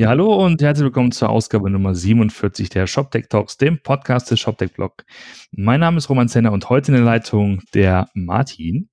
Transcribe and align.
Ja, 0.00 0.08
hallo 0.08 0.34
und 0.34 0.62
herzlich 0.62 0.84
willkommen 0.84 1.12
zur 1.12 1.28
Ausgabe 1.28 1.68
Nummer 1.68 1.94
47 1.94 2.70
der 2.70 2.86
ShopTech 2.86 3.28
Talks, 3.28 3.58
dem 3.58 3.82
Podcast 3.82 4.30
des 4.30 4.40
ShopTech 4.40 4.72
Blog. 4.72 5.04
Mein 5.52 5.80
Name 5.80 5.98
ist 5.98 6.08
Roman 6.08 6.26
Zenner 6.26 6.52
und 6.52 6.70
heute 6.70 6.90
in 6.90 6.94
der 6.94 7.04
Leitung 7.04 7.60
der 7.74 8.08
Martin. 8.14 8.88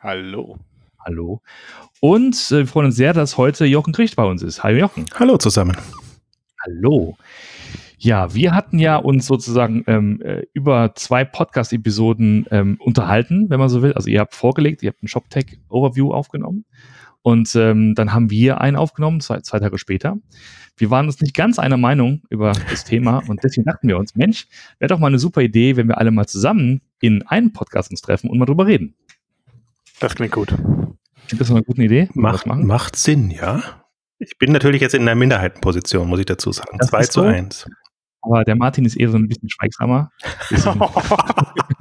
Hallo. 0.00 0.58
Hallo. 0.98 1.42
Und 2.00 2.34
äh, 2.50 2.58
wir 2.58 2.66
freuen 2.66 2.86
uns 2.86 2.96
sehr, 2.96 3.12
dass 3.12 3.36
heute 3.36 3.66
Jochen 3.66 3.92
Kricht 3.92 4.16
bei 4.16 4.24
uns 4.24 4.42
ist. 4.42 4.64
Hallo 4.64 4.78
Jochen. 4.78 5.04
Hallo 5.14 5.36
zusammen. 5.36 5.76
Hallo. 6.64 7.16
Ja, 7.98 8.34
wir 8.34 8.52
hatten 8.52 8.80
ja 8.80 8.96
uns 8.96 9.26
sozusagen 9.26 9.84
ähm, 9.86 10.20
äh, 10.22 10.42
über 10.54 10.96
zwei 10.96 11.24
Podcast-Episoden 11.24 12.46
ähm, 12.50 12.78
unterhalten, 12.80 13.48
wenn 13.48 13.60
man 13.60 13.68
so 13.68 13.80
will. 13.80 13.92
Also 13.92 14.10
ihr 14.10 14.18
habt 14.18 14.34
vorgelegt, 14.34 14.82
ihr 14.82 14.88
habt 14.88 15.04
ein 15.04 15.06
ShopTech-Overview 15.06 16.12
aufgenommen 16.12 16.64
und 17.22 17.54
ähm, 17.54 17.94
dann 17.94 18.12
haben 18.12 18.30
wir 18.30 18.60
einen 18.60 18.76
aufgenommen, 18.76 19.20
zwei, 19.20 19.40
zwei 19.40 19.60
Tage 19.60 19.78
später. 19.78 20.16
Wir 20.76 20.90
waren 20.90 21.06
uns 21.06 21.20
nicht 21.20 21.34
ganz 21.34 21.58
einer 21.58 21.76
Meinung 21.76 22.22
über 22.30 22.52
das 22.70 22.84
Thema 22.84 23.22
und 23.28 23.42
deswegen 23.44 23.64
dachten 23.64 23.88
wir 23.88 23.98
uns, 23.98 24.16
Mensch, 24.16 24.46
wäre 24.78 24.88
doch 24.88 24.98
mal 24.98 25.06
eine 25.08 25.18
super 25.18 25.40
Idee, 25.40 25.76
wenn 25.76 25.88
wir 25.88 25.98
alle 25.98 26.10
mal 26.10 26.26
zusammen 26.26 26.80
in 27.00 27.22
einen 27.26 27.52
Podcast 27.52 27.90
uns 27.90 28.00
treffen 28.00 28.28
und 28.28 28.38
mal 28.38 28.46
drüber 28.46 28.66
reden. 28.66 28.94
Das 30.00 30.14
klingt 30.14 30.32
gut. 30.32 30.48
Klingt 31.28 31.40
das 31.40 31.50
eine 31.50 31.62
gute 31.62 31.82
Idee? 31.82 32.08
Macht, 32.14 32.46
macht 32.46 32.96
Sinn, 32.96 33.30
ja. 33.30 33.62
Ich 34.18 34.38
bin 34.38 34.52
natürlich 34.52 34.80
jetzt 34.80 34.94
in 34.94 35.02
einer 35.02 35.14
Minderheitenposition, 35.14 36.08
muss 36.08 36.20
ich 36.20 36.26
dazu 36.26 36.52
sagen. 36.52 36.78
2 36.80 37.02
zu 37.04 37.22
1. 37.22 37.68
Aber 38.22 38.44
der 38.44 38.56
Martin 38.56 38.84
ist 38.84 38.96
eher 38.96 39.10
so 39.10 39.16
ein 39.16 39.28
bisschen 39.28 39.48
schweigsamer. 39.50 40.10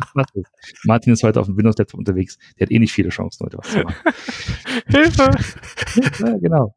Martin 0.86 1.14
ist 1.14 1.24
heute 1.24 1.40
auf 1.40 1.48
dem 1.48 1.58
Windows-Laptop 1.58 2.00
unterwegs. 2.00 2.38
Der 2.60 2.68
hat 2.68 2.72
eh 2.72 2.80
nicht 2.80 2.94
viele 2.94 3.10
Chancen, 3.10 3.46
heute 3.46 3.58
was 3.58 3.72
zu 3.72 3.80
machen. 3.80 3.96
Hilfe! 4.88 5.32
ja, 6.20 6.38
genau. 6.38 6.76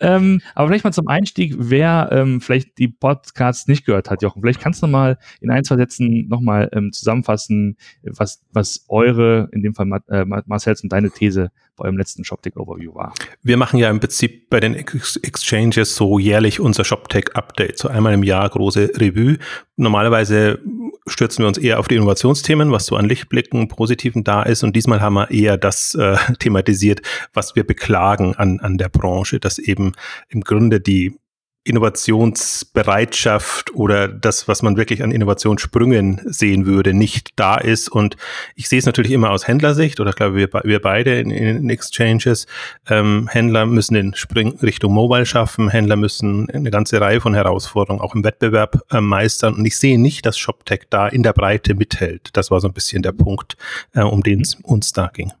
Ähm, 0.00 0.40
aber 0.54 0.68
vielleicht 0.68 0.84
mal 0.84 0.92
zum 0.92 1.08
Einstieg, 1.08 1.54
wer 1.58 2.08
ähm, 2.12 2.40
vielleicht 2.40 2.78
die 2.78 2.88
Podcasts 2.88 3.66
nicht 3.66 3.86
gehört 3.86 4.10
hat, 4.10 4.22
Jochen, 4.22 4.42
vielleicht 4.42 4.60
kannst 4.60 4.82
du 4.82 4.86
mal 4.86 5.18
in 5.40 5.50
ein, 5.50 5.64
zwei 5.64 5.76
Sätzen 5.76 6.28
nochmal 6.28 6.68
ähm, 6.72 6.92
zusammenfassen, 6.92 7.76
was, 8.02 8.42
was 8.52 8.84
eure, 8.88 9.48
in 9.52 9.62
dem 9.62 9.74
Fall 9.74 9.88
äh, 10.08 10.24
Marcells 10.24 10.82
und 10.82 10.92
deine 10.92 11.10
These 11.10 11.50
bei 11.76 11.84
eurem 11.84 11.96
letzten 11.96 12.24
ShopTech-Overview 12.24 12.94
war. 12.94 13.14
Wir 13.42 13.56
machen 13.56 13.78
ja 13.78 13.90
im 13.90 14.00
Prinzip 14.00 14.48
bei 14.48 14.60
den 14.60 14.74
Ex 14.74 15.16
Exchanges 15.16 15.96
so 15.96 16.18
jährlich 16.18 16.60
unser 16.60 16.84
ShopTech-Update, 16.84 17.78
so 17.78 17.88
einmal 17.88 18.14
im 18.14 18.22
Jahr 18.22 18.48
große 18.48 18.92
Revue. 18.96 19.38
Normalerweise 19.76 20.60
stürzen 21.06 21.42
wir 21.42 21.48
uns 21.48 21.58
eher 21.58 21.78
auf 21.78 21.88
die 21.88 21.96
Innovationsthemen, 21.96 22.72
was 22.72 22.86
so 22.86 22.96
an 22.96 23.06
Lichtblicken, 23.06 23.68
Positiven 23.68 24.24
da 24.24 24.42
ist. 24.42 24.62
Und 24.62 24.74
diesmal 24.74 25.00
haben 25.00 25.14
wir 25.14 25.30
eher 25.30 25.56
das 25.56 25.94
äh, 25.94 26.16
thematisiert, 26.38 27.02
was 27.32 27.54
wir 27.56 27.64
beklagen 27.64 28.34
an, 28.34 28.60
an 28.60 28.78
der 28.78 28.88
Branche, 28.88 29.40
dass 29.40 29.58
eben 29.58 29.92
im 30.28 30.40
Grunde 30.40 30.80
die 30.80 31.18
Innovationsbereitschaft 31.64 33.74
oder 33.74 34.06
das, 34.06 34.46
was 34.48 34.62
man 34.62 34.76
wirklich 34.76 35.02
an 35.02 35.10
Innovationssprüngen 35.10 36.20
sehen 36.26 36.66
würde, 36.66 36.92
nicht 36.92 37.30
da 37.36 37.56
ist. 37.56 37.88
Und 37.88 38.18
ich 38.54 38.68
sehe 38.68 38.78
es 38.78 38.84
natürlich 38.84 39.12
immer 39.12 39.30
aus 39.30 39.48
Händlersicht, 39.48 39.98
oder 39.98 40.10
ich 40.10 40.16
glaube, 40.16 40.36
wir, 40.36 40.50
wir 40.62 40.80
beide 40.80 41.18
in, 41.18 41.30
in 41.30 41.70
Exchanges. 41.70 42.46
Ähm, 42.88 43.30
Händler 43.32 43.64
müssen 43.64 43.94
den 43.94 44.14
Spring 44.14 44.58
Richtung 44.62 44.92
Mobile 44.92 45.24
schaffen, 45.24 45.70
Händler 45.70 45.96
müssen 45.96 46.50
eine 46.50 46.70
ganze 46.70 47.00
Reihe 47.00 47.22
von 47.22 47.32
Herausforderungen 47.32 48.02
auch 48.02 48.14
im 48.14 48.24
Wettbewerb 48.24 48.82
äh, 48.90 49.00
meistern. 49.00 49.54
Und 49.54 49.64
ich 49.64 49.78
sehe 49.78 49.98
nicht, 49.98 50.26
dass 50.26 50.36
ShopTech 50.36 50.82
da 50.90 51.08
in 51.08 51.22
der 51.22 51.32
Breite 51.32 51.74
mithält. 51.74 52.28
Das 52.34 52.50
war 52.50 52.60
so 52.60 52.68
ein 52.68 52.74
bisschen 52.74 53.02
der 53.02 53.12
Punkt, 53.12 53.56
äh, 53.94 54.02
um 54.02 54.22
den 54.22 54.42
es 54.42 54.56
uns 54.62 54.92
da 54.92 55.06
ging. 55.06 55.32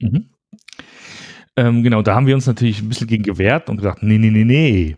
Mhm. 0.00 0.26
Ähm, 1.58 1.82
genau, 1.82 2.02
da 2.02 2.14
haben 2.14 2.26
wir 2.26 2.34
uns 2.34 2.46
natürlich 2.46 2.82
ein 2.82 2.88
bisschen 2.88 3.06
gegen 3.06 3.22
gewehrt 3.22 3.70
und 3.70 3.78
gesagt, 3.78 4.02
nee, 4.02 4.18
nee, 4.18 4.30
nee, 4.30 4.44
nee. 4.44 4.96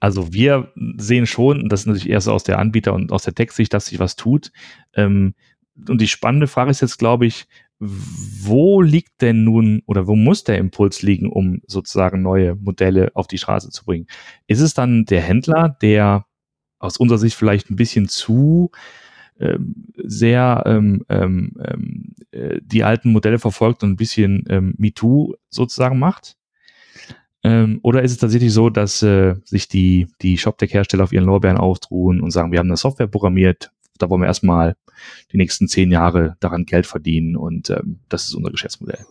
Also 0.00 0.32
wir 0.32 0.72
sehen 0.96 1.26
schon, 1.26 1.68
das 1.68 1.80
ist 1.80 1.86
natürlich 1.86 2.10
eher 2.10 2.20
so 2.20 2.32
aus 2.32 2.42
der 2.42 2.58
Anbieter- 2.58 2.94
und 2.94 3.12
aus 3.12 3.22
der 3.22 3.34
Textsicht, 3.34 3.72
dass 3.72 3.86
sich 3.86 4.00
was 4.00 4.16
tut. 4.16 4.50
Ähm, 4.94 5.34
und 5.88 6.00
die 6.00 6.08
spannende 6.08 6.48
Frage 6.48 6.70
ist 6.72 6.80
jetzt, 6.80 6.98
glaube 6.98 7.26
ich, 7.26 7.46
wo 7.78 8.82
liegt 8.82 9.22
denn 9.22 9.44
nun 9.44 9.82
oder 9.86 10.06
wo 10.06 10.16
muss 10.16 10.44
der 10.44 10.58
Impuls 10.58 11.00
liegen, 11.02 11.30
um 11.30 11.62
sozusagen 11.66 12.22
neue 12.22 12.56
Modelle 12.56 13.10
auf 13.14 13.26
die 13.26 13.38
Straße 13.38 13.70
zu 13.70 13.84
bringen? 13.84 14.06
Ist 14.48 14.60
es 14.60 14.74
dann 14.74 15.06
der 15.06 15.22
Händler, 15.22 15.76
der 15.80 16.26
aus 16.78 16.96
unserer 16.98 17.18
Sicht 17.18 17.36
vielleicht 17.36 17.70
ein 17.70 17.76
bisschen 17.76 18.08
zu 18.08 18.70
ähm, 19.38 19.86
sehr 19.96 20.62
ähm, 20.66 21.04
ähm, 21.08 21.52
ähm, 21.64 22.04
äh, 22.08 22.09
die 22.32 22.84
alten 22.84 23.12
Modelle 23.12 23.38
verfolgt 23.38 23.82
und 23.82 23.90
ein 23.90 23.96
bisschen 23.96 24.44
ähm, 24.48 24.74
MeToo 24.78 25.34
sozusagen 25.48 25.98
macht? 25.98 26.36
Ähm, 27.42 27.80
oder 27.82 28.02
ist 28.02 28.12
es 28.12 28.18
tatsächlich 28.18 28.52
so, 28.52 28.68
dass 28.68 29.02
äh, 29.02 29.36
sich 29.44 29.68
die, 29.68 30.08
die 30.20 30.36
ShopTech-Hersteller 30.36 31.04
auf 31.04 31.12
ihren 31.12 31.24
Lorbeeren 31.24 31.56
ausruhen 31.56 32.20
und 32.20 32.30
sagen, 32.30 32.52
wir 32.52 32.58
haben 32.58 32.68
eine 32.68 32.76
Software 32.76 33.06
programmiert, 33.06 33.72
da 33.98 34.10
wollen 34.10 34.22
wir 34.22 34.26
erstmal 34.26 34.76
die 35.32 35.38
nächsten 35.38 35.66
zehn 35.68 35.90
Jahre 35.90 36.36
daran 36.40 36.66
Geld 36.66 36.86
verdienen 36.86 37.36
und 37.36 37.70
ähm, 37.70 38.00
das 38.08 38.24
ist 38.24 38.34
unser 38.34 38.50
Geschäftsmodell. 38.50 39.04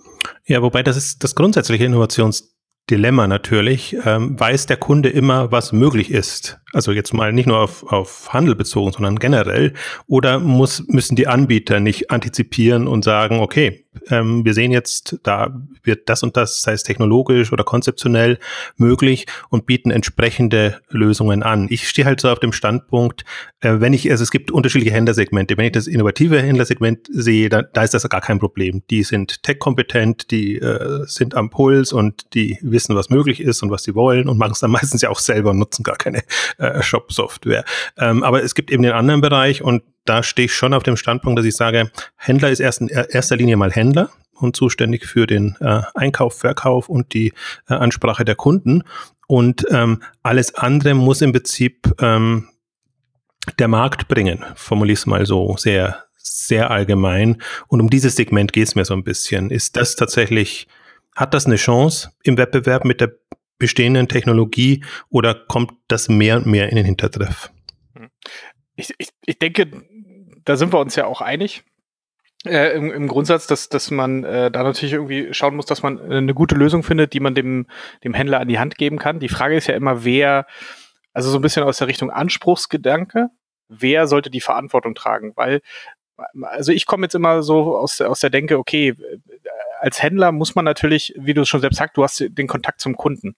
Ja, 0.46 0.62
wobei 0.62 0.84
das 0.84 0.98
ist 0.98 1.24
das 1.24 1.34
grundsätzliche 1.34 1.86
Innovations 1.86 2.56
Dilemma 2.90 3.28
natürlich, 3.28 3.96
ähm, 4.06 4.40
weiß 4.40 4.66
der 4.66 4.78
Kunde 4.78 5.10
immer, 5.10 5.52
was 5.52 5.72
möglich 5.72 6.12
ist. 6.12 6.60
Also 6.74 6.92
jetzt 6.92 7.14
mal 7.14 7.32
nicht 7.34 7.46
nur 7.46 7.60
auf, 7.60 7.84
auf 7.84 8.34
Handel 8.34 8.56
bezogen, 8.56 8.92
sondern 8.92 9.18
generell. 9.18 9.74
Oder 10.08 10.40
muss, 10.40 10.84
müssen 10.88 11.16
die 11.16 11.28
Anbieter 11.28 11.80
nicht 11.80 12.12
antizipieren 12.12 12.88
und 12.88 13.04
sagen, 13.04 13.40
okay, 13.40 13.86
ähm, 14.10 14.46
wir 14.46 14.54
sehen 14.54 14.72
jetzt, 14.72 15.20
da 15.24 15.56
wird 15.84 16.10
das 16.10 16.24
und 16.24 16.38
das, 16.38 16.62
sei 16.62 16.74
es 16.74 16.84
technologisch 16.84 17.52
oder 17.52 17.64
konzeptionell 17.64 18.40
möglich 18.78 19.26
und 19.50 19.66
bieten 19.66 19.92
entsprechende 19.92 20.80
Lösungen 20.90 21.44
an. 21.44 21.68
Ich 21.70 21.88
stehe 21.88 22.06
halt 22.06 22.22
so 22.22 22.30
auf 22.30 22.40
dem 22.40 22.54
Standpunkt, 22.54 23.26
äh, 23.62 23.76
wenn 23.80 23.94
ich, 23.94 24.10
also 24.10 24.24
es 24.24 24.32
gibt 24.32 24.52
unterschiedliche 24.52 24.94
Händlersegmente. 24.94 25.58
Wenn 25.58 25.66
ich 25.66 25.72
das 25.72 25.88
innovative 25.88 26.42
Händlersegment 26.42 27.08
sehe, 27.12 27.50
da, 27.50 27.62
da 27.62 27.84
ist 27.84 27.94
das 27.94 28.08
gar 28.10 28.22
kein 28.22 28.40
Problem. 28.40 28.84
Die 28.90 29.04
sind 29.04 29.44
tech-kompetent, 29.44 30.32
die 30.32 30.58
äh, 30.58 31.06
sind 31.06 31.36
am 31.36 31.50
Puls 31.50 31.94
und 31.94 32.34
die 32.34 32.58
wissen, 32.62 32.96
was 32.96 33.10
möglich 33.10 33.42
ist 33.42 33.62
und 33.64 33.72
was 33.72 33.84
sie 33.84 33.96
wollen 33.96 34.28
und 34.28 34.38
machen 34.38 34.54
es 34.54 34.60
dann 34.60 34.72
meistens 34.80 35.02
ja 35.02 35.10
auch 35.10 35.20
selber 35.20 35.52
und 35.52 35.60
nutzen 35.60 35.84
gar 35.84 35.98
keine 35.98 36.24
äh, 36.58 36.82
Shop-Software. 36.82 37.66
Ähm, 37.98 38.24
aber 38.24 38.44
es 38.44 38.56
gibt 38.56 38.72
eben 38.72 38.84
den 38.84 38.94
anderen 38.94 39.22
Bereich 39.22 39.62
und 39.62 39.84
da 40.10 40.24
stehe 40.24 40.48
ich 40.48 40.54
schon 40.56 40.74
auf 40.74 40.82
dem 40.82 40.98
Standpunkt, 40.98 41.38
dass 41.38 41.46
ich 41.46 41.56
sage, 41.56 41.92
Händler 42.16 42.50
ist 42.50 42.60
erst 42.60 42.82
in 42.82 42.88
erster 42.88 43.36
Linie 43.36 43.58
mal 43.58 43.72
Händler 43.72 44.10
und 44.34 44.56
zuständig 44.56 45.06
für 45.06 45.28
den 45.28 45.56
äh, 45.60 45.82
Einkauf, 45.94 46.40
Verkauf 46.40 46.90
und 46.90 47.14
die 47.14 47.34
äh, 47.70 47.76
Ansprache 47.76 48.26
der 48.26 48.36
Kunden. 48.36 48.84
Und 49.28 49.68
ähm, 49.70 50.02
alles 50.24 50.56
andere 50.56 50.96
muss 50.96 51.22
im 51.22 51.32
Prinzip 51.32 51.94
ähm, 52.02 52.50
der 53.60 53.68
Markt 53.68 54.08
bringen, 54.08 54.44
formuliere 54.56 54.94
ich 54.94 55.00
es 55.00 55.06
mal 55.06 55.28
so 55.28 55.56
sehr, 55.58 56.06
sehr 56.18 56.72
allgemein. 56.72 57.40
Und 57.68 57.80
um 57.80 57.92
dieses 57.92 58.16
Segment 58.16 58.52
geht 58.52 58.68
es 58.68 58.76
mir 58.76 58.86
so 58.86 58.96
ein 58.96 59.04
bisschen. 59.04 59.52
Ist 59.52 59.76
das 59.76 59.96
tatsächlich, 59.96 60.68
hat 61.16 61.36
das 61.36 61.46
eine 61.46 61.58
Chance 61.58 62.10
im 62.24 62.38
Wettbewerb 62.38 62.84
mit 62.84 63.00
der 63.00 63.12
bestehenden 63.60 64.08
Technologie 64.08 64.84
oder 65.10 65.36
kommt 65.36 65.74
das 65.88 66.10
mehr 66.10 66.38
und 66.38 66.48
mehr 66.48 66.70
in 66.70 66.78
den 66.78 66.86
Hintertreff? 66.86 67.52
Ich, 68.76 68.94
ich, 68.98 69.10
ich 69.26 69.38
denke, 69.38 69.70
da 70.50 70.58
sind 70.58 70.74
wir 70.74 70.80
uns 70.80 70.96
ja 70.96 71.06
auch 71.06 71.22
einig. 71.22 71.64
Äh, 72.44 72.76
im, 72.76 72.92
im, 72.92 73.08
Grundsatz, 73.08 73.46
dass, 73.46 73.70
dass 73.70 73.92
man 73.92 74.24
äh, 74.24 74.50
da 74.50 74.64
natürlich 74.64 74.94
irgendwie 74.94 75.32
schauen 75.34 75.56
muss, 75.56 75.68
dass 75.68 75.84
man 75.84 76.00
eine 76.00 76.34
gute 76.34 76.56
Lösung 76.56 76.82
findet, 76.82 77.14
die 77.14 77.20
man 77.20 77.36
dem, 77.36 77.68
dem 78.04 78.16
Händler 78.16 78.40
an 78.40 78.48
die 78.48 78.58
Hand 78.58 78.78
geben 78.78 78.98
kann. 78.98 79.20
Die 79.20 79.30
Frage 79.30 79.56
ist 79.56 79.68
ja 79.68 79.76
immer, 79.76 80.04
wer, 80.06 80.48
also 81.14 81.30
so 81.30 81.38
ein 81.38 81.42
bisschen 81.42 81.64
aus 81.64 81.78
der 81.78 81.88
Richtung 81.88 82.10
Anspruchsgedanke, 82.10 83.28
wer 83.68 84.08
sollte 84.08 84.32
die 84.32 84.42
Verantwortung 84.42 84.96
tragen? 84.96 85.34
Weil, 85.36 85.62
also 86.42 86.72
ich 86.72 86.88
komme 86.88 87.06
jetzt 87.06 87.16
immer 87.16 87.44
so 87.44 87.78
aus, 87.78 88.02
aus 88.02 88.22
der 88.22 88.32
Denke, 88.32 88.58
okay, 88.58 88.96
als 89.82 90.02
Händler 90.02 90.32
muss 90.32 90.56
man 90.56 90.66
natürlich, 90.66 91.14
wie 91.18 91.34
du 91.34 91.42
es 91.42 91.50
schon 91.50 91.62
selbst 91.62 91.78
sagst, 91.78 91.98
du 91.98 92.04
hast 92.04 92.24
den 92.30 92.48
Kontakt 92.48 92.82
zum 92.82 92.96
Kunden. 92.96 93.36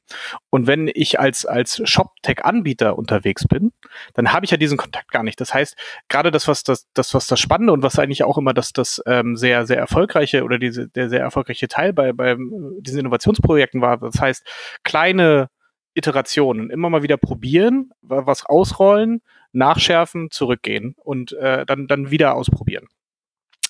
Und 0.49 0.67
wenn 0.67 0.89
ich 0.93 1.19
als, 1.19 1.45
als 1.45 1.81
ShopTech-Anbieter 1.83 2.97
unterwegs 2.97 3.47
bin, 3.47 3.71
dann 4.13 4.33
habe 4.33 4.45
ich 4.45 4.51
ja 4.51 4.57
diesen 4.57 4.77
Kontakt 4.77 5.11
gar 5.11 5.23
nicht. 5.23 5.39
Das 5.39 5.53
heißt, 5.53 5.75
gerade 6.09 6.31
das, 6.31 6.47
was 6.47 6.63
das, 6.63 6.87
das, 6.93 7.13
was 7.13 7.27
das 7.27 7.39
Spannende 7.39 7.73
und 7.73 7.83
was 7.83 7.99
eigentlich 7.99 8.23
auch 8.23 8.37
immer 8.37 8.53
das, 8.53 8.73
das 8.73 9.01
ähm, 9.05 9.35
sehr, 9.35 9.65
sehr 9.65 9.77
erfolgreiche 9.77 10.43
oder 10.43 10.59
diese, 10.59 10.87
der 10.89 11.09
sehr 11.09 11.21
erfolgreiche 11.21 11.67
Teil 11.67 11.93
bei, 11.93 12.13
bei 12.13 12.35
diesen 12.79 12.99
Innovationsprojekten 12.99 13.81
war, 13.81 13.97
das 13.97 14.19
heißt, 14.19 14.45
kleine 14.83 15.49
Iterationen, 15.93 16.69
immer 16.69 16.89
mal 16.89 17.03
wieder 17.03 17.17
probieren, 17.17 17.91
was 18.01 18.45
ausrollen, 18.45 19.21
nachschärfen, 19.51 20.31
zurückgehen 20.31 20.95
und 20.97 21.33
äh, 21.33 21.65
dann, 21.65 21.87
dann 21.87 22.11
wieder 22.11 22.35
ausprobieren. 22.35 22.87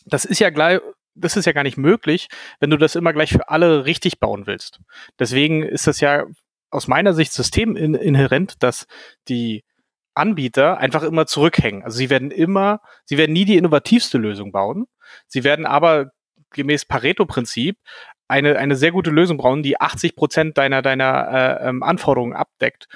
Das 0.06 0.26
ist 0.26 0.40
ja 0.40 0.50
gleich 0.50 0.80
das 1.16 1.38
ist 1.38 1.46
ja 1.46 1.52
gar 1.52 1.64
nicht 1.64 1.78
möglich, 1.78 2.28
wenn 2.60 2.70
du 2.70 2.78
das 2.78 2.96
immer 2.96 3.14
gleich 3.14 3.32
für 3.32 3.50
alle 3.50 3.86
richtig 3.86 4.20
bauen 4.20 4.48
willst. 4.48 4.80
Deswegen 5.20 5.64
ist 5.64 5.88
das 5.88 6.00
ja 6.00 6.26
aus 6.70 6.88
meiner 6.88 7.14
Sicht 7.14 7.34
systeminhärent, 7.34 8.64
dass 8.64 8.88
die 9.28 9.64
Anbieter 10.14 10.78
einfach 10.78 11.04
immer 11.04 11.26
zurückhängen. 11.26 11.84
Also 11.84 11.98
sie 11.98 12.10
werden 12.10 12.32
immer, 12.32 12.82
sie 13.06 13.18
werden 13.18 13.34
nie 13.34 13.46
die 13.46 13.58
innovativste 13.58 14.18
Lösung 14.18 14.52
bauen. 14.52 14.88
Sie 15.28 15.44
werden 15.44 15.66
aber 15.66 16.12
gemäß 16.52 16.86
Pareto-Prinzip 16.86 17.78
eine, 18.28 18.58
eine 18.58 18.76
sehr 18.76 18.92
gute 18.92 19.10
Lösung 19.10 19.38
bauen, 19.38 19.64
die 19.64 19.80
80 19.80 20.16
Prozent 20.16 20.58
deiner, 20.58 20.82
deiner 20.82 21.60
äh, 21.62 21.70
ähm, 21.70 21.84
Anforderungen 21.84 22.34
abdeckt. 22.34 22.88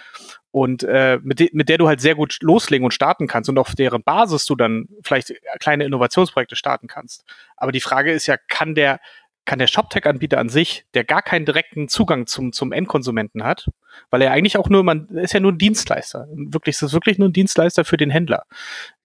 Und 0.55 0.83
äh, 0.83 1.19
mit, 1.21 1.41
de 1.41 1.49
mit 1.51 1.67
der 1.67 1.77
du 1.77 1.89
halt 1.89 1.99
sehr 1.99 2.15
gut 2.15 2.37
loslegen 2.39 2.85
und 2.85 2.93
starten 2.93 3.27
kannst 3.27 3.49
und 3.49 3.57
auf 3.57 3.75
deren 3.75 4.03
Basis 4.03 4.45
du 4.45 4.55
dann 4.55 4.87
vielleicht 5.03 5.33
kleine 5.59 5.83
Innovationsprojekte 5.83 6.55
starten 6.55 6.87
kannst. 6.87 7.25
Aber 7.57 7.73
die 7.73 7.81
Frage 7.81 8.13
ist 8.13 8.25
ja, 8.25 8.37
kann 8.47 8.73
der, 8.73 9.01
kann 9.43 9.59
der 9.59 9.67
ShopTech-Anbieter 9.67 10.37
an 10.37 10.47
sich, 10.47 10.85
der 10.93 11.03
gar 11.03 11.21
keinen 11.21 11.45
direkten 11.45 11.89
Zugang 11.89 12.25
zum, 12.25 12.53
zum 12.53 12.71
Endkonsumenten 12.71 13.43
hat, 13.43 13.67
weil 14.11 14.21
er 14.21 14.31
eigentlich 14.31 14.57
auch 14.57 14.69
nur, 14.69 14.85
man 14.85 15.09
ist 15.09 15.33
ja 15.33 15.41
nur 15.41 15.51
ein 15.51 15.57
Dienstleister. 15.57 16.25
Wirklich, 16.33 16.75
ist 16.75 16.83
das 16.83 16.93
wirklich 16.93 17.17
nur 17.17 17.27
ein 17.27 17.33
Dienstleister 17.33 17.83
für 17.83 17.97
den 17.97 18.09
Händler. 18.09 18.43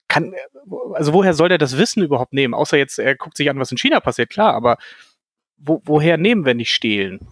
Kann, 0.06 0.32
also 0.94 1.12
woher 1.12 1.34
soll 1.34 1.48
der 1.48 1.58
das 1.58 1.76
Wissen 1.76 2.04
überhaupt 2.04 2.32
nehmen? 2.32 2.54
Außer 2.54 2.78
jetzt, 2.78 3.00
er 3.00 3.16
guckt 3.16 3.36
sich 3.36 3.50
an, 3.50 3.58
was 3.58 3.72
in 3.72 3.78
China 3.78 3.98
passiert, 3.98 4.30
klar, 4.30 4.54
aber 4.54 4.76
wo, 5.56 5.82
woher 5.84 6.16
nehmen, 6.16 6.44
wenn 6.44 6.58
nicht 6.58 6.72
stehlen? 6.72 7.26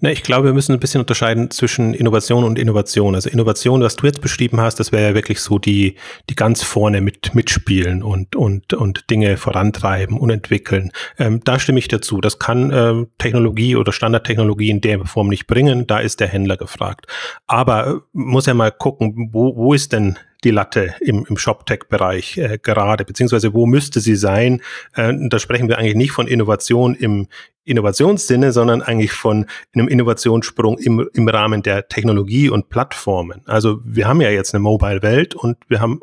Na, 0.00 0.10
ich 0.10 0.22
glaube, 0.22 0.46
wir 0.46 0.52
müssen 0.52 0.72
ein 0.72 0.80
bisschen 0.80 1.00
unterscheiden 1.00 1.50
zwischen 1.50 1.94
Innovation 1.94 2.44
und 2.44 2.58
Innovation. 2.58 3.14
Also 3.14 3.30
Innovation, 3.30 3.82
was 3.82 3.96
du 3.96 4.06
jetzt 4.06 4.20
beschrieben 4.20 4.60
hast, 4.60 4.80
das 4.80 4.92
wäre 4.92 5.10
ja 5.10 5.14
wirklich 5.14 5.40
so 5.40 5.58
die, 5.58 5.96
die 6.28 6.34
ganz 6.34 6.62
vorne 6.62 7.00
mit 7.00 7.34
mitspielen 7.34 8.02
und, 8.02 8.36
und, 8.36 8.74
und 8.74 9.10
Dinge 9.10 9.36
vorantreiben 9.36 10.18
und 10.18 10.30
entwickeln. 10.30 10.92
Ähm, 11.18 11.40
da 11.44 11.58
stimme 11.58 11.78
ich 11.78 11.88
dazu. 11.88 12.20
Das 12.20 12.38
kann 12.38 12.70
ähm, 12.72 13.08
Technologie 13.18 13.76
oder 13.76 13.92
Standardtechnologie 13.92 14.70
in 14.70 14.80
der 14.80 15.04
Form 15.04 15.28
nicht 15.28 15.46
bringen. 15.46 15.86
Da 15.86 15.98
ist 15.98 16.20
der 16.20 16.28
Händler 16.28 16.56
gefragt. 16.56 17.06
Aber 17.46 17.86
äh, 17.86 17.94
muss 18.12 18.46
ja 18.46 18.54
mal 18.54 18.72
gucken, 18.72 19.30
wo, 19.32 19.56
wo 19.56 19.74
ist 19.74 19.92
denn 19.92 20.18
die 20.46 20.52
Latte 20.52 20.94
im, 21.00 21.26
im 21.28 21.36
ShopTech-Bereich 21.36 22.38
äh, 22.38 22.58
gerade, 22.62 23.04
beziehungsweise 23.04 23.52
wo 23.52 23.66
müsste 23.66 24.00
sie 24.00 24.14
sein? 24.14 24.62
Äh, 24.94 25.12
da 25.28 25.38
sprechen 25.38 25.68
wir 25.68 25.78
eigentlich 25.78 25.96
nicht 25.96 26.12
von 26.12 26.28
Innovation 26.28 26.94
im 26.94 27.26
Innovationssinne, 27.64 28.52
sondern 28.52 28.80
eigentlich 28.80 29.12
von 29.12 29.46
einem 29.74 29.88
Innovationssprung 29.88 30.78
im, 30.78 31.08
im 31.12 31.28
Rahmen 31.28 31.64
der 31.64 31.88
Technologie 31.88 32.48
und 32.48 32.68
Plattformen. 32.68 33.42
Also 33.46 33.80
wir 33.84 34.06
haben 34.06 34.20
ja 34.20 34.30
jetzt 34.30 34.54
eine 34.54 34.62
Mobile-Welt 34.62 35.34
und 35.34 35.56
wir 35.66 35.80
haben 35.80 36.00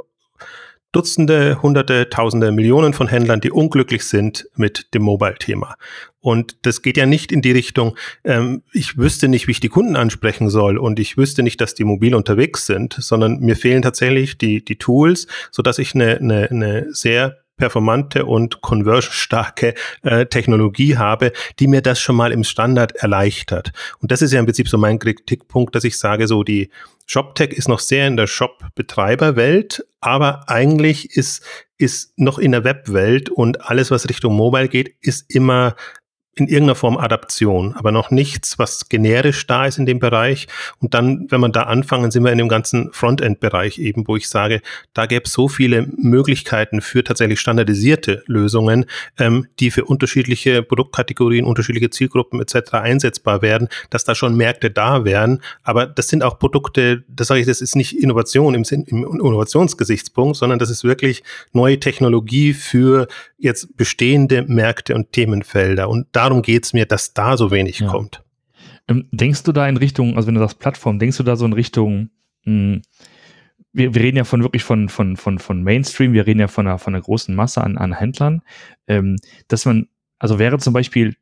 Dutzende, 0.93 1.61
Hunderte, 1.61 2.09
Tausende, 2.09 2.51
Millionen 2.51 2.93
von 2.93 3.07
Händlern, 3.07 3.41
die 3.41 3.51
unglücklich 3.51 4.05
sind 4.05 4.47
mit 4.55 4.93
dem 4.93 5.01
Mobile-Thema. 5.01 5.75
Und 6.21 6.55
das 6.61 6.81
geht 6.81 6.95
ja 6.95 7.05
nicht 7.05 7.33
in 7.33 7.41
die 7.41 7.51
Richtung, 7.51 7.97
ähm, 8.23 8.63
ich 8.71 8.97
wüsste 8.97 9.27
nicht, 9.27 9.47
wie 9.47 9.51
ich 9.51 9.59
die 9.59 9.69
Kunden 9.69 9.97
ansprechen 9.97 10.49
soll 10.49 10.77
und 10.77 10.99
ich 10.99 11.17
wüsste 11.17 11.43
nicht, 11.43 11.59
dass 11.59 11.75
die 11.75 11.83
mobil 11.83 12.15
unterwegs 12.15 12.65
sind, 12.65 12.93
sondern 12.93 13.39
mir 13.39 13.57
fehlen 13.57 13.81
tatsächlich 13.81 14.37
die, 14.37 14.63
die 14.63 14.77
Tools, 14.77 15.27
so 15.51 15.61
dass 15.61 15.79
ich 15.79 15.95
eine, 15.95 16.17
eine, 16.17 16.49
eine 16.49 16.93
sehr 16.93 17.43
performante 17.57 18.25
und 18.25 18.61
conversion-starke 18.61 19.73
äh, 20.01 20.25
Technologie 20.25 20.97
habe, 20.97 21.31
die 21.59 21.67
mir 21.67 21.81
das 21.81 21.99
schon 21.99 22.15
mal 22.15 22.31
im 22.31 22.43
Standard 22.43 22.95
erleichtert. 22.95 23.71
Und 23.99 24.11
das 24.11 24.21
ist 24.21 24.33
ja 24.33 24.39
im 24.39 24.45
Prinzip 24.45 24.67
so 24.67 24.77
mein 24.77 24.99
Kritikpunkt, 24.99 25.75
dass 25.75 25.83
ich 25.83 25.97
sage, 25.99 26.27
so 26.27 26.43
die 26.43 26.69
ShopTech 27.05 27.51
ist 27.51 27.67
noch 27.67 27.79
sehr 27.79 28.07
in 28.07 28.17
der 28.17 28.27
Shop-Betreiberwelt, 28.27 29.85
aber 29.99 30.49
eigentlich 30.49 31.15
ist, 31.15 31.43
ist 31.77 32.17
noch 32.17 32.39
in 32.39 32.51
der 32.51 32.63
Webwelt 32.63 33.29
und 33.29 33.61
alles, 33.69 33.91
was 33.91 34.09
Richtung 34.09 34.35
Mobile 34.35 34.69
geht, 34.69 34.95
ist 35.01 35.33
immer 35.33 35.75
in 36.35 36.47
irgendeiner 36.47 36.75
Form 36.75 36.97
Adaption, 36.97 37.73
aber 37.75 37.91
noch 37.91 38.09
nichts, 38.09 38.57
was 38.57 38.89
generisch 38.89 39.45
da 39.45 39.67
ist 39.67 39.77
in 39.77 39.85
dem 39.85 39.99
Bereich. 39.99 40.47
Und 40.79 40.95
dann, 40.95 41.27
wenn 41.29 41.39
man 41.39 41.51
da 41.51 41.63
anfangen, 41.63 42.09
sind 42.09 42.23
wir 42.23 42.31
in 42.31 42.39
dem 42.39 42.49
ganzen 42.49 42.91
Frontend-Bereich 42.91 43.77
eben, 43.77 44.07
wo 44.07 44.15
ich 44.15 44.27
sage, 44.27 44.61
da 44.93 45.05
gäbe 45.05 45.25
es 45.25 45.31
so 45.31 45.47
viele 45.47 45.87
Möglichkeiten 45.95 46.81
für 46.81 47.03
tatsächlich 47.03 47.39
standardisierte 47.39 48.23
Lösungen, 48.25 48.85
ähm, 49.19 49.45
die 49.59 49.69
für 49.69 49.85
unterschiedliche 49.85 50.63
Produktkategorien, 50.63 51.45
unterschiedliche 51.45 51.91
Zielgruppen 51.91 52.41
etc. 52.41 52.73
einsetzbar 52.73 53.43
werden, 53.43 53.67
dass 53.91 54.03
da 54.03 54.15
schon 54.15 54.35
Märkte 54.35 54.71
da 54.71 55.05
wären. 55.05 55.39
Aber 55.61 55.85
das 55.85 56.07
sind 56.07 56.23
auch 56.23 56.39
Produkte, 56.39 57.03
das 57.07 57.27
sage 57.27 57.41
ich, 57.41 57.45
das 57.45 57.61
ist 57.61 57.75
nicht 57.75 57.95
Innovation 57.95 58.55
im, 58.55 58.63
Sinn, 58.63 58.85
im 58.87 59.03
Innovationsgesichtspunkt, 59.03 60.37
sondern 60.37 60.57
das 60.57 60.71
ist 60.71 60.83
wirklich 60.83 61.21
neue 61.51 61.79
Technologie 61.79 62.53
für 62.53 63.07
jetzt 63.37 63.77
bestehende 63.77 64.43
Märkte 64.43 64.95
und 64.95 65.11
Themenfelder. 65.11 65.89
Und 65.89 66.07
darum 66.29 66.41
geht 66.41 66.65
es 66.65 66.73
mir, 66.73 66.85
dass 66.85 67.13
da 67.13 67.37
so 67.37 67.51
wenig 67.51 67.79
ja. 67.79 67.87
kommt. 67.87 68.23
Ähm, 68.87 69.07
denkst 69.11 69.43
du 69.43 69.51
da 69.51 69.67
in 69.67 69.77
Richtung, 69.77 70.15
also 70.15 70.27
wenn 70.27 70.35
du 70.35 70.41
sagst 70.41 70.59
Plattform, 70.59 70.99
denkst 70.99 71.17
du 71.17 71.23
da 71.23 71.35
so 71.35 71.45
in 71.45 71.53
Richtung, 71.53 72.09
mh, 72.45 72.51
hm, 72.75 72.81
wir, 73.73 73.95
wir 73.95 74.01
reden 74.01 74.17
ja 74.17 74.23
von 74.23 74.43
wirklich 74.43 74.63
von, 74.63 74.87
von, 74.87 75.17
von, 75.17 75.39
von 75.39 75.63
Mainstream, 75.63 76.13
wir 76.13 76.27
reden 76.27 76.39
ja 76.39 76.47
von 76.47 76.67
einer, 76.67 76.77
von 76.77 76.93
einer 76.93 77.03
großen 77.03 77.33
Masse 77.33 77.63
an, 77.63 77.77
an 77.77 77.93
Händlern, 77.93 78.41
ähm, 78.87 79.15
dass 79.47 79.65
man, 79.65 79.87
also 80.19 80.37
wäre 80.37 80.59
zum 80.59 80.73
Beispiel 80.73 81.15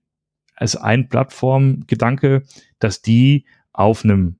als 0.55 0.75
ein 0.75 1.07
Plattformgedanke, 1.07 2.43
dass 2.79 3.01
die 3.01 3.45
auf 3.71 4.03
einem 4.03 4.37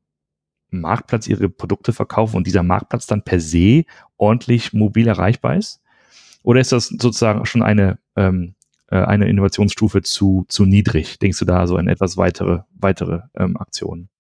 Marktplatz 0.69 1.27
ihre 1.27 1.49
Produkte 1.49 1.93
verkaufen 1.93 2.37
und 2.37 2.47
dieser 2.47 2.63
Marktplatz 2.63 3.07
dann 3.07 3.23
per 3.23 3.39
se 3.39 3.85
ordentlich 4.17 4.73
mobil 4.73 5.07
erreichbar 5.07 5.55
ist? 5.55 5.81
Oder 6.43 6.59
ist 6.59 6.71
das 6.71 6.87
sozusagen 6.87 7.45
schon 7.45 7.61
eine, 7.61 7.99
ähm, 8.15 8.55
äh, 8.91 8.97
eine 8.97 9.27
Innovationsstufe 9.27 10.03
zu, 10.03 10.45
zu 10.47 10.65
niedrig? 10.65 11.17
Denkst 11.17 11.39
du 11.39 11.45
da 11.45 11.65
so 11.65 11.77
an 11.77 11.87
etwas 11.87 12.17
weitere, 12.17 12.59
weitere 12.73 13.21
ähm, 13.35 13.57
Aktionen? 13.57 14.10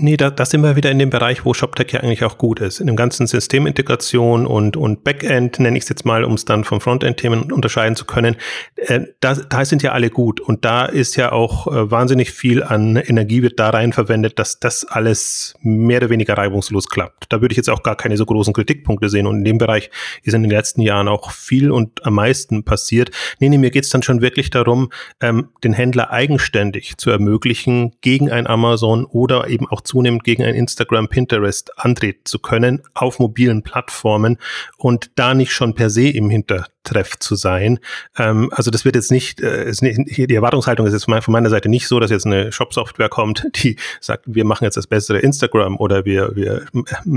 Nee, 0.00 0.16
da, 0.16 0.30
da 0.30 0.44
sind 0.44 0.62
wir 0.62 0.76
wieder 0.76 0.90
in 0.90 0.98
dem 0.98 1.10
Bereich, 1.10 1.44
wo 1.44 1.54
ShopTech 1.54 1.92
ja 1.92 2.00
eigentlich 2.00 2.22
auch 2.22 2.38
gut 2.38 2.60
ist. 2.60 2.80
In 2.80 2.86
dem 2.86 2.94
ganzen 2.94 3.26
Systemintegration 3.26 4.46
und, 4.46 4.76
und 4.76 5.02
Backend, 5.02 5.58
nenne 5.58 5.76
ich 5.76 5.84
es 5.84 5.88
jetzt 5.88 6.04
mal, 6.04 6.24
um 6.24 6.34
es 6.34 6.44
dann 6.44 6.64
vom 6.64 6.80
Frontend-Themen 6.80 7.50
unterscheiden 7.52 7.96
zu 7.96 8.04
können. 8.04 8.36
Äh, 8.76 9.00
da, 9.20 9.34
da 9.34 9.64
sind 9.64 9.82
ja 9.82 9.92
alle 9.92 10.10
gut. 10.10 10.40
Und 10.40 10.64
da 10.64 10.84
ist 10.84 11.16
ja 11.16 11.32
auch 11.32 11.66
äh, 11.66 11.90
wahnsinnig 11.90 12.30
viel 12.30 12.62
an 12.62 12.96
Energie 12.96 13.42
wird 13.42 13.58
da 13.58 13.70
rein 13.70 13.92
verwendet, 13.92 14.38
dass 14.38 14.60
das 14.60 14.84
alles 14.84 15.54
mehr 15.62 15.98
oder 15.98 16.10
weniger 16.10 16.38
reibungslos 16.38 16.88
klappt. 16.88 17.26
Da 17.30 17.40
würde 17.40 17.52
ich 17.52 17.56
jetzt 17.56 17.70
auch 17.70 17.82
gar 17.82 17.96
keine 17.96 18.16
so 18.16 18.24
großen 18.24 18.52
Kritikpunkte 18.52 19.08
sehen. 19.08 19.26
Und 19.26 19.38
in 19.38 19.44
dem 19.44 19.58
Bereich 19.58 19.90
ist 20.22 20.34
in 20.34 20.42
den 20.42 20.50
letzten 20.50 20.80
Jahren 20.80 21.08
auch 21.08 21.32
viel 21.32 21.70
und 21.72 22.06
am 22.06 22.14
meisten 22.14 22.62
passiert. 22.64 23.10
Nee, 23.40 23.48
nee, 23.48 23.58
mir 23.58 23.70
geht 23.70 23.84
es 23.84 23.90
dann 23.90 24.02
schon 24.02 24.20
wirklich 24.20 24.50
darum, 24.50 24.90
ähm, 25.20 25.48
den 25.64 25.72
Händler 25.72 26.10
eigenständig 26.10 26.96
zu 26.98 27.10
ermöglichen, 27.10 27.96
gegen 28.00 28.30
ein 28.30 28.46
Amazon 28.46 29.04
oder 29.04 29.48
eben 29.48 29.66
auch 29.66 29.80
zunehmend 29.88 30.22
gegen 30.22 30.44
ein 30.44 30.54
Instagram, 30.54 31.08
Pinterest 31.08 31.76
antreten 31.78 32.20
zu 32.24 32.38
können 32.38 32.82
auf 32.94 33.18
mobilen 33.18 33.62
Plattformen 33.62 34.38
und 34.76 35.10
da 35.16 35.34
nicht 35.34 35.52
schon 35.52 35.74
per 35.74 35.90
se 35.90 36.08
im 36.08 36.30
Hintertreff 36.30 37.18
zu 37.18 37.34
sein. 37.34 37.80
Ähm, 38.16 38.50
also 38.52 38.70
das 38.70 38.84
wird 38.84 38.94
jetzt 38.94 39.10
nicht, 39.10 39.40
äh, 39.40 39.72
nicht, 39.80 40.16
die 40.16 40.34
Erwartungshaltung 40.34 40.86
ist 40.86 40.92
jetzt 40.92 41.04
von 41.04 41.32
meiner 41.32 41.50
Seite 41.50 41.68
nicht 41.68 41.88
so, 41.88 41.98
dass 41.98 42.10
jetzt 42.10 42.26
eine 42.26 42.52
Shop-Software 42.52 43.08
kommt, 43.08 43.46
die 43.62 43.76
sagt, 44.00 44.24
wir 44.26 44.44
machen 44.44 44.64
jetzt 44.64 44.76
das 44.76 44.86
bessere 44.86 45.18
Instagram 45.18 45.76
oder 45.78 46.04
wir, 46.04 46.36
wir 46.36 46.66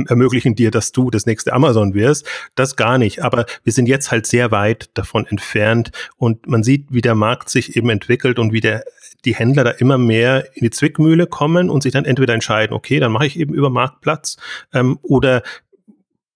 ermöglichen 0.08 0.56
dir, 0.56 0.72
dass 0.72 0.92
du 0.92 1.12
das 1.12 1.26
nächste 1.26 1.54
Amazon 1.54 1.94
wirst. 1.94 2.26
Das 2.56 2.76
gar 2.76 2.98
nicht. 2.98 3.24
Aber 3.24 3.46
wir 3.64 3.74
sind 3.74 3.88
jetzt 3.88 4.12
halt 4.12 4.26
sehr 4.26 4.52
weit 4.52 4.90
davon 4.94 5.28
entfernt 5.28 5.92
und 6.18 6.48
man 6.48 6.64
sieht, 6.64 6.88
wie 6.90 7.02
der 7.02 7.16
Markt 7.16 7.50
sich 7.50 7.76
eben 7.76 7.90
entwickelt 7.90 8.40
und 8.40 8.54
wie 8.54 8.62
der 8.62 8.84
die 9.26 9.36
Händler 9.36 9.64
da 9.64 9.72
immer 9.72 9.98
mehr 9.98 10.56
in 10.56 10.64
die 10.64 10.70
Zwickmühle 10.72 11.28
kommen 11.28 11.70
und 11.70 11.84
sich 11.84 11.94
dann 11.94 12.06
entweder 12.06 12.34
entscheiden, 12.34 12.74
okay, 12.74 13.00
dann 13.00 13.12
mache 13.12 13.26
ich 13.26 13.40
eben 13.40 13.54
über 13.54 13.70
Marktplatz 13.70 14.38
ähm, 14.74 14.98
oder 15.02 15.44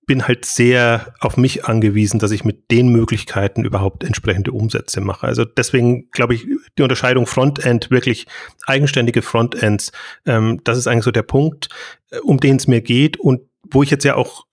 bin 0.06 0.28
halt 0.28 0.46
sehr 0.46 1.14
auf 1.20 1.38
mich 1.38 1.66
angewiesen, 1.66 2.20
dass 2.20 2.32
ich 2.32 2.44
mit 2.44 2.70
den 2.72 2.90
Möglichkeiten 2.90 3.66
überhaupt 3.66 4.04
entsprechende 4.04 4.52
Umsätze 4.52 5.02
mache. 5.02 5.26
Also 5.26 5.46
deswegen 5.46 6.10
glaube 6.12 6.36
ich, 6.36 6.46
die 6.78 6.84
Unterscheidung 6.84 7.26
Frontend, 7.26 7.90
wirklich 7.90 8.28
eigenständige 8.68 9.22
Frontends, 9.22 9.92
ähm, 10.26 10.62
das 10.64 10.78
ist 10.78 10.88
eigentlich 10.88 11.06
so 11.06 11.12
der 11.12 11.24
Punkt, 11.24 11.70
äh, 12.12 12.20
um 12.20 12.40
den 12.40 12.58
es 12.58 12.68
mir 12.68 12.82
geht 12.82 13.18
und 13.18 13.42
wo 13.72 13.82
ich 13.82 13.90
jetzt 13.90 14.06
ja 14.06 14.16
auch 14.16 14.45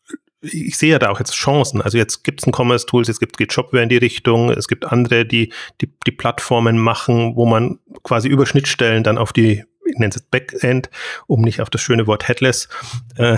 ich 0.43 0.77
sehe 0.77 0.91
ja 0.91 0.99
da 0.99 1.11
auch 1.11 1.19
jetzt 1.19 1.35
Chancen. 1.35 1.81
Also 1.81 1.99
jetzt 1.99 2.25
gibt 2.25 2.41
es 2.41 2.47
ein 2.47 2.53
Commerce-Tools, 2.53 3.09
jetzt 3.09 3.21
gibt 3.21 3.41
es 3.41 3.55
Shopware 3.55 3.83
in 3.83 3.89
die 3.89 3.97
Richtung, 3.97 4.51
es 4.51 4.69
gibt 4.69 4.85
andere, 4.85 5.25
die, 5.25 5.53
die 5.81 5.93
die 6.07 6.13
Plattformen 6.13 6.79
machen, 6.79 7.37
wo 7.37 7.47
man 7.47 7.79
quasi 8.03 8.29
über 8.29 8.45
Schnittstellen 8.47 9.05
dann 9.05 9.19
auf 9.19 9.33
die, 9.33 9.65
ich 9.85 9.99
nenne 9.99 10.13
es 10.15 10.23
Backend, 10.23 10.91
um 11.27 11.43
nicht 11.43 11.61
auf 11.61 11.71
das 11.71 11.81
schöne 11.81 12.07
Wort 12.07 12.29
Headless 12.29 12.69
äh, 13.17 13.37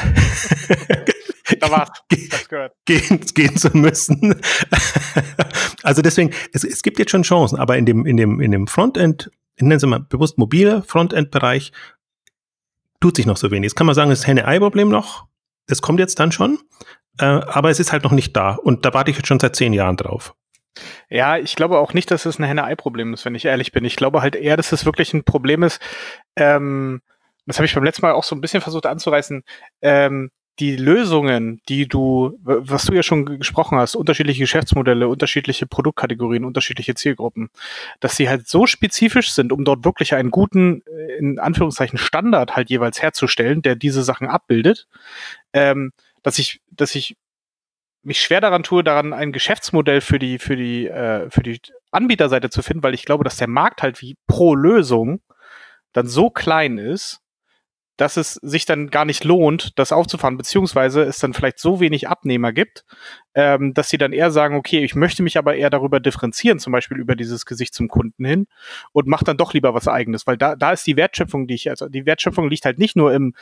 da 1.61 1.71
war's. 1.71 1.91
Gehen, 2.87 3.21
gehen 3.35 3.57
zu 3.57 3.77
müssen. 3.77 4.41
also 5.83 6.03
deswegen, 6.03 6.31
es, 6.53 6.65
es 6.65 6.83
gibt 6.83 6.99
jetzt 6.99 7.11
schon 7.11 7.23
Chancen, 7.23 7.59
aber 7.59 7.77
in 7.77 7.87
dem, 7.87 8.07
in 8.07 8.17
dem, 8.17 8.41
in 8.41 8.51
dem 8.53 8.67
Frontend, 8.67 9.31
ich 9.57 9.63
nenne 9.63 9.77
es 9.77 9.83
mal 9.85 10.01
bewusst 10.01 10.39
mobile 10.39 10.83
Frontend-Bereich, 10.83 11.73
tut 13.01 13.17
sich 13.17 13.27
noch 13.27 13.37
so 13.37 13.51
wenig. 13.51 13.71
Jetzt 13.71 13.75
kann 13.77 13.87
man 13.87 13.95
sagen, 13.95 14.11
es 14.11 14.21
ist 14.21 14.27
Henne-Ei-Problem 14.27 14.89
noch, 14.89 15.27
es 15.67 15.83
kommt 15.83 16.01
jetzt 16.01 16.19
dann 16.19 16.33
schon, 16.33 16.59
äh, 17.19 17.25
aber 17.25 17.71
es 17.71 17.81
ist 17.81 17.93
halt 17.93 18.05
noch 18.05 18.13
nicht 18.13 18.37
da. 18.37 18.55
Und 18.55 18.85
da 18.85 18.95
warte 18.95 19.11
ich 19.11 19.17
jetzt 19.17 19.27
schon 19.27 19.41
seit 19.41 19.57
zehn 19.57 19.73
Jahren 19.73 19.97
drauf. 19.97 20.35
Ja, 21.09 21.39
ich 21.39 21.55
glaube 21.55 21.79
auch 21.79 21.93
nicht, 21.95 22.11
dass 22.11 22.27
es 22.27 22.39
ein 22.39 22.45
Henne-Ei-Problem 22.45 23.15
ist, 23.15 23.25
wenn 23.25 23.35
ich 23.35 23.45
ehrlich 23.45 23.73
bin. 23.73 23.85
Ich 23.85 23.97
glaube 23.97 24.23
halt 24.23 24.35
eher, 24.35 24.57
dass 24.57 24.73
es 24.73 24.85
wirklich 24.85 25.15
ein 25.15 25.25
Problem 25.25 25.63
ist. 25.63 25.81
Ähm, 26.37 27.01
das 27.47 27.59
habe 27.59 27.67
ich 27.67 27.75
beim 27.75 27.85
letzten 27.85 28.03
Mal 28.03 28.13
auch 28.13 28.25
so 28.25 28.35
ein 28.35 28.41
bisschen 28.41 28.61
versucht 28.61 28.87
anzureißen. 28.87 29.45
Ähm, 29.83 30.31
die 30.61 30.77
Lösungen, 30.77 31.61
die 31.69 31.89
du, 31.89 32.39
was 32.43 32.85
du 32.85 32.93
ja 32.93 33.03
schon 33.03 33.39
gesprochen 33.41 33.77
hast, 33.79 33.97
unterschiedliche 33.97 34.41
Geschäftsmodelle, 34.41 35.09
unterschiedliche 35.09 35.67
Produktkategorien, 35.67 36.45
unterschiedliche 36.45 36.95
Zielgruppen, 36.95 37.51
dass 38.01 38.17
sie 38.17 38.29
halt 38.29 38.47
so 38.47 38.67
spezifisch 38.67 39.33
sind, 39.33 39.53
um 39.53 39.65
dort 39.65 39.85
wirklich 39.85 40.15
einen 40.15 40.31
guten, 40.31 40.83
äh, 40.87 41.17
in 41.19 41.39
Anführungszeichen, 41.39 41.99
Standard 41.99 42.55
halt 42.55 42.71
jeweils 42.71 43.03
herzustellen, 43.03 43.63
der 43.63 43.75
diese 43.75 44.05
Sachen 44.05 44.29
abbildet, 44.29 44.87
ähm, 45.53 45.93
dass 46.23 46.39
ich, 46.39 46.61
dass 46.71 46.95
ich 46.95 47.17
mich 48.05 48.21
schwer 48.21 48.41
daran 48.41 48.63
tue, 48.63 48.85
daran 48.85 49.13
ein 49.13 49.33
Geschäftsmodell 49.33 50.01
für 50.01 50.19
die, 50.19 50.39
für 50.39 50.57
die, 50.57 50.87
äh, 50.87 51.29
für 51.31 51.43
die 51.43 51.61
Anbieterseite 51.91 52.51
zu 52.51 52.63
finden, 52.63 52.83
weil 52.83 52.95
ich 52.95 53.05
glaube, 53.05 53.25
dass 53.25 53.39
der 53.39 53.49
Markt 53.49 53.83
halt 53.83 54.01
wie 54.03 54.17
pro 54.27 54.55
Lösung 54.55 55.21
dann 55.93 56.07
so 56.07 56.31
klein 56.31 56.79
ist, 56.79 57.24
dass 57.97 58.17
es 58.17 58.35
sich 58.35 58.65
dann 58.65 58.91
gar 58.91 59.05
nicht 59.05 59.25
lohnt, 59.25 59.79
das 59.79 59.93
aufzufahren, 59.93 60.37
beziehungsweise 60.37 61.03
es 61.03 61.19
dann 61.19 61.33
vielleicht 61.33 61.59
so 61.59 61.81
wenig 61.81 62.09
Abnehmer 62.09 62.53
gibt, 62.53 62.85
ähm, 63.35 63.73
dass 63.73 63.89
sie 63.89 63.99
dann 63.99 64.13
eher 64.13 64.31
sagen, 64.31 64.57
okay, 64.57 64.85
ich 64.85 64.95
möchte 64.95 65.23
mich 65.23 65.39
aber 65.39 65.55
eher 65.55 65.71
darüber 65.71 66.01
differenzieren, 66.01 66.59
zum 66.59 66.73
Beispiel 66.73 66.99
über 66.99 67.15
dieses 67.15 67.47
Gesicht 67.47 67.75
zum 67.75 67.89
Kunden 67.89 68.25
hin 68.25 68.47
und 68.93 69.07
mache 69.07 69.25
dann 69.25 69.37
doch 69.37 69.55
lieber 69.55 69.75
was 69.75 69.87
eigenes, 69.87 70.27
weil 70.27 70.37
da, 70.37 70.57
da 70.57 70.73
ist 70.73 70.87
die 70.87 70.97
Wertschöpfung, 70.97 71.47
die 71.47 71.55
ich, 71.55 71.71
also 71.71 71.89
die 71.89 72.07
Wertschöpfung 72.07 72.49
liegt 72.49 72.65
halt 72.65 72.79
nicht 72.79 72.97
nur 72.97 73.13
im 73.13 73.35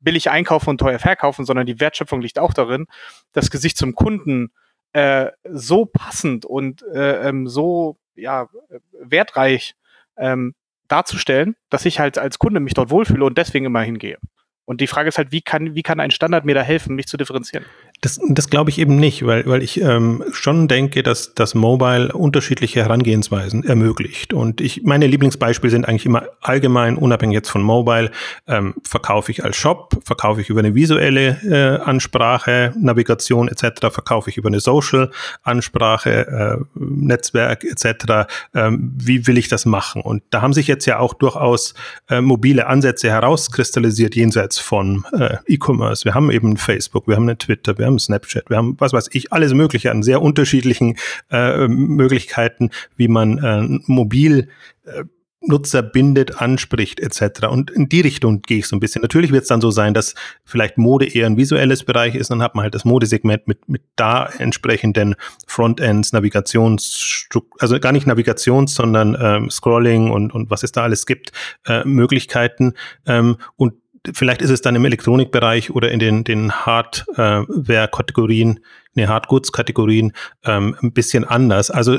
billig 0.00 0.30
einkaufen 0.30 0.70
und 0.70 0.78
teuer 0.78 0.98
verkaufen, 0.98 1.44
sondern 1.44 1.66
die 1.66 1.78
Wertschöpfung 1.78 2.20
liegt 2.20 2.38
auch 2.38 2.54
darin, 2.54 2.86
das 3.32 3.50
Gesicht 3.50 3.76
zum 3.76 3.94
Kunden 3.94 4.50
äh, 4.92 5.30
so 5.44 5.86
passend 5.86 6.44
und 6.44 6.82
äh, 6.92 7.28
ähm, 7.28 7.46
so 7.46 7.98
ja, 8.16 8.48
wertreich 8.92 9.74
ähm, 10.16 10.54
darzustellen, 10.90 11.56
dass 11.70 11.86
ich 11.86 11.98
halt 11.98 12.18
als 12.18 12.38
Kunde 12.38 12.60
mich 12.60 12.74
dort 12.74 12.90
wohlfühle 12.90 13.24
und 13.24 13.38
deswegen 13.38 13.66
immer 13.66 13.82
hingehe. 13.82 14.18
Und 14.64 14.80
die 14.80 14.86
Frage 14.86 15.08
ist 15.08 15.18
halt, 15.18 15.32
wie 15.32 15.42
kann, 15.42 15.74
wie 15.74 15.82
kann 15.82 15.98
ein 16.00 16.10
Standard 16.10 16.44
mir 16.44 16.54
da 16.54 16.62
helfen, 16.62 16.94
mich 16.94 17.06
zu 17.06 17.16
differenzieren? 17.16 17.64
Das, 18.02 18.18
das 18.28 18.48
glaube 18.48 18.70
ich 18.70 18.78
eben 18.78 18.96
nicht, 18.96 19.26
weil, 19.26 19.44
weil 19.44 19.62
ich 19.62 19.78
ähm, 19.80 20.24
schon 20.32 20.68
denke, 20.68 21.02
dass 21.02 21.34
das 21.34 21.54
Mobile 21.54 22.12
unterschiedliche 22.12 22.80
Herangehensweisen 22.80 23.62
ermöglicht. 23.62 24.32
Und 24.32 24.62
ich, 24.62 24.84
meine 24.84 25.06
Lieblingsbeispiele 25.06 25.70
sind 25.70 25.86
eigentlich 25.86 26.06
immer 26.06 26.24
allgemein, 26.40 26.96
unabhängig 26.96 27.34
jetzt 27.34 27.50
von 27.50 27.62
Mobile, 27.62 28.10
ähm, 28.46 28.74
verkaufe 28.88 29.30
ich 29.30 29.44
als 29.44 29.56
Shop, 29.56 30.00
verkaufe 30.02 30.40
ich 30.40 30.48
über 30.48 30.60
eine 30.60 30.74
visuelle 30.74 31.36
äh, 31.44 31.82
Ansprache, 31.82 32.72
Navigation 32.78 33.48
etc., 33.48 33.88
verkaufe 33.90 34.30
ich 34.30 34.38
über 34.38 34.48
eine 34.48 34.60
Social-Ansprache, 34.60 36.26
äh, 36.26 36.64
Netzwerk 36.74 37.64
etc. 37.64 38.30
Ähm, 38.54 38.94
wie 38.96 39.26
will 39.26 39.36
ich 39.36 39.48
das 39.48 39.66
machen? 39.66 40.00
Und 40.00 40.22
da 40.30 40.40
haben 40.40 40.54
sich 40.54 40.68
jetzt 40.68 40.86
ja 40.86 40.98
auch 40.98 41.12
durchaus 41.12 41.74
äh, 42.08 42.22
mobile 42.22 42.66
Ansätze 42.66 43.10
herauskristallisiert 43.10 44.16
jenseits 44.16 44.58
von 44.58 45.04
äh, 45.12 45.36
E-Commerce. 45.46 46.06
Wir 46.06 46.14
haben 46.14 46.30
eben 46.30 46.56
Facebook, 46.56 47.06
wir 47.06 47.16
haben 47.16 47.24
eine 47.24 47.36
Twitter, 47.36 47.76
wir 47.76 47.89
haben 47.90 47.98
Snapchat, 47.98 48.48
wir 48.48 48.56
haben 48.56 48.76
was 48.78 48.92
weiß 48.92 49.08
ich, 49.12 49.32
alles 49.32 49.52
Mögliche 49.54 49.90
an 49.90 50.02
sehr 50.02 50.22
unterschiedlichen 50.22 50.96
äh, 51.30 51.68
Möglichkeiten, 51.68 52.70
wie 52.96 53.08
man 53.08 53.38
äh, 53.38 53.80
mobil 53.86 54.48
äh, 54.84 55.04
Nutzer 55.42 55.82
bindet, 55.82 56.40
anspricht 56.40 57.00
etc. 57.00 57.46
Und 57.48 57.70
in 57.70 57.88
die 57.88 58.02
Richtung 58.02 58.42
gehe 58.42 58.58
ich 58.58 58.68
so 58.68 58.76
ein 58.76 58.80
bisschen. 58.80 59.00
Natürlich 59.00 59.32
wird 59.32 59.42
es 59.42 59.48
dann 59.48 59.62
so 59.62 59.70
sein, 59.70 59.94
dass 59.94 60.14
vielleicht 60.44 60.76
Mode 60.76 61.06
eher 61.06 61.26
ein 61.26 61.38
visuelles 61.38 61.84
Bereich 61.84 62.14
ist, 62.14 62.30
dann 62.30 62.42
hat 62.42 62.54
man 62.54 62.64
halt 62.64 62.74
das 62.74 62.84
Modesegment 62.84 63.48
mit, 63.48 63.66
mit 63.66 63.82
da 63.96 64.26
entsprechenden 64.26 65.14
Frontends, 65.46 66.12
Navigations, 66.12 67.26
also 67.58 67.80
gar 67.80 67.92
nicht 67.92 68.06
Navigations, 68.06 68.74
sondern 68.74 69.16
ähm, 69.18 69.50
Scrolling 69.50 70.10
und, 70.10 70.34
und 70.34 70.50
was 70.50 70.62
es 70.62 70.72
da 70.72 70.82
alles 70.82 71.06
gibt, 71.06 71.32
äh, 71.66 71.84
Möglichkeiten. 71.84 72.74
Ähm, 73.06 73.38
und 73.56 73.72
vielleicht 74.12 74.42
ist 74.42 74.50
es 74.50 74.62
dann 74.62 74.76
im 74.76 74.84
Elektronikbereich 74.84 75.70
oder 75.70 75.90
in 75.90 75.98
den, 75.98 76.22
den 76.24 76.52
Hardware-Kategorien, 76.52 78.60
ne, 78.94 79.08
Hardgoods-Kategorien 79.08 80.12
ähm, 80.44 80.76
ein 80.82 80.92
bisschen 80.92 81.24
anders. 81.24 81.70
Also 81.70 81.98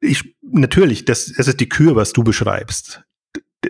ich, 0.00 0.34
natürlich, 0.42 1.04
das, 1.04 1.32
das 1.36 1.48
ist 1.48 1.60
die 1.60 1.68
Kür, 1.68 1.96
was 1.96 2.12
du 2.12 2.24
beschreibst. 2.24 3.02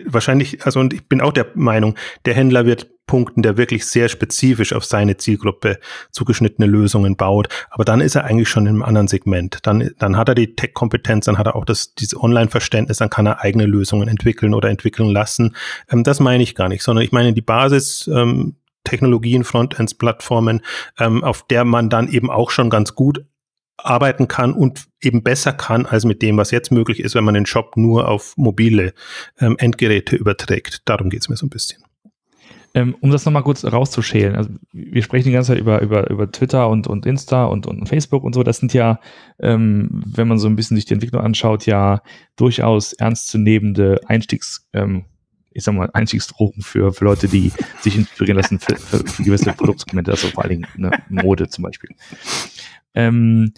Wahrscheinlich, 0.05 0.65
also 0.65 0.79
und 0.79 0.93
ich 0.93 1.07
bin 1.07 1.21
auch 1.21 1.33
der 1.33 1.47
Meinung, 1.55 1.95
der 2.25 2.33
Händler 2.33 2.65
wird 2.65 2.87
punkten, 3.07 3.43
der 3.43 3.57
wirklich 3.57 3.85
sehr 3.85 4.09
spezifisch 4.09 4.73
auf 4.73 4.85
seine 4.85 5.17
Zielgruppe 5.17 5.79
zugeschnittene 6.11 6.67
Lösungen 6.67 7.15
baut. 7.15 7.49
Aber 7.69 7.85
dann 7.85 8.01
ist 8.01 8.15
er 8.15 8.25
eigentlich 8.25 8.49
schon 8.49 8.65
in 8.65 8.75
einem 8.75 8.83
anderen 8.83 9.07
Segment. 9.07 9.59
Dann, 9.63 9.91
dann 9.99 10.17
hat 10.17 10.29
er 10.29 10.35
die 10.35 10.55
Tech-Kompetenz, 10.55 11.25
dann 11.25 11.37
hat 11.37 11.47
er 11.47 11.55
auch 11.55 11.65
das, 11.65 11.93
dieses 11.95 12.19
Online-Verständnis, 12.19 12.97
dann 12.97 13.09
kann 13.09 13.27
er 13.27 13.41
eigene 13.41 13.65
Lösungen 13.65 14.07
entwickeln 14.07 14.53
oder 14.53 14.69
entwickeln 14.69 15.09
lassen. 15.09 15.55
Ähm, 15.89 16.03
das 16.03 16.19
meine 16.19 16.43
ich 16.43 16.55
gar 16.55 16.69
nicht, 16.69 16.83
sondern 16.83 17.03
ich 17.03 17.11
meine 17.11 17.33
die 17.33 17.41
Basis, 17.41 18.09
ähm, 18.11 18.55
Technologien, 18.83 19.43
Frontends, 19.43 19.95
Plattformen, 19.95 20.61
ähm, 20.99 21.23
auf 21.23 21.45
der 21.47 21.65
man 21.65 21.89
dann 21.89 22.07
eben 22.07 22.29
auch 22.29 22.51
schon 22.51 22.69
ganz 22.69 22.95
gut 22.95 23.25
arbeiten 23.77 24.27
kann 24.27 24.53
und 24.53 24.85
eben 25.01 25.23
besser 25.23 25.53
kann 25.53 25.85
als 25.85 26.05
mit 26.05 26.21
dem, 26.21 26.37
was 26.37 26.51
jetzt 26.51 26.71
möglich 26.71 26.99
ist, 26.99 27.15
wenn 27.15 27.23
man 27.23 27.33
den 27.33 27.45
Shop 27.45 27.77
nur 27.77 28.07
auf 28.07 28.33
mobile 28.37 28.93
ähm, 29.39 29.55
Endgeräte 29.57 30.15
überträgt. 30.15 30.81
Darum 30.85 31.09
geht 31.09 31.21
es 31.21 31.29
mir 31.29 31.35
so 31.35 31.45
ein 31.45 31.49
bisschen. 31.49 31.83
Ähm, 32.73 32.95
um 32.99 33.09
das 33.09 33.23
nochmal 33.23 33.43
kurz 33.43 33.63
rauszuschälen, 33.63 34.35
also 34.35 34.49
wir 34.73 35.01
sprechen 35.01 35.29
die 35.29 35.31
ganze 35.31 35.53
Zeit 35.53 35.59
über, 35.59 35.81
über, 35.81 36.09
über 36.09 36.29
Twitter 36.29 36.67
und, 36.67 36.87
und 36.87 37.05
Insta 37.05 37.45
und, 37.45 37.67
und 37.67 37.87
Facebook 37.87 38.23
und 38.25 38.35
so. 38.35 38.43
Das 38.43 38.57
sind 38.57 38.73
ja, 38.73 38.99
ähm, 39.39 40.03
wenn 40.05 40.27
man 40.27 40.39
so 40.39 40.47
ein 40.47 40.57
bisschen 40.57 40.75
sich 40.75 40.85
die 40.85 40.93
Entwicklung 40.93 41.21
anschaut, 41.21 41.65
ja 41.65 42.01
durchaus 42.35 42.91
ernstzunehmende 42.91 44.01
Einstiegs- 44.07 44.67
ähm, 44.73 45.05
ich 45.55 45.63
sag 45.63 45.73
mal, 45.73 45.89
Einstiegsdrogen 45.93 46.61
für, 46.61 46.91
für 46.91 47.05
Leute, 47.05 47.29
die 47.29 47.53
sich 47.79 47.95
inspirieren 47.95 48.35
lassen 48.35 48.59
für, 48.59 48.75
für, 48.75 49.07
für 49.07 49.23
gewisse 49.23 49.53
Produktsegmente, 49.53 50.11
also 50.11 50.27
vor 50.27 50.43
allen 50.43 50.49
Dingen 50.49 50.67
ne, 50.75 50.91
Mode 51.07 51.47
zum 51.47 51.63
Beispiel. 51.63 51.91
Ähm, 52.93 53.53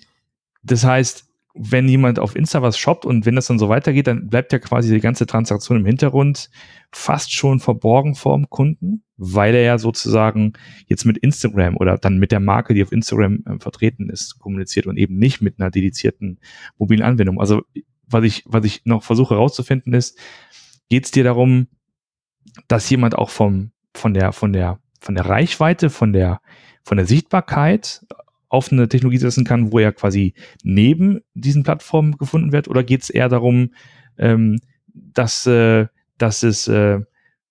das 0.71 0.83
heißt, 0.83 1.27
wenn 1.59 1.89
jemand 1.89 2.19
auf 2.19 2.35
Insta 2.35 2.61
was 2.61 2.77
shoppt 2.77 3.05
und 3.05 3.25
wenn 3.25 3.35
das 3.35 3.47
dann 3.47 3.59
so 3.59 3.67
weitergeht, 3.69 4.07
dann 4.07 4.29
bleibt 4.29 4.53
ja 4.53 4.59
quasi 4.59 4.93
die 4.93 4.99
ganze 4.99 5.25
Transaktion 5.25 5.79
im 5.79 5.85
Hintergrund 5.85 6.49
fast 6.91 7.33
schon 7.33 7.59
verborgen 7.59 8.15
vor 8.15 8.37
dem 8.37 8.49
Kunden, 8.49 9.03
weil 9.17 9.55
er 9.55 9.63
ja 9.63 9.77
sozusagen 9.77 10.53
jetzt 10.85 11.05
mit 11.05 11.17
Instagram 11.17 11.77
oder 11.77 11.97
dann 11.97 12.19
mit 12.19 12.31
der 12.31 12.39
Marke, 12.39 12.73
die 12.73 12.83
auf 12.83 12.91
Instagram 12.91 13.43
äh, 13.45 13.59
vertreten 13.59 14.09
ist, 14.09 14.37
kommuniziert 14.39 14.85
und 14.85 14.97
eben 14.97 15.17
nicht 15.17 15.41
mit 15.41 15.59
einer 15.59 15.71
dedizierten 15.71 16.39
mobilen 16.77 17.01
Anwendung. 17.01 17.39
Also 17.39 17.63
was 18.07 18.23
ich, 18.23 18.43
was 18.45 18.63
ich 18.63 18.85
noch 18.85 19.03
versuche 19.03 19.35
herauszufinden 19.35 19.93
ist, 19.93 20.17
geht 20.89 21.05
es 21.05 21.11
dir 21.11 21.23
darum, 21.23 21.67
dass 22.67 22.89
jemand 22.89 23.15
auch 23.15 23.29
vom, 23.29 23.71
von 23.93 24.13
der, 24.13 24.31
von 24.31 24.53
der, 24.53 24.79
von 24.99 25.15
der 25.15 25.25
Reichweite, 25.25 25.89
von 25.89 26.13
der, 26.13 26.39
von 26.83 26.97
der 26.97 27.05
Sichtbarkeit 27.05 28.05
auf 28.49 28.71
eine 28.71 28.87
Technologie 28.87 29.17
setzen 29.17 29.45
kann, 29.45 29.71
wo 29.71 29.79
er 29.79 29.91
quasi 29.91 30.33
neben 30.63 31.21
diesen 31.33 31.63
Plattformen 31.63 32.17
gefunden 32.17 32.51
wird? 32.51 32.67
Oder 32.67 32.83
geht 32.83 33.03
es 33.03 33.09
eher 33.09 33.29
darum, 33.29 33.73
ähm, 34.17 34.59
dass, 34.93 35.45
äh, 35.45 35.87
dass 36.17 36.43
es, 36.43 36.67
äh, 36.67 36.99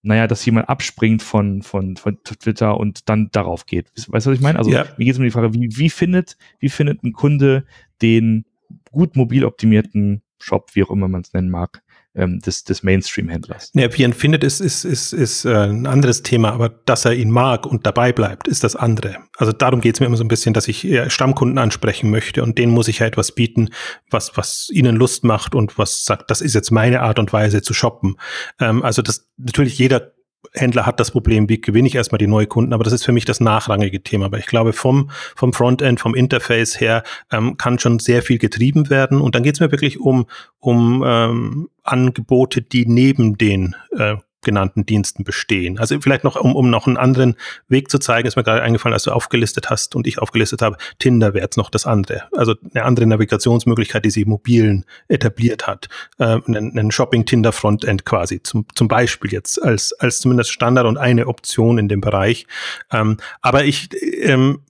naja, 0.02 0.26
dass 0.26 0.46
jemand 0.46 0.68
abspringt 0.68 1.22
von, 1.22 1.62
von, 1.62 1.96
von 1.96 2.18
Twitter 2.22 2.78
und 2.78 3.08
dann 3.08 3.28
darauf 3.32 3.66
geht? 3.66 3.90
Weißt 4.08 4.26
du, 4.26 4.30
was 4.30 4.36
ich 4.36 4.42
meine? 4.42 4.58
Also 4.58 4.70
ja. 4.70 4.86
mir 4.96 5.04
geht 5.04 5.12
es 5.12 5.18
um 5.18 5.24
die 5.24 5.30
Frage, 5.30 5.52
wie, 5.52 5.68
wie, 5.76 5.90
findet, 5.90 6.36
wie 6.60 6.68
findet 6.68 7.02
ein 7.02 7.12
Kunde 7.12 7.64
den 8.02 8.44
gut 8.90 9.16
mobil 9.16 9.44
optimierten 9.44 10.22
Shop, 10.38 10.70
wie 10.74 10.82
auch 10.82 10.90
immer 10.90 11.08
man 11.08 11.22
es 11.22 11.32
nennen 11.32 11.50
mag, 11.50 11.82
ähm, 12.16 12.40
des, 12.40 12.64
des 12.64 12.82
Mainstream-Händlers. 12.82 13.70
Ja, 13.74 13.92
wie 13.92 14.02
er 14.02 14.08
ihn 14.08 14.12
findet, 14.12 14.42
ist, 14.42 14.60
ist, 14.60 14.84
ist, 14.84 15.12
ist 15.12 15.44
äh, 15.44 15.54
ein 15.54 15.86
anderes 15.86 16.22
Thema, 16.22 16.52
aber 16.52 16.68
dass 16.68 17.04
er 17.04 17.14
ihn 17.14 17.30
mag 17.30 17.66
und 17.66 17.86
dabei 17.86 18.12
bleibt, 18.12 18.48
ist 18.48 18.64
das 18.64 18.74
andere. 18.74 19.16
Also 19.36 19.52
darum 19.52 19.80
geht 19.80 19.94
es 19.94 20.00
mir 20.00 20.06
immer 20.06 20.16
so 20.16 20.24
ein 20.24 20.28
bisschen, 20.28 20.54
dass 20.54 20.68
ich 20.68 20.86
eher 20.86 21.10
Stammkunden 21.10 21.58
ansprechen 21.58 22.10
möchte 22.10 22.42
und 22.42 22.58
denen 22.58 22.72
muss 22.72 22.88
ich 22.88 23.00
ja 23.00 23.06
etwas 23.06 23.32
bieten, 23.32 23.68
was, 24.10 24.36
was 24.36 24.68
ihnen 24.72 24.96
Lust 24.96 25.24
macht 25.24 25.54
und 25.54 25.78
was 25.78 26.04
sagt, 26.04 26.30
das 26.30 26.40
ist 26.40 26.54
jetzt 26.54 26.70
meine 26.70 27.02
Art 27.02 27.18
und 27.18 27.32
Weise 27.32 27.62
zu 27.62 27.74
shoppen. 27.74 28.16
Ähm, 28.60 28.82
also 28.82 29.02
das 29.02 29.28
natürlich 29.36 29.78
jeder 29.78 30.15
Händler 30.52 30.86
hat 30.86 31.00
das 31.00 31.10
Problem, 31.10 31.48
wie 31.48 31.60
gewinne 31.60 31.88
ich 31.88 31.94
erstmal 31.94 32.18
die 32.18 32.26
neuen 32.26 32.48
Kunden, 32.48 32.72
aber 32.72 32.84
das 32.84 32.92
ist 32.92 33.04
für 33.04 33.12
mich 33.12 33.24
das 33.24 33.40
nachrangige 33.40 34.02
Thema. 34.02 34.26
Aber 34.26 34.38
ich 34.38 34.46
glaube, 34.46 34.72
vom, 34.72 35.10
vom 35.34 35.52
Frontend, 35.52 36.00
vom 36.00 36.14
Interface 36.14 36.80
her 36.80 37.02
ähm, 37.32 37.56
kann 37.56 37.78
schon 37.78 37.98
sehr 37.98 38.22
viel 38.22 38.38
getrieben 38.38 38.90
werden. 38.90 39.20
Und 39.20 39.34
dann 39.34 39.42
geht 39.42 39.54
es 39.54 39.60
mir 39.60 39.70
wirklich 39.70 40.00
um, 40.00 40.26
um 40.58 41.02
ähm, 41.06 41.68
Angebote, 41.82 42.62
die 42.62 42.86
neben 42.86 43.38
den 43.38 43.76
äh, 43.96 44.16
genannten 44.46 44.86
Diensten 44.86 45.24
bestehen. 45.24 45.78
Also 45.78 46.00
vielleicht 46.00 46.24
noch, 46.24 46.36
um, 46.36 46.56
um 46.56 46.70
noch 46.70 46.86
einen 46.86 46.96
anderen 46.96 47.34
Weg 47.68 47.90
zu 47.90 47.98
zeigen, 47.98 48.26
ist 48.26 48.36
mir 48.36 48.44
gerade 48.44 48.62
eingefallen, 48.62 48.94
als 48.94 49.02
du 49.02 49.10
aufgelistet 49.10 49.68
hast 49.68 49.94
und 49.94 50.06
ich 50.06 50.18
aufgelistet 50.18 50.62
habe, 50.62 50.78
Tinder 50.98 51.34
wäre 51.34 51.44
jetzt 51.44 51.58
noch 51.58 51.68
das 51.68 51.84
andere. 51.84 52.22
Also 52.32 52.54
eine 52.72 52.84
andere 52.84 53.06
Navigationsmöglichkeit, 53.06 54.04
die 54.04 54.10
sie 54.10 54.24
mobilen 54.24 54.86
etabliert 55.08 55.66
hat. 55.66 55.88
Ähm, 56.18 56.42
ein, 56.46 56.78
ein 56.78 56.90
Shopping-Tinder-Frontend 56.90 58.06
quasi, 58.06 58.42
zum, 58.42 58.66
zum 58.74 58.88
Beispiel 58.88 59.32
jetzt 59.32 59.62
als, 59.62 59.92
als 59.92 60.20
zumindest 60.20 60.52
Standard 60.52 60.86
und 60.86 60.96
eine 60.96 61.26
Option 61.26 61.78
in 61.78 61.88
dem 61.88 62.00
Bereich. 62.00 62.46
Ähm, 62.92 63.16
aber 63.42 63.64
ich, 63.64 63.88
ähm, 64.22 64.60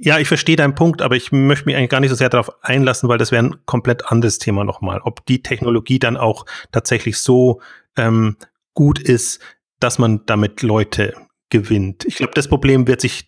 ja, 0.00 0.18
ich 0.18 0.28
verstehe 0.28 0.54
deinen 0.54 0.76
Punkt, 0.76 1.02
aber 1.02 1.16
ich 1.16 1.32
möchte 1.32 1.66
mich 1.66 1.74
eigentlich 1.74 1.90
gar 1.90 2.00
nicht 2.00 2.10
so 2.10 2.16
sehr 2.16 2.28
darauf 2.28 2.52
einlassen, 2.62 3.08
weil 3.08 3.18
das 3.18 3.32
wäre 3.32 3.44
ein 3.44 3.56
komplett 3.66 4.06
anderes 4.06 4.38
Thema 4.38 4.62
nochmal. 4.62 5.00
Ob 5.02 5.26
die 5.26 5.42
Technologie 5.42 5.98
dann 5.98 6.16
auch 6.16 6.46
tatsächlich 6.70 7.18
so 7.18 7.60
ähm, 7.96 8.36
gut 8.78 9.00
ist, 9.00 9.40
dass 9.80 9.98
man 9.98 10.24
damit 10.26 10.62
Leute 10.62 11.14
gewinnt. 11.50 12.04
Ich 12.04 12.14
glaube, 12.14 12.34
das 12.34 12.46
Problem 12.46 12.86
wird 12.86 13.00
sich 13.00 13.26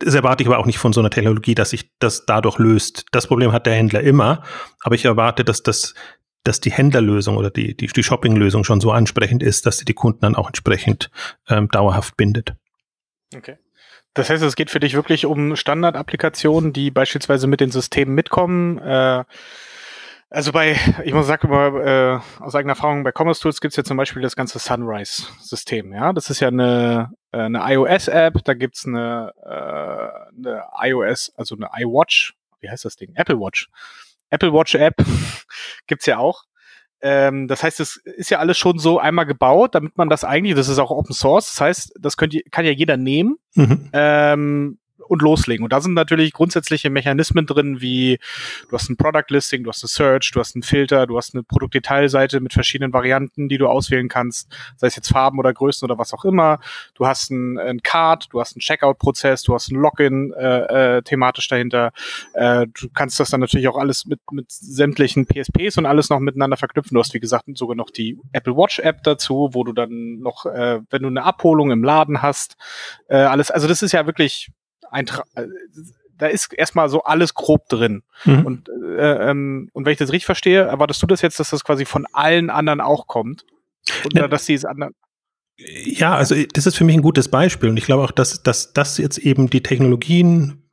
das 0.00 0.14
erwarte 0.14 0.42
ich 0.42 0.48
aber 0.48 0.58
auch 0.58 0.66
nicht 0.66 0.78
von 0.78 0.92
so 0.92 1.00
einer 1.00 1.10
Technologie, 1.10 1.54
dass 1.54 1.70
sich 1.70 1.92
das 2.00 2.26
dadurch 2.26 2.58
löst. 2.58 3.04
Das 3.12 3.28
Problem 3.28 3.52
hat 3.52 3.66
der 3.66 3.74
Händler 3.74 4.00
immer, 4.00 4.42
aber 4.80 4.96
ich 4.96 5.04
erwarte, 5.04 5.44
dass 5.44 5.62
das 5.62 5.94
dass 6.42 6.58
die 6.58 6.72
Händlerlösung 6.72 7.36
oder 7.36 7.50
die, 7.50 7.76
die, 7.76 7.86
die 7.86 8.02
Shoppinglösung 8.02 8.64
schon 8.64 8.80
so 8.80 8.90
ansprechend 8.90 9.42
ist, 9.42 9.66
dass 9.66 9.78
sie 9.78 9.84
die 9.84 9.94
Kunden 9.94 10.20
dann 10.20 10.34
auch 10.34 10.48
entsprechend 10.48 11.10
ähm, 11.48 11.68
dauerhaft 11.68 12.16
bindet. 12.16 12.54
Okay. 13.36 13.58
Das 14.14 14.30
heißt, 14.30 14.42
es 14.42 14.56
geht 14.56 14.70
für 14.70 14.80
dich 14.80 14.94
wirklich 14.94 15.26
um 15.26 15.54
Standardapplikationen, 15.54 16.72
die 16.72 16.90
beispielsweise 16.90 17.46
mit 17.46 17.60
den 17.60 17.70
Systemen 17.70 18.14
mitkommen. 18.14 18.78
Äh, 18.78 19.24
also 20.30 20.52
bei, 20.52 20.76
ich 21.04 21.14
muss 21.14 21.26
sagen 21.26 21.50
äh, 21.50 22.18
aus 22.40 22.54
eigener 22.54 22.72
Erfahrung, 22.72 23.02
bei 23.02 23.12
Commerce 23.16 23.40
Tools 23.40 23.60
gibt 23.60 23.72
es 23.72 23.76
ja 23.76 23.84
zum 23.84 23.96
Beispiel 23.96 24.22
das 24.22 24.36
ganze 24.36 24.58
Sunrise-System. 24.58 25.92
Ja, 25.92 26.12
das 26.12 26.28
ist 26.30 26.40
ja 26.40 26.48
eine, 26.48 27.12
äh, 27.32 27.38
eine 27.38 27.60
iOS-App, 27.62 28.44
da 28.44 28.54
gibt's 28.54 28.86
eine, 28.86 29.32
äh, 29.42 30.46
eine 30.46 30.64
iOS, 30.82 31.32
also 31.36 31.56
eine 31.56 31.70
iWatch, 31.82 32.34
wie 32.60 32.68
heißt 32.68 32.84
das 32.84 32.96
Ding? 32.96 33.12
Apple 33.14 33.38
Watch. 33.40 33.68
Apple 34.30 34.52
Watch 34.52 34.74
App 34.74 34.96
gibt's 35.86 36.06
ja 36.06 36.18
auch. 36.18 36.44
Ähm, 37.00 37.46
das 37.46 37.62
heißt, 37.62 37.80
es 37.80 37.96
ist 37.96 38.30
ja 38.30 38.38
alles 38.38 38.58
schon 38.58 38.78
so 38.78 38.98
einmal 38.98 39.24
gebaut, 39.24 39.74
damit 39.74 39.96
man 39.96 40.08
das 40.10 40.24
eigentlich, 40.24 40.56
das 40.56 40.68
ist 40.68 40.78
auch 40.78 40.90
Open 40.90 41.14
Source, 41.14 41.52
das 41.52 41.60
heißt, 41.60 41.92
das 42.00 42.16
könnt, 42.16 42.36
kann 42.50 42.64
ja 42.64 42.72
jeder 42.72 42.96
nehmen. 42.96 43.38
Mhm. 43.54 43.88
Ähm, 43.92 44.78
und 45.08 45.22
loslegen. 45.22 45.64
Und 45.64 45.72
da 45.72 45.80
sind 45.80 45.94
natürlich 45.94 46.32
grundsätzliche 46.32 46.90
Mechanismen 46.90 47.46
drin, 47.46 47.80
wie 47.80 48.18
du 48.68 48.72
hast 48.72 48.88
ein 48.88 48.96
Product 48.96 49.24
Listing, 49.28 49.64
du 49.64 49.70
hast 49.70 49.82
eine 49.82 49.88
Search, 49.88 50.30
du 50.32 50.40
hast 50.40 50.54
einen 50.54 50.62
Filter, 50.62 51.06
du 51.06 51.16
hast 51.16 51.34
eine 51.34 51.42
Produktdetailseite 51.42 52.40
mit 52.40 52.52
verschiedenen 52.52 52.92
Varianten, 52.92 53.48
die 53.48 53.58
du 53.58 53.66
auswählen 53.66 54.08
kannst, 54.08 54.50
sei 54.76 54.86
es 54.88 54.96
jetzt 54.96 55.08
Farben 55.08 55.38
oder 55.38 55.52
Größen 55.52 55.84
oder 55.84 55.98
was 55.98 56.12
auch 56.14 56.24
immer. 56.24 56.60
Du 56.94 57.06
hast 57.06 57.30
ein, 57.30 57.58
ein 57.58 57.82
Card, 57.82 58.28
du 58.30 58.40
hast 58.40 58.54
einen 58.54 58.60
Checkout-Prozess, 58.60 59.42
du 59.42 59.54
hast 59.54 59.70
ein 59.70 59.76
Login 59.76 60.32
äh, 60.32 60.96
äh, 60.96 61.02
thematisch 61.02 61.48
dahinter. 61.48 61.92
Äh, 62.34 62.66
du 62.80 62.88
kannst 62.92 63.18
das 63.20 63.30
dann 63.30 63.40
natürlich 63.40 63.68
auch 63.68 63.76
alles 63.78 64.06
mit, 64.06 64.20
mit 64.30 64.50
sämtlichen 64.50 65.26
PSPs 65.26 65.78
und 65.78 65.86
alles 65.86 66.10
noch 66.10 66.18
miteinander 66.18 66.56
verknüpfen. 66.56 66.94
Du 66.94 67.00
hast, 67.00 67.14
wie 67.14 67.20
gesagt, 67.20 67.44
sogar 67.54 67.76
noch 67.76 67.90
die 67.90 68.18
Apple 68.32 68.56
Watch 68.56 68.78
App 68.80 69.02
dazu, 69.02 69.50
wo 69.52 69.64
du 69.64 69.72
dann 69.72 70.20
noch, 70.20 70.46
äh, 70.46 70.80
wenn 70.90 71.02
du 71.02 71.08
eine 71.08 71.24
Abholung 71.24 71.70
im 71.70 71.82
Laden 71.82 72.22
hast, 72.22 72.56
äh, 73.08 73.16
alles, 73.16 73.50
also 73.50 73.68
das 73.68 73.82
ist 73.82 73.92
ja 73.92 74.06
wirklich 74.06 74.50
ein 74.90 75.06
Tra 75.06 75.24
äh, 75.34 75.46
da 76.18 76.26
ist 76.26 76.52
erstmal 76.52 76.88
so 76.88 77.04
alles 77.04 77.34
grob 77.34 77.68
drin. 77.68 78.02
Mhm. 78.24 78.46
Und, 78.46 78.68
äh, 78.68 79.30
ähm, 79.30 79.70
und 79.72 79.84
wenn 79.84 79.92
ich 79.92 79.98
das 79.98 80.12
richtig 80.12 80.26
verstehe, 80.26 80.62
erwartest 80.62 81.02
du 81.02 81.06
das 81.06 81.22
jetzt, 81.22 81.38
dass 81.38 81.50
das 81.50 81.64
quasi 81.64 81.84
von 81.84 82.06
allen 82.12 82.50
anderen 82.50 82.80
auch 82.80 83.06
kommt? 83.06 83.44
Oder 84.04 84.22
ja. 84.22 84.28
dass 84.28 84.44
die 84.44 84.54
es 84.54 84.64
anderen. 84.64 84.94
Ja, 85.56 86.14
also 86.14 86.34
das 86.52 86.66
ist 86.66 86.76
für 86.76 86.84
mich 86.84 86.96
ein 86.96 87.02
gutes 87.02 87.28
Beispiel 87.28 87.68
und 87.68 87.76
ich 87.76 87.84
glaube 87.84 88.04
auch, 88.04 88.12
dass, 88.12 88.42
dass 88.42 88.72
das 88.72 88.98
jetzt 88.98 89.18
eben 89.18 89.50
die 89.50 89.62
Technologien 89.62 90.67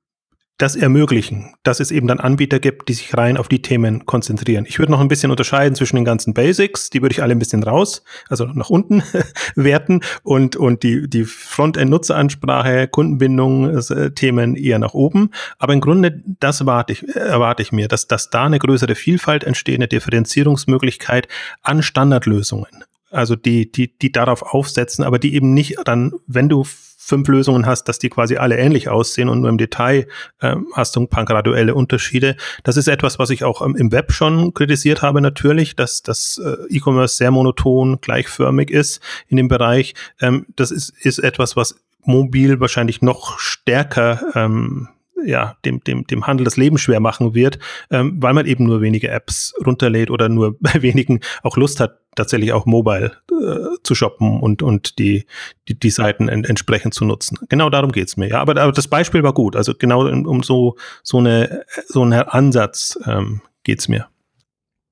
das 0.57 0.77
ermöglichen, 0.77 1.53
dass 1.63 1.81
es 1.81 1.91
eben 1.91 2.07
dann 2.07 2.21
Anbieter 2.21 2.59
gibt, 2.59 2.87
die 2.87 2.93
sich 2.93 3.15
rein 3.17 3.35
auf 3.35 3.49
die 3.49 3.61
Themen 3.61 4.05
konzentrieren. 4.05 4.65
Ich 4.65 4.79
würde 4.79 4.93
noch 4.93 5.01
ein 5.01 5.09
bisschen 5.09 5.29
unterscheiden 5.29 5.75
zwischen 5.75 5.97
den 5.97 6.05
ganzen 6.05 6.33
Basics, 6.33 6.89
die 6.89 7.01
würde 7.01 7.13
ich 7.13 7.21
alle 7.21 7.33
ein 7.33 7.39
bisschen 7.39 7.63
raus, 7.63 8.03
also 8.29 8.45
nach 8.45 8.69
unten 8.69 9.03
werten 9.55 9.99
und, 10.23 10.55
und 10.55 10.83
die, 10.83 11.09
die 11.09 11.25
Frontend-Nutzeransprache, 11.25 12.87
Kundenbindung, 12.87 13.77
äh, 13.77 14.11
Themen 14.11 14.55
eher 14.55 14.79
nach 14.79 14.93
oben. 14.93 15.31
Aber 15.59 15.73
im 15.73 15.81
Grunde, 15.81 16.23
das 16.39 16.61
erwarte 16.61 16.93
ich, 16.93 17.05
erwarte 17.15 17.61
ich 17.61 17.73
mir, 17.73 17.89
dass, 17.89 18.07
dass 18.07 18.29
da 18.29 18.45
eine 18.45 18.59
größere 18.59 18.95
Vielfalt 18.95 19.43
entsteht, 19.43 19.75
eine 19.75 19.89
Differenzierungsmöglichkeit 19.89 21.27
an 21.63 21.83
Standardlösungen. 21.83 22.85
Also 23.15 23.35
die, 23.35 23.71
die, 23.71 23.97
die 23.97 24.11
darauf 24.11 24.41
aufsetzen, 24.43 25.03
aber 25.03 25.19
die 25.19 25.33
eben 25.35 25.53
nicht 25.53 25.77
dann, 25.85 26.13
wenn 26.27 26.49
du 26.49 26.63
fünf 27.05 27.27
Lösungen 27.27 27.67
hast, 27.67 27.83
dass 27.83 27.99
die 27.99 28.09
quasi 28.09 28.37
alle 28.37 28.57
ähnlich 28.57 28.89
aussehen 28.89 29.29
und 29.29 29.41
nur 29.41 29.49
im 29.49 29.59
Detail 29.59 30.07
ähm, 30.41 30.67
hast 30.73 30.95
du 30.95 31.01
ein 31.01 31.07
paar 31.07 31.23
graduelle 31.23 31.75
Unterschiede. 31.75 32.35
Das 32.63 32.77
ist 32.77 32.87
etwas, 32.87 33.19
was 33.19 33.29
ich 33.29 33.43
auch 33.43 33.63
ähm, 33.63 33.75
im 33.75 33.91
Web 33.91 34.11
schon 34.11 34.53
kritisiert 34.55 35.03
habe 35.03 35.21
natürlich, 35.21 35.75
dass 35.75 36.01
das 36.01 36.41
äh, 36.43 36.75
E-Commerce 36.75 37.15
sehr 37.15 37.29
monoton, 37.29 38.01
gleichförmig 38.01 38.71
ist 38.71 39.01
in 39.27 39.37
dem 39.37 39.47
Bereich. 39.47 39.93
Ähm, 40.19 40.47
das 40.55 40.71
ist, 40.71 40.89
ist 40.99 41.19
etwas, 41.19 41.55
was 41.55 41.75
mobil 42.03 42.59
wahrscheinlich 42.59 43.01
noch 43.03 43.37
stärker 43.37 44.21
ähm, 44.33 44.89
ja, 45.23 45.57
dem, 45.65 45.81
dem, 45.81 46.05
dem 46.07 46.27
Handel 46.27 46.43
das 46.43 46.57
Leben 46.57 46.77
schwer 46.77 46.99
machen 46.99 47.33
wird, 47.33 47.59
ähm, 47.89 48.17
weil 48.21 48.33
man 48.33 48.45
eben 48.45 48.65
nur 48.65 48.81
wenige 48.81 49.09
Apps 49.09 49.53
runterlädt 49.65 50.09
oder 50.09 50.29
nur 50.29 50.57
bei 50.59 50.81
wenigen 50.81 51.21
auch 51.43 51.57
Lust 51.57 51.79
hat, 51.79 51.99
tatsächlich 52.15 52.53
auch 52.53 52.65
mobile 52.65 53.11
äh, 53.31 53.77
zu 53.83 53.93
shoppen 53.93 54.39
und, 54.39 54.61
und 54.61 54.99
die, 54.99 55.25
die, 55.67 55.77
die 55.77 55.89
Seiten 55.89 56.29
en 56.29 56.45
entsprechend 56.45 56.93
zu 56.93 57.05
nutzen. 57.05 57.37
Genau 57.49 57.69
darum 57.69 57.91
geht's 57.91 58.17
mir. 58.17 58.29
Ja, 58.29 58.41
aber, 58.41 58.59
aber 58.59 58.71
das 58.71 58.87
Beispiel 58.87 59.21
war 59.23 59.33
gut. 59.33 59.55
Also 59.55 59.73
genau 59.77 60.07
um 60.07 60.41
so, 60.41 60.77
so, 61.03 61.17
eine, 61.17 61.65
so 61.87 62.03
einen 62.03 62.13
Ansatz 62.13 62.97
ähm, 63.05 63.41
geht's 63.63 63.87
mir. 63.87 64.07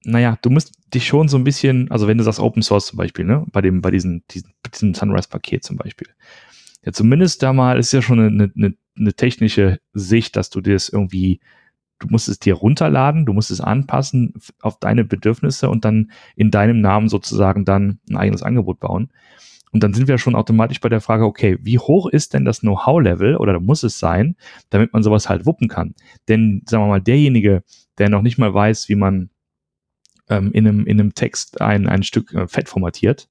Naja, 0.04 0.38
du 0.42 0.50
musst 0.50 0.74
dich 0.94 1.08
schon 1.08 1.30
so 1.30 1.38
ein 1.38 1.46
bisschen, 1.46 1.90
also 1.92 2.08
wenn 2.08 2.18
du 2.18 2.26
sagst 2.26 2.42
Open 2.42 2.62
Source 2.62 2.88
zum 2.88 2.98
Beispiel, 2.98 3.24
ne, 3.24 3.46
bei 3.52 3.62
dem, 3.62 3.82
bei 3.82 3.90
diesen, 3.90 4.24
diesen, 4.30 4.54
diesem 4.74 4.94
Sunrise-Paket 4.94 5.64
zum 5.64 5.78
Beispiel. 5.78 6.08
Ja, 6.86 6.92
zumindest 6.92 7.42
da 7.42 7.54
mal 7.54 7.80
ist 7.80 7.94
ja 7.94 8.02
schon 8.02 8.20
eine, 8.20 8.52
eine, 8.56 8.76
eine 8.98 9.14
technische 9.14 9.80
Sicht, 9.94 10.36
dass 10.36 10.50
du 10.50 10.62
dir 10.62 10.74
das 10.74 10.90
irgendwie 10.90 11.40
du 12.04 12.08
musst 12.10 12.28
es 12.28 12.40
dir 12.40 12.56
runterladen, 12.56 13.26
du 13.26 13.34
musst 13.34 13.52
es 13.52 13.62
anpassen 13.62 14.34
auf 14.62 14.78
deine 14.80 15.06
Bedürfnisse 15.06 15.70
und 15.70 15.86
dann 15.86 16.12
in 16.36 16.52
deinem 16.52 16.82
Namen 16.82 17.10
sozusagen 17.10 17.66
dann 17.66 18.00
ein 18.10 18.18
eigenes 18.18 18.44
Angebot 18.44 18.80
bauen. 18.80 19.10
Und 19.72 19.82
dann 19.82 19.94
sind 19.94 20.08
wir 20.08 20.20
schon 20.20 20.36
automatisch 20.36 20.82
bei 20.82 20.90
der 20.90 21.02
Frage, 21.02 21.26
okay, 21.26 21.58
wie 21.62 21.80
hoch 21.80 22.08
ist 22.08 22.34
denn 22.34 22.46
das 22.46 22.60
Know-how-Level 22.60 23.38
oder 23.38 23.60
muss 23.60 23.82
es 23.82 23.98
sein, 23.98 24.36
damit 24.70 24.94
man 24.94 25.02
sowas 25.02 25.30
halt 25.30 25.48
wuppen 25.48 25.68
kann? 25.68 25.96
Denn, 26.28 26.62
sagen 26.68 26.84
wir 26.84 26.90
mal, 26.90 27.02
derjenige, 27.02 27.64
der 27.98 28.10
noch 28.10 28.22
nicht 28.22 28.38
mal 28.38 28.54
weiß, 28.54 28.88
wie 28.90 28.96
man 28.96 29.32
ähm, 30.30 30.52
in, 30.52 30.68
einem, 30.68 30.86
in 30.86 31.00
einem 31.00 31.16
Text 31.16 31.60
ein, 31.62 31.88
ein 31.88 32.04
Stück 32.04 32.34
äh, 32.34 32.48
Fett 32.48 32.70
formatiert, 32.70 33.30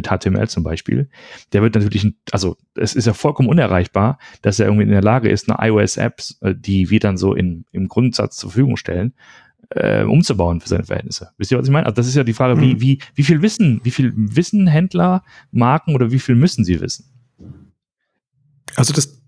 mit 0.00 0.08
HTML 0.08 0.48
zum 0.48 0.62
Beispiel, 0.62 1.08
der 1.52 1.62
wird 1.62 1.74
natürlich, 1.74 2.06
also 2.32 2.56
es 2.74 2.94
ist 2.94 3.06
ja 3.06 3.12
vollkommen 3.12 3.48
unerreichbar, 3.48 4.18
dass 4.42 4.58
er 4.58 4.66
irgendwie 4.66 4.84
in 4.84 4.90
der 4.90 5.02
Lage 5.02 5.28
ist, 5.28 5.50
eine 5.50 5.68
iOS-App, 5.68 6.20
äh, 6.40 6.54
die 6.54 6.90
wir 6.90 7.00
dann 7.00 7.16
so 7.16 7.34
in, 7.34 7.64
im 7.72 7.88
Grundsatz 7.88 8.36
zur 8.36 8.50
Verfügung 8.50 8.76
stellen, 8.76 9.14
äh, 9.70 10.02
umzubauen 10.04 10.60
für 10.60 10.68
seine 10.68 10.84
Verhältnisse. 10.84 11.30
Wisst 11.36 11.52
ihr, 11.52 11.58
was 11.58 11.66
ich 11.66 11.72
meine? 11.72 11.86
Also 11.86 11.96
das 11.96 12.08
ist 12.08 12.16
ja 12.16 12.24
die 12.24 12.32
Frage, 12.32 12.56
mhm. 12.56 12.60
wie, 12.60 12.80
wie, 12.80 12.98
wie 13.14 13.22
viel 13.22 13.42
Wissen, 13.42 13.80
wie 13.84 13.90
viel 13.90 14.12
Wissen 14.16 14.66
Händler, 14.66 15.22
Marken 15.52 15.94
oder 15.94 16.10
wie 16.10 16.18
viel 16.18 16.34
müssen 16.34 16.64
sie 16.64 16.80
wissen? 16.80 17.04
Also 18.76 18.92
das 18.92 19.20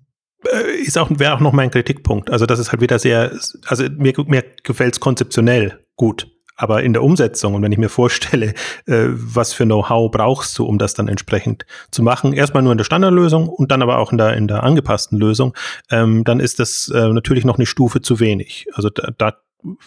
äh, 0.50 0.80
ist 0.80 0.96
auch, 0.98 1.10
wäre 1.10 1.34
auch 1.34 1.40
noch 1.40 1.52
mein 1.52 1.70
Kritikpunkt. 1.70 2.30
Also 2.30 2.46
das 2.46 2.58
ist 2.58 2.72
halt 2.72 2.80
wieder 2.80 2.98
sehr, 2.98 3.38
also 3.66 3.84
mir, 3.90 4.14
mir 4.26 4.44
gefällt 4.62 4.94
es 4.94 5.00
konzeptionell 5.00 5.80
gut. 5.96 6.31
Aber 6.56 6.82
in 6.82 6.92
der 6.92 7.02
Umsetzung 7.02 7.54
und 7.54 7.62
wenn 7.62 7.72
ich 7.72 7.78
mir 7.78 7.88
vorstelle, 7.88 8.54
äh, 8.86 9.08
was 9.08 9.52
für 9.52 9.64
Know-how 9.64 10.10
brauchst 10.10 10.58
du, 10.58 10.66
um 10.66 10.78
das 10.78 10.94
dann 10.94 11.08
entsprechend 11.08 11.66
zu 11.90 12.02
machen, 12.02 12.32
erstmal 12.32 12.62
nur 12.62 12.72
in 12.72 12.78
der 12.78 12.84
Standardlösung 12.84 13.48
und 13.48 13.70
dann 13.70 13.82
aber 13.82 13.98
auch 13.98 14.12
in 14.12 14.18
der, 14.18 14.36
in 14.36 14.48
der 14.48 14.62
angepassten 14.62 15.18
Lösung, 15.18 15.54
ähm, 15.90 16.24
dann 16.24 16.40
ist 16.40 16.58
das 16.58 16.88
äh, 16.94 17.08
natürlich 17.08 17.44
noch 17.44 17.56
eine 17.56 17.66
Stufe 17.66 18.02
zu 18.02 18.20
wenig. 18.20 18.66
Also 18.74 18.90
da, 18.90 19.08
da 19.16 19.36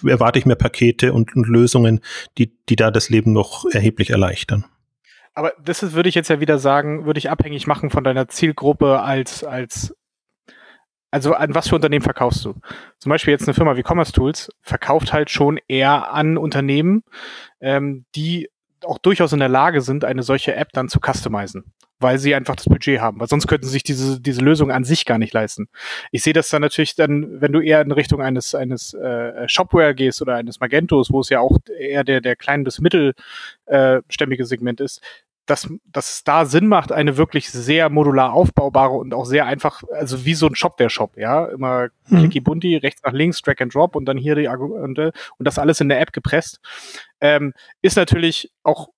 erwarte 0.06 0.40
ich 0.40 0.46
mir 0.46 0.56
Pakete 0.56 1.14
und, 1.14 1.36
und 1.36 1.48
Lösungen, 1.48 2.02
die, 2.38 2.58
die 2.70 2.76
da 2.76 2.92
das 2.92 3.10
Leben 3.10 3.34
noch 3.34 3.66
erheblich 3.66 4.10
erleichtern. 4.10 4.66
Aber 5.34 5.52
das 5.64 5.84
ist, 5.84 5.94
würde 5.94 6.08
ich 6.08 6.16
jetzt 6.16 6.30
ja 6.30 6.40
wieder 6.40 6.58
sagen, 6.60 7.06
würde 7.06 7.18
ich 7.18 7.30
abhängig 7.30 7.68
machen 7.68 7.90
von 7.90 8.06
deiner 8.06 8.30
Zielgruppe 8.30 9.02
als, 9.02 9.44
als 9.44 9.94
also 11.16 11.34
an 11.34 11.56
was 11.56 11.70
für 11.70 11.76
Unternehmen 11.76 12.04
verkaufst 12.04 12.44
du? 12.44 12.56
Zum 13.00 13.10
Beispiel 13.10 13.32
jetzt 13.32 13.48
eine 13.48 13.54
Firma 13.54 13.78
wie 13.78 13.84
Commerce 13.88 14.12
Tools 14.12 14.50
verkauft 14.60 15.14
halt 15.14 15.30
schon 15.30 15.58
eher 15.70 16.12
an 16.12 16.38
Unternehmen, 16.38 17.04
ähm, 17.62 18.04
die 18.16 18.50
auch 18.84 18.98
durchaus 18.98 19.32
in 19.32 19.40
der 19.40 19.48
Lage 19.48 19.80
sind, 19.80 20.04
eine 20.04 20.24
solche 20.24 20.56
App 20.56 20.74
dann 20.74 20.90
zu 20.90 21.00
customizen, 21.00 21.72
weil 22.00 22.20
sie 22.20 22.36
einfach 22.36 22.58
das 22.58 22.66
Budget 22.66 23.00
haben, 23.00 23.18
weil 23.22 23.30
sonst 23.30 23.48
könnten 23.48 23.66
sie 23.66 23.72
sich 23.72 23.84
diese, 23.84 24.20
diese 24.20 24.42
Lösung 24.42 24.72
an 24.72 24.84
sich 24.84 25.06
gar 25.06 25.18
nicht 25.18 25.34
leisten. 25.34 25.70
Ich 26.12 26.22
sehe 26.22 26.34
das 26.34 26.50
dann 26.50 26.62
natürlich 26.62 26.96
dann, 26.96 27.40
wenn 27.40 27.54
du 27.54 27.62
eher 27.62 27.80
in 27.80 27.94
Richtung 27.94 28.22
eines, 28.22 28.54
eines 28.54 28.94
äh, 28.94 29.48
Shopware 29.48 29.96
gehst 29.96 30.22
oder 30.22 30.36
eines 30.36 30.60
Magentos, 30.60 31.14
wo 31.14 31.22
es 31.22 31.30
ja 31.30 31.40
auch 31.40 31.58
eher 31.80 32.04
der, 32.04 32.20
der 32.20 32.36
klein 32.36 32.66
bis 32.66 32.82
mittelstämmige 32.82 34.44
äh, 34.44 34.46
Segment 34.46 34.82
ist, 34.82 35.00
dass, 35.46 35.70
dass 35.86 36.16
es 36.16 36.24
da 36.24 36.46
Sinn 36.46 36.68
macht, 36.68 36.92
eine 36.92 37.18
wirklich 37.18 37.50
sehr 37.50 37.90
modular 37.90 38.34
aufbaubare 38.34 38.94
und 38.94 39.14
auch 39.14 39.26
sehr 39.26 39.46
einfach, 39.46 39.84
also 39.92 40.26
wie 40.26 40.34
so 40.34 40.48
ein 40.48 40.56
Shopware-Shop, 40.56 41.18
ja, 41.18 41.46
immer 41.46 41.90
mhm. 42.08 42.18
clicky 42.18 42.40
bunti, 42.40 42.78
rechts 42.78 43.02
nach 43.04 43.14
links, 43.14 43.42
drag 43.42 43.60
and 43.60 43.74
drop 43.74 43.96
und 43.96 44.06
dann 44.06 44.18
hier 44.18 44.36
die 44.36 44.50
Argumente 44.50 45.12
und 45.38 45.48
das 45.48 45.60
alles 45.60 45.82
in 45.82 45.90
der 45.90 46.02
App 46.02 46.14
gepresst, 46.14 46.60
ähm, 47.22 47.54
ist 47.82 47.96
natürlich 47.96 48.52
auch 48.64 48.90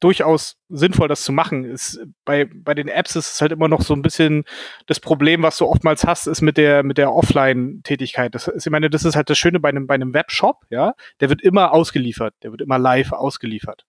durchaus 0.00 0.56
sinnvoll, 0.68 1.08
das 1.08 1.22
zu 1.22 1.32
machen. 1.32 1.64
Ist, 1.64 2.00
bei, 2.24 2.44
bei 2.44 2.74
den 2.74 2.86
Apps 2.86 3.16
ist 3.16 3.34
es 3.34 3.40
halt 3.40 3.50
immer 3.50 3.66
noch 3.66 3.80
so 3.80 3.94
ein 3.94 4.02
bisschen 4.02 4.44
das 4.86 5.00
Problem, 5.00 5.42
was 5.42 5.58
du 5.58 5.66
oftmals 5.66 6.04
hast, 6.04 6.28
ist 6.28 6.40
mit 6.40 6.56
der, 6.56 6.84
mit 6.84 6.98
der 6.98 7.12
Offline-Tätigkeit. 7.12 8.32
Das 8.34 8.46
ist, 8.46 8.66
ich 8.66 8.70
meine, 8.70 8.90
das 8.90 9.04
ist 9.04 9.16
halt 9.16 9.28
das 9.28 9.38
Schöne 9.38 9.58
bei 9.58 9.70
einem, 9.70 9.88
bei 9.88 9.94
einem 9.94 10.14
Webshop, 10.14 10.64
ja. 10.70 10.94
Der 11.20 11.30
wird 11.30 11.42
immer 11.42 11.72
ausgeliefert. 11.72 12.34
Der 12.42 12.52
wird 12.52 12.60
immer 12.60 12.78
live 12.78 13.12
ausgeliefert 13.12 13.86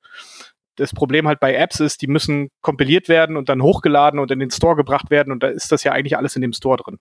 das 0.79 0.93
Problem 0.93 1.27
halt 1.27 1.39
bei 1.39 1.53
Apps 1.53 1.79
ist, 1.79 2.01
die 2.01 2.07
müssen 2.07 2.49
kompiliert 2.61 3.09
werden 3.09 3.37
und 3.37 3.49
dann 3.49 3.61
hochgeladen 3.61 4.19
und 4.19 4.31
in 4.31 4.39
den 4.39 4.51
Store 4.51 4.75
gebracht 4.75 5.09
werden 5.09 5.31
und 5.31 5.43
da 5.43 5.47
ist 5.47 5.71
das 5.71 5.83
ja 5.83 5.91
eigentlich 5.91 6.17
alles 6.17 6.35
in 6.35 6.41
dem 6.41 6.53
Store 6.53 6.77
drin. 6.77 6.97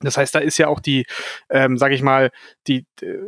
Das 0.00 0.16
heißt, 0.16 0.34
da 0.34 0.38
ist 0.40 0.58
ja 0.58 0.68
auch 0.68 0.80
die, 0.80 1.06
ähm, 1.50 1.78
sage 1.78 1.94
ich 1.94 2.02
mal, 2.02 2.30
die, 2.66 2.86
äh, 3.00 3.18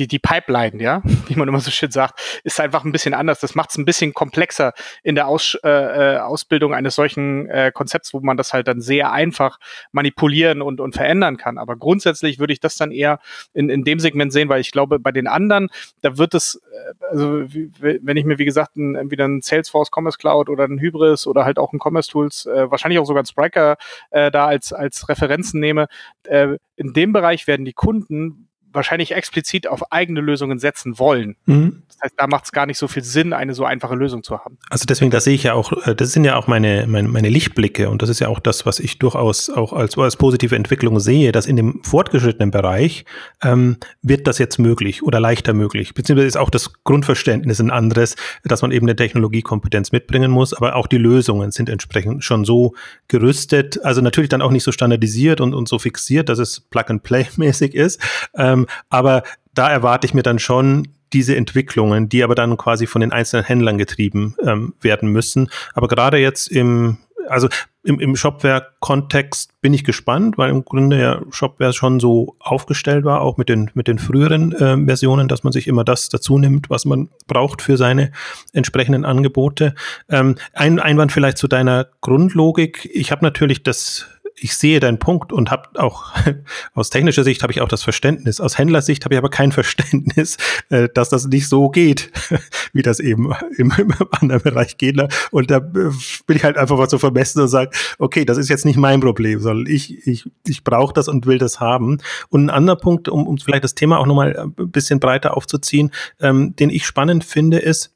die, 0.00 0.08
die 0.08 0.18
Pipeline, 0.18 0.82
ja, 0.82 1.02
wie 1.28 1.36
man 1.36 1.46
immer 1.46 1.60
so 1.60 1.70
schön 1.70 1.90
sagt, 1.90 2.40
ist 2.42 2.58
einfach 2.58 2.84
ein 2.84 2.92
bisschen 2.92 3.14
anders. 3.14 3.40
Das 3.40 3.54
macht 3.54 3.70
es 3.70 3.78
ein 3.78 3.84
bisschen 3.84 4.14
komplexer 4.14 4.72
in 5.02 5.14
der 5.14 5.28
Aus, 5.28 5.56
äh, 5.62 5.68
äh, 5.68 6.18
Ausbildung 6.18 6.74
eines 6.74 6.94
solchen 6.94 7.48
äh, 7.48 7.70
Konzepts, 7.72 8.12
wo 8.14 8.20
man 8.20 8.36
das 8.36 8.52
halt 8.52 8.66
dann 8.66 8.80
sehr 8.80 9.12
einfach 9.12 9.58
manipulieren 9.92 10.62
und, 10.62 10.80
und 10.80 10.94
verändern 10.94 11.36
kann. 11.36 11.58
Aber 11.58 11.76
grundsätzlich 11.76 12.38
würde 12.38 12.52
ich 12.52 12.60
das 12.60 12.76
dann 12.76 12.90
eher 12.90 13.20
in, 13.52 13.68
in 13.68 13.84
dem 13.84 14.00
Segment 14.00 14.32
sehen, 14.32 14.48
weil 14.48 14.60
ich 14.60 14.72
glaube, 14.72 14.98
bei 14.98 15.12
den 15.12 15.26
anderen, 15.26 15.68
da 16.00 16.16
wird 16.16 16.34
es, 16.34 16.60
äh, 16.72 17.04
also 17.10 17.44
wenn 17.80 18.16
ich 18.16 18.24
mir, 18.24 18.38
wie 18.38 18.44
gesagt, 18.44 18.76
ein, 18.76 18.94
entweder 18.94 19.26
ein 19.26 19.42
Salesforce 19.42 19.90
Commerce 19.94 20.18
Cloud 20.18 20.48
oder 20.48 20.64
ein 20.64 20.80
Hybris 20.80 21.26
oder 21.26 21.44
halt 21.44 21.58
auch 21.58 21.72
ein 21.72 21.80
Commerce 21.82 22.10
Tools, 22.10 22.46
äh, 22.46 22.70
wahrscheinlich 22.70 22.98
auch 22.98 23.06
sogar 23.06 23.22
ein 23.22 23.26
Spriker 23.26 23.76
äh, 24.10 24.30
da 24.30 24.46
als, 24.46 24.72
als 24.72 25.08
Referenzen 25.08 25.60
nehme, 25.60 25.88
äh, 26.24 26.56
in 26.76 26.94
dem 26.94 27.12
Bereich 27.12 27.46
werden 27.46 27.66
die 27.66 27.74
Kunden 27.74 28.49
wahrscheinlich 28.72 29.12
explizit 29.12 29.66
auf 29.66 29.92
eigene 29.92 30.20
Lösungen 30.20 30.58
setzen 30.58 30.98
wollen. 30.98 31.36
Mhm. 31.46 31.82
Das 31.88 31.98
heißt, 32.02 32.14
da 32.16 32.26
macht 32.26 32.44
es 32.44 32.52
gar 32.52 32.66
nicht 32.66 32.78
so 32.78 32.88
viel 32.88 33.02
Sinn, 33.02 33.32
eine 33.32 33.54
so 33.54 33.64
einfache 33.64 33.94
Lösung 33.94 34.22
zu 34.22 34.38
haben. 34.38 34.58
Also 34.70 34.84
deswegen, 34.86 35.10
das 35.10 35.24
sehe 35.24 35.34
ich 35.34 35.42
ja 35.42 35.54
auch, 35.54 35.86
äh, 35.86 35.94
das 35.94 36.12
sind 36.12 36.24
ja 36.24 36.36
auch 36.36 36.46
meine, 36.46 36.86
meine, 36.86 37.08
meine 37.08 37.28
Lichtblicke 37.28 37.90
und 37.90 38.02
das 38.02 38.08
ist 38.08 38.20
ja 38.20 38.28
auch 38.28 38.40
das, 38.40 38.66
was 38.66 38.78
ich 38.78 38.98
durchaus 38.98 39.50
auch 39.50 39.72
als, 39.72 39.98
als 39.98 40.16
positive 40.16 40.56
Entwicklung 40.56 41.00
sehe, 41.00 41.32
dass 41.32 41.46
in 41.46 41.56
dem 41.56 41.82
fortgeschrittenen 41.82 42.50
Bereich 42.50 43.04
ähm, 43.42 43.76
wird 44.02 44.26
das 44.26 44.38
jetzt 44.38 44.58
möglich 44.58 45.02
oder 45.02 45.20
leichter 45.20 45.52
möglich. 45.52 45.94
Beziehungsweise 45.94 46.28
ist 46.28 46.36
auch 46.36 46.50
das 46.50 46.72
Grundverständnis 46.84 47.60
ein 47.60 47.70
anderes, 47.70 48.16
dass 48.44 48.62
man 48.62 48.70
eben 48.72 48.86
eine 48.86 48.96
Technologiekompetenz 48.96 49.92
mitbringen 49.92 50.30
muss, 50.30 50.54
aber 50.54 50.76
auch 50.76 50.86
die 50.86 50.98
Lösungen 50.98 51.50
sind 51.50 51.68
entsprechend 51.68 52.24
schon 52.24 52.44
so 52.44 52.74
gerüstet, 53.08 53.82
also 53.84 54.00
natürlich 54.00 54.28
dann 54.28 54.42
auch 54.42 54.50
nicht 54.50 54.64
so 54.64 54.72
standardisiert 54.72 55.40
und, 55.40 55.54
und 55.54 55.68
so 55.68 55.78
fixiert, 55.78 56.28
dass 56.28 56.38
es 56.38 56.60
Plug-and-Play-mäßig 56.60 57.74
ist. 57.74 58.00
Ähm, 58.34 58.59
ähm, 58.60 58.66
aber 58.88 59.22
da 59.54 59.70
erwarte 59.70 60.06
ich 60.06 60.14
mir 60.14 60.22
dann 60.22 60.38
schon 60.38 60.88
diese 61.12 61.36
Entwicklungen, 61.36 62.08
die 62.08 62.22
aber 62.22 62.34
dann 62.34 62.56
quasi 62.56 62.86
von 62.86 63.00
den 63.00 63.12
einzelnen 63.12 63.44
Händlern 63.44 63.78
getrieben 63.78 64.36
ähm, 64.44 64.74
werden 64.80 65.10
müssen. 65.10 65.50
Aber 65.74 65.88
gerade 65.88 66.18
jetzt 66.18 66.46
im, 66.48 66.98
also 67.28 67.48
im, 67.82 67.98
im 67.98 68.14
Shopware-Kontext 68.14 69.60
bin 69.60 69.72
ich 69.72 69.84
gespannt, 69.84 70.38
weil 70.38 70.50
im 70.50 70.64
Grunde 70.64 71.00
ja 71.00 71.20
Shopware 71.30 71.72
schon 71.72 71.98
so 71.98 72.36
aufgestellt 72.38 73.04
war, 73.04 73.22
auch 73.22 73.38
mit 73.38 73.48
den, 73.48 73.70
mit 73.74 73.88
den 73.88 73.98
früheren 73.98 74.52
äh, 74.52 74.76
Versionen, 74.84 75.28
dass 75.28 75.42
man 75.42 75.52
sich 75.52 75.66
immer 75.66 75.82
das 75.82 76.08
dazu 76.10 76.38
nimmt, 76.38 76.70
was 76.70 76.84
man 76.84 77.08
braucht 77.26 77.62
für 77.62 77.76
seine 77.76 78.12
entsprechenden 78.52 79.04
Angebote. 79.04 79.74
Ähm, 80.08 80.36
ein 80.52 80.78
Einwand 80.78 81.10
vielleicht 81.10 81.38
zu 81.38 81.48
deiner 81.48 81.86
Grundlogik. 82.02 82.88
Ich 82.92 83.10
habe 83.10 83.24
natürlich 83.24 83.62
das 83.62 84.06
ich 84.36 84.56
sehe 84.56 84.80
deinen 84.80 84.98
Punkt 84.98 85.32
und 85.32 85.50
habe 85.50 85.68
auch 85.80 86.12
aus 86.74 86.90
technischer 86.90 87.24
Sicht 87.24 87.42
habe 87.42 87.52
ich 87.52 87.60
auch 87.60 87.68
das 87.68 87.82
Verständnis. 87.82 88.40
Aus 88.40 88.58
Händlersicht 88.58 89.04
habe 89.04 89.14
ich 89.14 89.18
aber 89.18 89.30
kein 89.30 89.52
Verständnis, 89.52 90.36
äh, 90.70 90.88
dass 90.92 91.08
das 91.08 91.26
nicht 91.26 91.48
so 91.48 91.68
geht, 91.68 92.10
wie 92.72 92.82
das 92.82 93.00
eben 93.00 93.32
im, 93.56 93.72
im 93.76 93.94
anderen 94.10 94.42
Bereich 94.42 94.76
geht. 94.78 94.96
Ne? 94.96 95.08
Und 95.30 95.50
da 95.50 95.58
äh, 95.58 95.90
bin 96.26 96.36
ich 96.36 96.44
halt 96.44 96.56
einfach 96.56 96.76
mal 96.76 96.88
so 96.88 96.98
vermessen 96.98 97.42
und 97.42 97.48
sage, 97.48 97.70
okay, 97.98 98.24
das 98.24 98.38
ist 98.38 98.48
jetzt 98.48 98.64
nicht 98.64 98.76
mein 98.76 99.00
Problem, 99.00 99.40
sondern 99.40 99.66
ich, 99.66 100.06
ich, 100.06 100.30
ich 100.46 100.64
brauche 100.64 100.92
das 100.92 101.08
und 101.08 101.26
will 101.26 101.38
das 101.38 101.60
haben. 101.60 101.98
Und 102.28 102.46
ein 102.46 102.50
anderer 102.50 102.76
Punkt, 102.76 103.08
um, 103.08 103.26
um 103.26 103.38
vielleicht 103.38 103.64
das 103.64 103.74
Thema 103.74 103.98
auch 103.98 104.06
nochmal 104.06 104.36
ein 104.36 104.70
bisschen 104.70 105.00
breiter 105.00 105.36
aufzuziehen, 105.36 105.90
ähm, 106.20 106.54
den 106.56 106.70
ich 106.70 106.86
spannend 106.86 107.24
finde, 107.24 107.58
ist, 107.58 107.92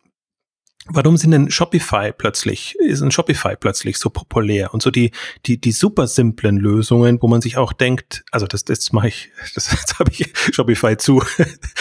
Warum 0.87 1.17
sind 1.17 1.31
denn 1.31 1.51
Shopify 1.51 2.13
plötzlich, 2.17 2.77
ist 2.79 3.03
ein 3.03 3.11
Shopify 3.11 3.57
plötzlich 3.59 3.99
so 3.99 4.11
populär 4.11 4.75
und 4.75 4.83
so 4.83 4.91
die, 4.91 5.13
die, 5.47 5.61
die 5.61 5.73
super 5.73 6.07
simplen 6.07 6.59
Lösungen, 6.59 7.19
wo 7.21 7.29
man 7.29 7.41
sich 7.41 7.57
auch 7.57 7.73
denkt, 7.73 8.25
also 8.31 8.47
das, 8.47 8.65
das 8.65 8.93
mache 8.93 9.09
ich, 9.09 9.31
das, 9.55 9.69
das 9.69 9.99
habe 9.99 10.11
ich 10.11 10.33
Shopify 10.53 10.97
zu. 10.97 11.23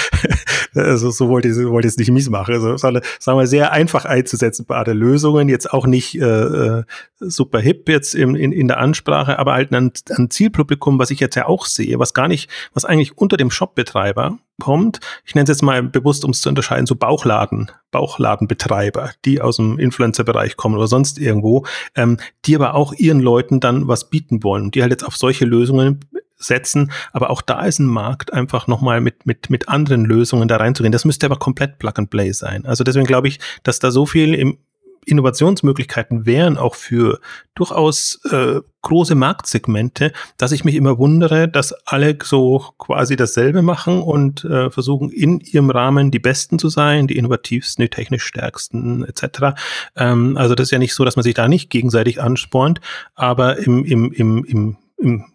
also 0.73 1.11
so 1.11 1.29
wollte 1.29 1.49
ich, 1.49 1.55
wollte 1.57 1.87
ich 1.87 1.93
es 1.93 1.97
nicht 1.97 2.11
mies 2.11 2.29
machen. 2.29 2.53
Also, 2.53 2.77
sagen 2.77 3.01
wir, 3.25 3.47
sehr 3.47 3.71
einfach 3.71 4.05
einzusetzen, 4.05 4.43
einzusetzbare 4.43 4.93
Lösungen, 4.93 5.49
jetzt 5.49 5.71
auch 5.71 5.85
nicht 5.85 6.15
äh, 6.15 6.25
äh, 6.25 6.83
super 7.19 7.59
hip 7.59 7.89
jetzt 7.89 8.15
in, 8.15 8.35
in, 8.35 8.51
in 8.51 8.67
der 8.67 8.79
Ansprache, 8.79 9.39
aber 9.39 9.53
halt 9.53 9.71
ein, 9.71 9.91
ein 10.09 10.29
Zielpublikum, 10.29 10.99
was 10.99 11.11
ich 11.11 11.19
jetzt 11.19 11.35
ja 11.35 11.47
auch 11.47 11.65
sehe, 11.65 11.99
was 11.99 12.13
gar 12.13 12.27
nicht, 12.27 12.49
was 12.73 12.85
eigentlich 12.85 13.17
unter 13.17 13.37
dem 13.37 13.51
Shopbetreiber 13.51 14.37
kommt. 14.61 14.99
Ich 15.25 15.35
nenne 15.35 15.43
es 15.43 15.49
jetzt 15.49 15.63
mal 15.63 15.81
bewusst, 15.83 16.25
um 16.25 16.31
es 16.31 16.41
zu 16.41 16.49
unterscheiden, 16.49 16.85
so 16.85 16.95
Bauchladen, 16.95 17.71
Bauchladenbetreiber, 17.91 19.11
die 19.25 19.41
aus 19.41 19.57
dem 19.57 19.79
Influencer-Bereich 19.79 20.57
kommen 20.57 20.75
oder 20.75 20.87
sonst 20.87 21.19
irgendwo, 21.19 21.65
ähm, 21.95 22.17
die 22.45 22.55
aber 22.55 22.75
auch 22.75 22.93
ihren 22.93 23.19
Leuten 23.19 23.59
dann 23.59 23.87
was 23.87 24.09
bieten 24.09 24.43
wollen, 24.43 24.71
die 24.71 24.81
halt 24.81 24.91
jetzt 24.91 25.03
auf 25.03 25.17
solche 25.17 25.45
Lösungen 25.45 25.99
setzen. 26.37 26.91
Aber 27.11 27.29
auch 27.29 27.41
da 27.41 27.65
ist 27.65 27.79
ein 27.79 27.87
Markt 27.87 28.33
einfach 28.33 28.67
nochmal 28.67 29.01
mit, 29.01 29.25
mit, 29.25 29.49
mit 29.49 29.69
anderen 29.69 30.05
Lösungen 30.05 30.47
da 30.47 30.57
reinzugehen. 30.57 30.91
Das 30.91 31.05
müsste 31.05 31.25
aber 31.25 31.37
komplett 31.37 31.79
Plug 31.79 31.93
and 31.95 32.09
Play 32.09 32.31
sein. 32.31 32.65
Also 32.65 32.83
deswegen 32.83 33.05
glaube 33.05 33.27
ich, 33.27 33.39
dass 33.63 33.79
da 33.79 33.91
so 33.91 34.05
viel 34.05 34.33
im 34.33 34.57
Innovationsmöglichkeiten 35.05 36.25
wären 36.25 36.57
auch 36.57 36.75
für 36.75 37.19
durchaus 37.55 38.19
äh, 38.31 38.61
große 38.81 39.15
Marktsegmente, 39.15 40.11
dass 40.37 40.51
ich 40.51 40.65
mich 40.65 40.75
immer 40.75 40.97
wundere, 40.97 41.47
dass 41.47 41.73
alle 41.85 42.17
so 42.21 42.59
quasi 42.77 43.15
dasselbe 43.15 43.61
machen 43.61 44.01
und 44.01 44.43
äh, 44.45 44.69
versuchen 44.69 45.09
in 45.09 45.39
ihrem 45.39 45.69
Rahmen 45.69 46.11
die 46.11 46.19
Besten 46.19 46.59
zu 46.59 46.69
sein, 46.69 47.07
die 47.07 47.17
innovativsten, 47.17 47.83
die 47.83 47.89
technisch 47.89 48.23
stärksten 48.23 49.05
etc. 49.05 49.55
Ähm, 49.95 50.37
also 50.37 50.55
das 50.55 50.67
ist 50.67 50.71
ja 50.71 50.79
nicht 50.79 50.93
so, 50.93 51.05
dass 51.05 51.15
man 51.15 51.23
sich 51.23 51.33
da 51.33 51.47
nicht 51.47 51.69
gegenseitig 51.69 52.21
anspornt, 52.21 52.81
aber 53.15 53.57
im, 53.57 53.85
im, 53.85 54.11
im, 54.11 54.43
im, 54.43 54.77
im 54.97 55.25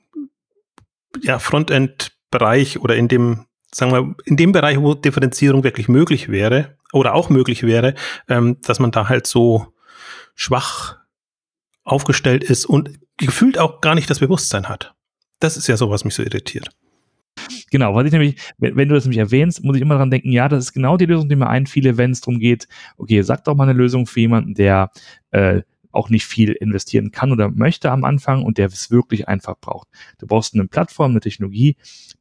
ja, 1.22 1.38
Frontend-Bereich 1.38 2.80
oder 2.80 2.96
in 2.96 3.08
dem 3.08 3.46
sagen 3.72 3.92
wir, 3.92 4.14
in 4.24 4.36
dem 4.36 4.52
Bereich, 4.52 4.78
wo 4.78 4.94
Differenzierung 4.94 5.64
wirklich 5.64 5.88
möglich 5.88 6.28
wäre, 6.28 6.78
oder 6.92 7.14
auch 7.14 7.30
möglich 7.30 7.62
wäre, 7.62 7.94
ähm, 8.28 8.58
dass 8.62 8.78
man 8.78 8.90
da 8.90 9.08
halt 9.08 9.26
so 9.26 9.74
schwach 10.34 10.96
aufgestellt 11.84 12.44
ist 12.44 12.66
und 12.66 12.98
gefühlt 13.16 13.58
auch 13.58 13.80
gar 13.80 13.94
nicht 13.94 14.08
das 14.08 14.20
Bewusstsein 14.20 14.68
hat. 14.68 14.94
Das 15.40 15.56
ist 15.56 15.66
ja 15.68 15.76
so, 15.76 15.90
was 15.90 16.04
mich 16.04 16.14
so 16.14 16.22
irritiert. 16.22 16.70
Genau, 17.70 17.94
was 17.94 18.06
ich 18.06 18.12
nämlich, 18.12 18.40
wenn, 18.58 18.76
wenn, 18.76 18.88
du 18.88 18.94
das 18.94 19.04
nämlich 19.04 19.18
erwähnst, 19.18 19.62
muss 19.62 19.76
ich 19.76 19.82
immer 19.82 19.94
daran 19.94 20.10
denken, 20.10 20.32
ja, 20.32 20.48
das 20.48 20.64
ist 20.64 20.72
genau 20.72 20.96
die 20.96 21.06
Lösung, 21.06 21.28
die 21.28 21.36
mir 21.36 21.48
einfiele, 21.48 21.96
wenn 21.96 22.10
es 22.10 22.20
darum 22.20 22.40
geht, 22.40 22.66
okay, 22.96 23.22
sag 23.22 23.44
doch 23.44 23.54
mal 23.54 23.64
eine 23.64 23.74
Lösung 23.74 24.06
für 24.06 24.20
jemanden, 24.20 24.54
der 24.54 24.90
äh, 25.30 25.62
auch 25.92 26.10
nicht 26.10 26.26
viel 26.26 26.52
investieren 26.52 27.10
kann 27.10 27.32
oder 27.32 27.50
möchte 27.50 27.90
am 27.90 28.04
Anfang 28.04 28.42
und 28.42 28.58
der 28.58 28.66
es 28.66 28.90
wirklich 28.90 29.28
einfach 29.28 29.56
braucht. 29.60 29.88
Du 30.18 30.26
brauchst 30.26 30.54
eine 30.54 30.66
Plattform, 30.66 31.12
eine 31.12 31.20
Technologie, 31.20 31.76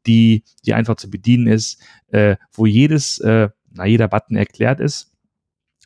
die, 0.08 0.44
die 0.66 0.74
einfach 0.74 0.96
zu 0.96 1.10
bedienen 1.10 1.48
ist, 1.48 1.82
äh, 2.08 2.38
wo 2.54 2.66
jedes 2.66 3.20
äh, 3.20 3.50
na, 3.78 3.86
jeder 3.86 4.08
Button 4.08 4.36
erklärt 4.36 4.80
ist 4.80 5.14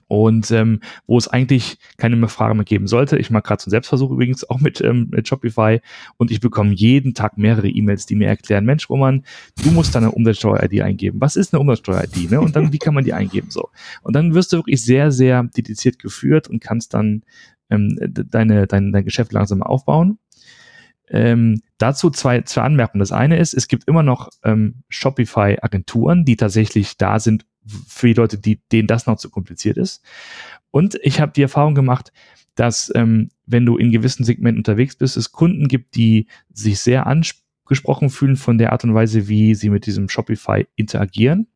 und 0.08 0.52
ähm, 0.52 0.82
wo 1.08 1.18
es 1.18 1.30
eigentlich 1.30 1.78
keine 1.96 2.18
mehr 2.18 2.28
Frage 2.28 2.54
mehr 2.54 2.66
geben 2.66 2.88
sollte. 2.88 3.18
Ich 3.18 3.30
mache 3.30 3.44
gerade 3.44 3.62
so 3.62 3.68
einen 3.68 3.72
Selbstversuch 3.72 4.12
übrigens 4.12 4.50
auch 4.50 4.60
mit, 4.60 4.82
ähm, 4.82 5.08
mit 5.10 5.28
Shopify 5.28 5.80
und 6.18 6.32
ich 6.32 6.42
bekomme 6.42 6.74
jeden 6.74 7.14
Tag 7.14 7.38
mehrere 7.38 7.70
E-Mails, 7.70 8.08
die 8.08 8.16
mir 8.16 8.28
erklären, 8.28 8.66
Mensch, 8.66 8.90
Roman, 8.90 9.24
du 9.64 9.72
musst 9.72 9.96
deine 9.96 10.12
Umsatzsteuer-ID 10.12 10.82
eingeben. 10.82 11.22
Was 11.22 11.38
ist 11.38 11.54
eine 11.54 11.62
Umsatzsteuer-ID? 11.62 12.30
Ne? 12.30 12.42
Und 12.42 12.58
dann, 12.58 12.74
wie 12.74 12.78
kann 12.78 12.94
man 12.94 13.06
die 13.06 13.14
eingeben? 13.14 13.52
So. 13.52 13.70
Und 14.02 14.14
dann 14.16 14.34
wirst 14.34 14.52
du 14.52 14.58
wirklich 14.58 14.84
sehr, 14.84 15.12
sehr 15.12 15.44
dediziert 15.44 15.98
geführt 15.98 16.50
und 16.50 16.62
kannst 16.62 16.94
dann 16.94 17.24
ähm, 17.70 17.98
deine, 18.02 18.68
dein, 18.68 18.92
dein 18.92 19.06
Geschäft 19.06 19.32
langsam 19.32 19.64
aufbauen. 19.64 20.20
Ähm, 21.12 21.62
dazu 21.78 22.10
zwei, 22.10 22.42
zwei 22.42 22.62
Anmerkungen. 22.62 23.02
Das 23.02 23.12
eine 23.12 23.38
ist, 23.38 23.54
es 23.54 23.68
gibt 23.68 23.88
immer 23.88 24.02
noch 24.02 24.30
ähm, 24.44 24.84
Shopify-Agenturen, 24.90 26.26
die 26.26 26.38
tatsächlich 26.38 26.98
da 26.98 27.20
sind, 27.20 27.46
für 27.66 28.08
die 28.08 28.14
Leute, 28.14 28.38
die, 28.40 28.60
denen 28.72 28.88
das 28.88 29.06
noch 29.06 29.18
zu 29.18 29.30
kompliziert 29.30 29.78
ist. 29.78 30.04
Und 30.72 30.98
ich 31.04 31.20
habe 31.20 31.34
die 31.34 31.44
Erfahrung 31.44 31.76
gemacht, 31.76 32.12
dass 32.56 32.92
ähm, 32.96 33.30
wenn 33.46 33.66
du 33.66 33.78
in 33.78 33.92
gewissen 33.92 34.24
Segmenten 34.24 34.60
unterwegs 34.60 34.96
bist, 34.96 35.18
es 35.18 35.32
Kunden 35.32 35.68
gibt, 35.68 35.96
die 35.96 36.28
sich 36.52 36.80
sehr 36.80 37.08
angesprochen 37.08 38.10
fühlen 38.10 38.38
von 38.38 38.58
der 38.58 38.72
Art 38.72 38.84
und 38.84 38.94
Weise, 38.94 39.28
wie 39.28 39.54
sie 39.54 39.70
mit 39.70 39.86
diesem 39.86 40.10
Shopify 40.10 40.66
interagieren 40.76 41.48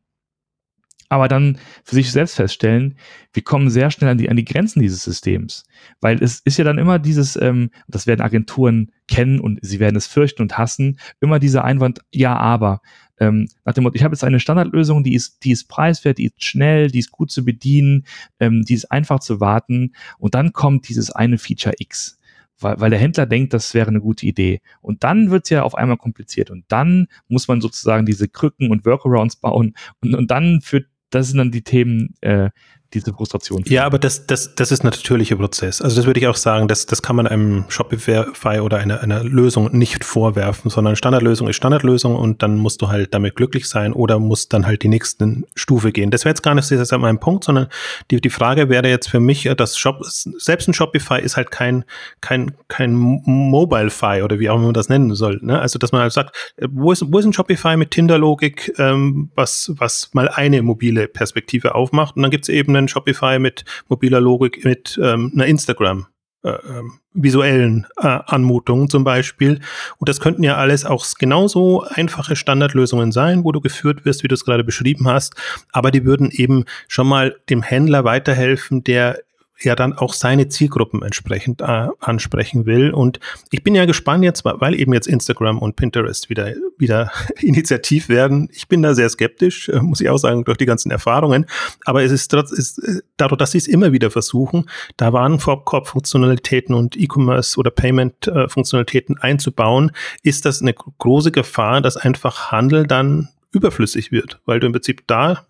aber 1.08 1.28
dann 1.28 1.58
für 1.84 1.94
sich 1.94 2.10
selbst 2.10 2.36
feststellen, 2.36 2.96
wir 3.32 3.42
kommen 3.42 3.70
sehr 3.70 3.90
schnell 3.90 4.10
an 4.10 4.18
die, 4.18 4.28
an 4.30 4.36
die 4.36 4.44
Grenzen 4.44 4.80
dieses 4.80 5.04
Systems. 5.04 5.64
Weil 6.00 6.22
es 6.22 6.40
ist 6.40 6.58
ja 6.58 6.64
dann 6.64 6.78
immer 6.78 6.98
dieses, 6.98 7.36
ähm, 7.36 7.70
das 7.88 8.06
werden 8.06 8.20
Agenturen 8.20 8.92
kennen 9.08 9.40
und 9.40 9.58
sie 9.62 9.80
werden 9.80 9.96
es 9.96 10.06
fürchten 10.06 10.42
und 10.42 10.58
hassen, 10.58 10.98
immer 11.20 11.38
dieser 11.38 11.64
Einwand, 11.64 12.00
ja, 12.12 12.36
aber. 12.36 12.80
Ähm, 13.18 13.48
nach 13.64 13.72
dem 13.72 13.84
Motto, 13.84 13.94
ich 13.94 14.04
habe 14.04 14.14
jetzt 14.14 14.24
eine 14.24 14.40
Standardlösung, 14.40 15.02
die 15.02 15.14
ist, 15.14 15.42
die 15.44 15.50
ist 15.50 15.68
preiswert, 15.68 16.18
die 16.18 16.26
ist 16.26 16.44
schnell, 16.44 16.90
die 16.90 16.98
ist 16.98 17.12
gut 17.12 17.30
zu 17.30 17.44
bedienen, 17.44 18.04
ähm, 18.40 18.62
die 18.62 18.74
ist 18.74 18.90
einfach 18.90 19.20
zu 19.20 19.40
warten 19.40 19.94
und 20.18 20.34
dann 20.34 20.52
kommt 20.52 20.88
dieses 20.88 21.10
eine 21.10 21.38
Feature 21.38 21.74
X 21.78 22.18
weil, 22.58 22.80
weil 22.80 22.90
der 22.90 22.98
Händler 22.98 23.26
denkt, 23.26 23.52
das 23.52 23.74
wäre 23.74 23.88
eine 23.88 24.00
gute 24.00 24.26
Idee. 24.26 24.60
Und 24.80 25.04
dann 25.04 25.30
wird 25.30 25.44
es 25.44 25.50
ja 25.50 25.62
auf 25.62 25.74
einmal 25.74 25.96
kompliziert. 25.96 26.50
Und 26.50 26.64
dann 26.68 27.08
muss 27.28 27.48
man 27.48 27.60
sozusagen 27.60 28.06
diese 28.06 28.28
Krücken 28.28 28.70
und 28.70 28.84
Workarounds 28.84 29.36
bauen. 29.36 29.74
Und, 30.00 30.14
und 30.14 30.30
dann 30.30 30.60
führt 30.60 30.88
das 31.16 31.28
sind 31.28 31.38
dann 31.38 31.50
die 31.50 31.62
Themen, 31.62 32.14
äh, 32.20 32.50
diese 32.94 33.12
Frustration. 33.12 33.62
Ja, 33.66 33.84
aber 33.84 33.98
das, 33.98 34.26
das, 34.26 34.54
das 34.54 34.70
ist 34.70 34.84
ein 34.84 34.86
natürlicher 34.86 35.36
Prozess. 35.36 35.80
Also 35.82 35.96
das 35.96 36.06
würde 36.06 36.20
ich 36.20 36.26
auch 36.26 36.36
sagen, 36.36 36.68
das, 36.68 36.86
das 36.86 37.02
kann 37.02 37.16
man 37.16 37.26
einem 37.26 37.64
Shopify 37.68 38.60
oder 38.60 38.78
einer, 38.78 39.00
einer 39.00 39.24
Lösung 39.24 39.76
nicht 39.76 40.04
vorwerfen, 40.04 40.70
sondern 40.70 40.96
Standardlösung 40.96 41.48
ist 41.48 41.56
Standardlösung 41.56 42.14
und 42.14 42.42
dann 42.42 42.56
musst 42.56 42.82
du 42.82 42.88
halt 42.88 43.12
damit 43.12 43.34
glücklich 43.34 43.68
sein 43.68 43.92
oder 43.92 44.18
musst 44.18 44.52
dann 44.52 44.66
halt 44.66 44.82
die 44.82 44.88
nächsten 44.88 45.46
Stufe 45.54 45.90
gehen. 45.90 46.10
Das 46.10 46.24
wäre 46.24 46.30
jetzt 46.30 46.42
gar 46.42 46.54
nicht 46.54 46.66
so 46.66 46.98
mein 46.98 47.18
Punkt, 47.18 47.44
sondern 47.44 47.66
die, 48.10 48.20
die 48.20 48.30
Frage 48.30 48.68
wäre 48.68 48.88
jetzt 48.88 49.08
für 49.08 49.20
mich, 49.20 49.50
dass 49.56 49.76
Shop, 49.76 50.00
selbst 50.04 50.68
ein 50.68 50.74
Shopify 50.74 51.20
ist 51.20 51.36
halt 51.36 51.50
kein, 51.50 51.84
kein, 52.20 52.54
kein 52.68 52.94
Mobile-Fi 52.94 54.22
oder 54.22 54.38
wie 54.38 54.48
auch 54.48 54.56
immer 54.56 54.66
man 54.66 54.74
das 54.74 54.88
nennen 54.88 55.14
soll. 55.14 55.40
Ne? 55.42 55.60
Also 55.60 55.78
dass 55.78 55.92
man 55.92 56.02
halt 56.02 56.12
sagt, 56.12 56.54
wo 56.68 56.92
ist, 56.92 57.04
wo 57.06 57.18
ist 57.18 57.24
ein 57.24 57.32
Shopify 57.32 57.76
mit 57.76 57.90
Tinder-Logik, 57.90 58.74
ähm, 58.78 59.30
was, 59.34 59.72
was 59.76 60.10
mal 60.12 60.28
eine 60.28 60.62
mobile 60.62 61.08
Perspektive 61.08 61.74
aufmacht 61.74 62.16
und 62.16 62.22
dann 62.22 62.30
gibt 62.30 62.44
es 62.44 62.48
eben 62.48 62.75
einen 62.78 62.88
Shopify 62.88 63.38
mit 63.38 63.64
mobiler 63.88 64.20
Logik, 64.20 64.64
mit 64.64 64.98
ähm, 65.02 65.32
einer 65.34 65.46
Instagram. 65.46 66.06
Äh, 66.46 66.58
ähm, 66.68 66.92
visuellen 67.12 67.86
äh, 67.96 68.06
Anmutungen 68.06 68.88
zum 68.88 69.02
Beispiel. 69.02 69.58
Und 69.96 70.08
das 70.08 70.20
könnten 70.20 70.44
ja 70.44 70.56
alles 70.56 70.84
auch 70.84 71.04
genauso 71.18 71.82
einfache 71.88 72.36
Standardlösungen 72.36 73.10
sein, 73.10 73.42
wo 73.42 73.50
du 73.50 73.60
geführt 73.60 74.04
wirst, 74.04 74.22
wie 74.22 74.28
du 74.28 74.34
es 74.34 74.44
gerade 74.44 74.62
beschrieben 74.62 75.08
hast. 75.08 75.34
Aber 75.72 75.90
die 75.90 76.04
würden 76.04 76.30
eben 76.30 76.64
schon 76.88 77.08
mal 77.08 77.34
dem 77.48 77.62
Händler 77.62 78.04
weiterhelfen, 78.04 78.84
der 78.84 79.18
ja 79.60 79.74
dann 79.74 79.94
auch 79.94 80.12
seine 80.12 80.48
Zielgruppen 80.48 81.02
entsprechend 81.02 81.60
äh, 81.60 81.88
ansprechen 82.00 82.66
will. 82.66 82.90
Und 82.90 83.20
ich 83.50 83.62
bin 83.62 83.74
ja 83.74 83.86
gespannt 83.86 84.24
jetzt, 84.24 84.44
weil 84.44 84.78
eben 84.78 84.92
jetzt 84.92 85.06
Instagram 85.06 85.58
und 85.58 85.76
Pinterest 85.76 86.28
wieder, 86.28 86.54
wieder 86.78 87.10
initiativ 87.40 88.08
werden. 88.08 88.48
Ich 88.52 88.68
bin 88.68 88.82
da 88.82 88.94
sehr 88.94 89.08
skeptisch, 89.08 89.68
äh, 89.68 89.80
muss 89.80 90.00
ich 90.00 90.08
auch 90.08 90.18
sagen, 90.18 90.44
durch 90.44 90.58
die 90.58 90.66
ganzen 90.66 90.90
Erfahrungen. 90.90 91.46
Aber 91.84 92.02
es 92.02 92.12
ist, 92.12 92.28
trotz, 92.28 92.52
ist 92.52 92.78
äh, 92.78 93.00
dadurch, 93.16 93.38
dass 93.38 93.52
sie 93.52 93.58
es 93.58 93.68
immer 93.68 93.92
wieder 93.92 94.10
versuchen, 94.10 94.68
da 94.96 95.12
Warenkorb-Funktionalitäten 95.12 96.74
und 96.74 96.96
E-Commerce 96.96 97.58
oder 97.58 97.70
Payment-Funktionalitäten 97.70 99.18
einzubauen, 99.18 99.92
ist 100.22 100.44
das 100.44 100.60
eine 100.60 100.74
große 100.74 101.32
Gefahr, 101.32 101.80
dass 101.80 101.96
einfach 101.96 102.50
Handel 102.52 102.86
dann 102.86 103.28
überflüssig 103.52 104.12
wird, 104.12 104.40
weil 104.44 104.60
du 104.60 104.66
im 104.66 104.72
Prinzip 104.72 105.06
da 105.06 105.46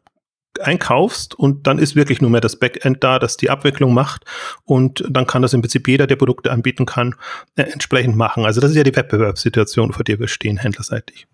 einkaufst 0.61 1.35
und 1.35 1.67
dann 1.67 1.79
ist 1.79 1.97
wirklich 1.97 2.21
nur 2.21 2.31
mehr 2.31 2.41
das 2.41 2.59
Backend 2.59 3.03
da, 3.03 3.19
das 3.19 3.37
die 3.37 3.51
Abwicklung 3.51 3.95
macht 3.95 4.25
und 4.65 5.05
dann 5.09 5.27
kann 5.27 5.43
das 5.43 5.53
im 5.53 5.61
Prinzip 5.61 5.89
jeder, 5.89 6.07
der 6.07 6.17
Produkte 6.17 6.51
anbieten 6.51 6.87
kann, 6.87 7.15
äh, 7.57 7.63
entsprechend 7.63 8.17
machen. 8.17 8.45
Also 8.45 8.61
das 8.61 8.71
ist 8.71 8.77
ja 8.77 8.85
die 8.85 8.97
Wettbewerbssituation, 8.97 9.93
vor 9.93 10.05
der 10.05 10.19
wir 10.19 10.29
stehen, 10.29 10.57
händlerseitig. 10.57 11.27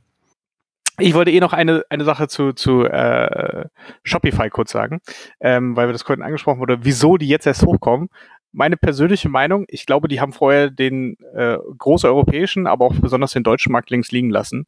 Ich 0.98 1.14
wollte 1.14 1.30
eh 1.30 1.40
noch 1.40 1.54
eine, 1.54 1.84
eine 1.88 2.04
Sache 2.04 2.28
zu, 2.28 2.52
zu 2.52 2.84
äh, 2.84 3.64
Shopify 4.04 4.50
kurz 4.50 4.72
sagen, 4.72 5.00
ähm, 5.40 5.74
weil 5.74 5.88
wir 5.88 5.92
das 5.92 6.02
vorhin 6.02 6.22
angesprochen 6.22 6.60
wurde, 6.60 6.80
wieso 6.82 7.16
die 7.16 7.28
jetzt 7.28 7.46
erst 7.46 7.64
hochkommen 7.64 8.08
meine 8.52 8.76
persönliche 8.76 9.28
Meinung, 9.28 9.64
ich 9.68 9.86
glaube, 9.86 10.08
die 10.08 10.20
haben 10.20 10.32
vorher 10.32 10.70
den 10.70 11.16
äh, 11.34 11.56
großeuropäischen, 11.78 12.66
aber 12.66 12.84
auch 12.84 12.94
besonders 12.94 13.32
den 13.32 13.42
deutschen 13.42 13.72
Markt 13.72 13.90
links 13.90 14.12
liegen 14.12 14.30
lassen. 14.30 14.66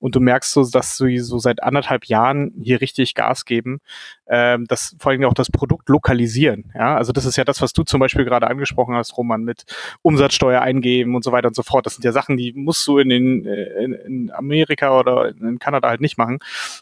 Und 0.00 0.14
du 0.14 0.20
merkst 0.20 0.52
so, 0.52 0.68
dass 0.68 0.96
sie 0.96 1.18
so 1.18 1.38
seit 1.38 1.62
anderthalb 1.62 2.06
Jahren 2.06 2.52
hier 2.62 2.80
richtig 2.80 3.14
Gas 3.14 3.44
geben, 3.44 3.80
ähm, 4.26 4.66
das 4.68 4.96
vor 4.98 5.12
allem 5.12 5.24
auch 5.24 5.34
das 5.34 5.50
Produkt 5.50 5.88
lokalisieren. 5.88 6.72
Ja, 6.74 6.96
also 6.96 7.12
das 7.12 7.24
ist 7.24 7.36
ja 7.36 7.44
das, 7.44 7.60
was 7.60 7.72
du 7.72 7.82
zum 7.82 8.00
Beispiel 8.00 8.24
gerade 8.24 8.46
angesprochen 8.46 8.94
hast, 8.94 9.16
Roman, 9.16 9.42
mit 9.42 9.64
Umsatzsteuer 10.02 10.60
eingeben 10.60 11.14
und 11.14 11.24
so 11.24 11.32
weiter 11.32 11.48
und 11.48 11.56
so 11.56 11.62
fort. 11.62 11.86
Das 11.86 11.94
sind 11.94 12.04
ja 12.04 12.12
Sachen, 12.12 12.36
die 12.36 12.52
musst 12.54 12.86
du 12.86 12.98
in 12.98 13.08
den 13.08 13.46
äh, 13.46 13.84
in, 13.84 13.92
in 13.92 14.30
Amerika 14.32 14.98
oder 14.98 15.28
in 15.28 15.58
Kanada 15.58 15.88
halt 15.88 16.00
nicht 16.00 16.18
machen. 16.18 16.38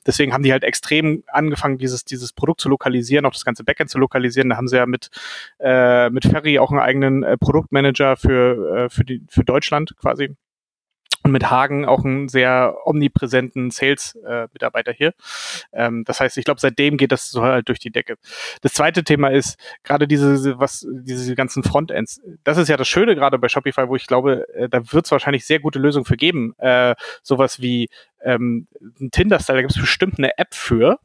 Deswegen 0.06 0.32
haben 0.32 0.42
die 0.42 0.52
halt 0.52 0.64
extrem 0.64 1.24
angefangen, 1.26 1.78
dieses 1.78 2.04
dieses 2.04 2.32
Produkt 2.32 2.60
zu 2.60 2.68
lokalisieren, 2.68 3.26
auch 3.26 3.32
das 3.32 3.44
ganze 3.44 3.64
Backend 3.64 3.90
zu 3.90 3.98
lokalisieren. 3.98 4.50
Da 4.50 4.56
haben 4.56 4.68
sie 4.68 4.76
ja 4.76 4.86
mit 4.86 5.10
äh, 5.58 6.10
mit 6.10 6.24
Ferry 6.24 6.58
auch 6.58 6.70
einen 6.70 6.80
eigenen 6.80 7.22
äh, 7.22 7.36
Produktmanager 7.36 8.16
für, 8.16 8.84
äh, 8.84 8.88
für, 8.88 9.04
die, 9.04 9.24
für 9.28 9.44
Deutschland 9.44 9.94
quasi. 9.96 10.36
Und 11.24 11.30
mit 11.30 11.50
Hagen 11.50 11.84
auch 11.84 12.04
einen 12.04 12.28
sehr 12.28 12.76
omnipräsenten 12.84 13.70
Sales-Mitarbeiter 13.70 14.90
äh, 14.90 14.94
hier. 14.94 15.14
Ähm, 15.72 16.02
das 16.04 16.20
heißt, 16.20 16.36
ich 16.36 16.44
glaube, 16.44 16.60
seitdem 16.60 16.96
geht 16.96 17.12
das 17.12 17.30
so 17.30 17.42
halt 17.42 17.68
durch 17.68 17.78
die 17.78 17.90
Decke. 17.90 18.16
Das 18.60 18.72
zweite 18.72 19.04
Thema 19.04 19.28
ist 19.28 19.56
gerade 19.84 20.08
diese, 20.08 20.58
was, 20.58 20.86
diese 20.90 21.34
ganzen 21.36 21.62
Frontends. 21.62 22.20
Das 22.42 22.58
ist 22.58 22.68
ja 22.68 22.76
das 22.76 22.88
Schöne 22.88 23.14
gerade 23.14 23.38
bei 23.38 23.48
Shopify, 23.48 23.88
wo 23.88 23.94
ich 23.94 24.06
glaube, 24.06 24.46
äh, 24.54 24.68
da 24.68 24.80
wird 24.92 25.04
es 25.04 25.12
wahrscheinlich 25.12 25.46
sehr 25.46 25.60
gute 25.60 25.78
Lösungen 25.78 26.04
für 26.04 26.16
geben. 26.16 26.54
Äh, 26.58 26.94
sowas 27.22 27.60
wie 27.60 27.88
ähm, 28.24 28.66
ein 29.00 29.10
Tinder-Style, 29.10 29.58
da 29.58 29.62
gibt 29.62 29.76
es 29.76 29.80
bestimmt 29.80 30.18
eine 30.18 30.38
App 30.38 30.54
für, 30.54 30.98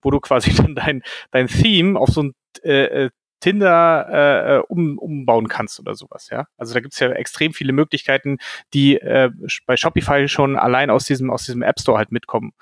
wo 0.00 0.10
du 0.10 0.20
quasi 0.20 0.54
dann 0.54 0.74
dein, 0.74 1.02
dein 1.32 1.48
Theme 1.48 1.98
auf 1.98 2.10
so 2.10 2.22
ein 2.22 2.34
äh, 2.62 3.06
äh 3.06 3.10
Tinder 3.46 4.08
äh, 4.10 4.56
äh, 4.56 4.62
um, 4.66 4.98
umbauen 4.98 5.46
kannst 5.46 5.78
oder 5.78 5.94
sowas, 5.94 6.30
ja. 6.30 6.48
Also 6.56 6.74
da 6.74 6.80
gibt's 6.80 6.98
ja 6.98 7.12
extrem 7.12 7.52
viele 7.52 7.72
Möglichkeiten, 7.72 8.38
die 8.74 8.96
äh, 8.96 9.30
bei 9.66 9.76
Shopify 9.76 10.26
schon 10.26 10.56
allein 10.56 10.90
aus 10.90 11.04
diesem, 11.04 11.30
aus 11.30 11.44
diesem 11.44 11.62
App 11.62 11.78
Store 11.78 11.96
halt 11.96 12.10
mitkommen. 12.10 12.54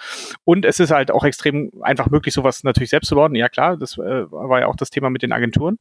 Und 0.44 0.66
es 0.66 0.80
ist 0.80 0.90
halt 0.90 1.10
auch 1.10 1.24
extrem 1.24 1.70
einfach 1.80 2.10
möglich, 2.10 2.34
sowas 2.34 2.64
natürlich 2.64 2.90
selbst 2.90 3.08
zu 3.08 3.14
bauen. 3.14 3.34
Ja 3.34 3.48
klar, 3.48 3.78
das 3.78 3.96
äh, 3.96 4.30
war 4.30 4.60
ja 4.60 4.66
auch 4.66 4.76
das 4.76 4.90
Thema 4.90 5.08
mit 5.08 5.22
den 5.22 5.32
Agenturen. 5.32 5.78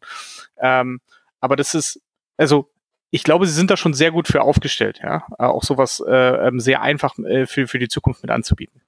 Ähm, 0.58 1.02
aber 1.42 1.58
das 1.58 1.74
ist, 1.74 2.02
also 2.38 2.72
ich 3.10 3.26
glaube, 3.26 3.46
sie 3.46 3.54
sind 3.54 3.72
da 3.72 3.76
schon 3.76 3.94
sehr 3.94 4.12
gut 4.12 4.30
für 4.30 4.42
aufgestellt, 4.42 5.02
ja. 5.04 5.26
Auch 5.38 5.64
sowas 5.64 6.02
äh, 6.08 6.48
ähm, 6.48 6.62
sehr 6.62 6.82
einfach 6.82 7.20
äh, 7.20 7.46
für, 7.46 7.68
für 7.68 7.78
die 7.78 7.90
Zukunft 7.90 8.24
mit 8.24 8.32
anzubieten. 8.32 8.82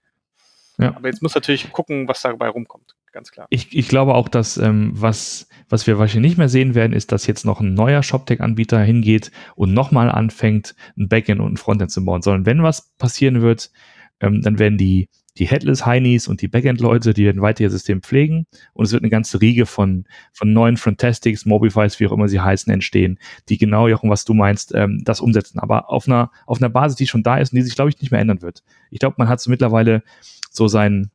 Ja. 0.78 0.96
Aber 0.96 1.10
jetzt 1.10 1.22
muss 1.22 1.36
natürlich 1.36 1.74
gucken, 1.74 2.08
was 2.08 2.22
dabei 2.22 2.48
rumkommt, 2.48 2.96
ganz 3.16 3.32
klar. 3.32 3.48
Ich, 3.50 3.76
ich 3.76 3.88
glaube 3.88 4.14
auch, 4.14 4.30
dass 4.30 4.58
ähm, 4.58 4.92
was, 4.94 5.48
was 5.70 5.88
wir 5.88 5.98
wahrscheinlich 5.98 6.32
nicht 6.32 6.38
mehr 6.38 6.50
sehen 6.50 6.76
werden, 6.76 6.94
ist, 6.94 7.12
dass 7.12 7.26
jetzt 7.26 7.46
noch 7.46 7.62
ein 7.62 7.74
neuer 7.74 8.04
ShopTech-Anbieter 8.04 8.80
hingeht 8.82 9.32
und 9.56 9.74
nochmal 9.74 10.12
anfängt, 10.12 10.76
ein 10.98 11.08
Backend 11.08 11.42
und 11.42 11.54
ein 11.54 11.58
Frontend 11.58 11.90
zu 11.90 12.06
bauen, 12.06 12.22
sondern 12.22 12.46
wenn 12.46 12.62
was 12.62 12.94
passieren 12.98 13.42
wird, 13.42 13.72
ähm, 14.20 14.42
dann 14.42 14.60
werden 14.60 14.78
die, 14.78 15.10
die 15.38 15.48
Headless-Heinis 15.48 16.28
und 16.28 16.42
die 16.42 16.48
Backend-Leute, 16.48 17.14
die 17.14 17.26
werden 17.26 17.42
weiter 17.42 17.62
ihr 17.62 17.70
System 17.70 18.02
pflegen 18.02 18.48
und 18.74 18.86
es 18.86 18.92
wird 18.92 19.02
eine 19.02 19.10
ganze 19.10 19.42
Riege 19.42 19.66
von, 19.66 20.06
von 20.34 20.54
neuen 20.54 20.78
Frontastics, 20.78 21.46
Mobifies, 21.46 22.00
wie 22.00 22.08
auch 22.08 22.12
immer 22.12 22.28
sie 22.28 22.42
heißen, 22.42 22.72
entstehen, 22.72 23.18
die 23.50 23.58
genau, 23.58 23.88
Jochen, 23.88 24.10
was 24.10 24.26
du 24.26 24.34
meinst, 24.34 24.74
ähm, 24.76 25.02
das 25.04 25.22
umsetzen. 25.22 25.60
Aber 25.60 25.90
auf 25.90 26.08
einer, 26.08 26.32
auf 26.46 26.62
einer 26.62 26.70
Basis, 26.70 26.98
die 26.98 27.08
schon 27.08 27.24
da 27.24 27.38
ist 27.38 27.54
und 27.54 27.58
die 27.58 27.64
sich, 27.64 27.76
glaube 27.76 27.90
ich, 27.90 28.00
nicht 28.00 28.12
mehr 28.12 28.22
ändern 28.22 28.42
wird. 28.42 28.64
Ich 28.92 29.00
glaube, 29.00 29.16
man 29.18 29.30
hat 29.30 29.42
so 29.42 29.50
mittlerweile 29.50 30.04
so 30.52 30.68
sein, 30.68 31.12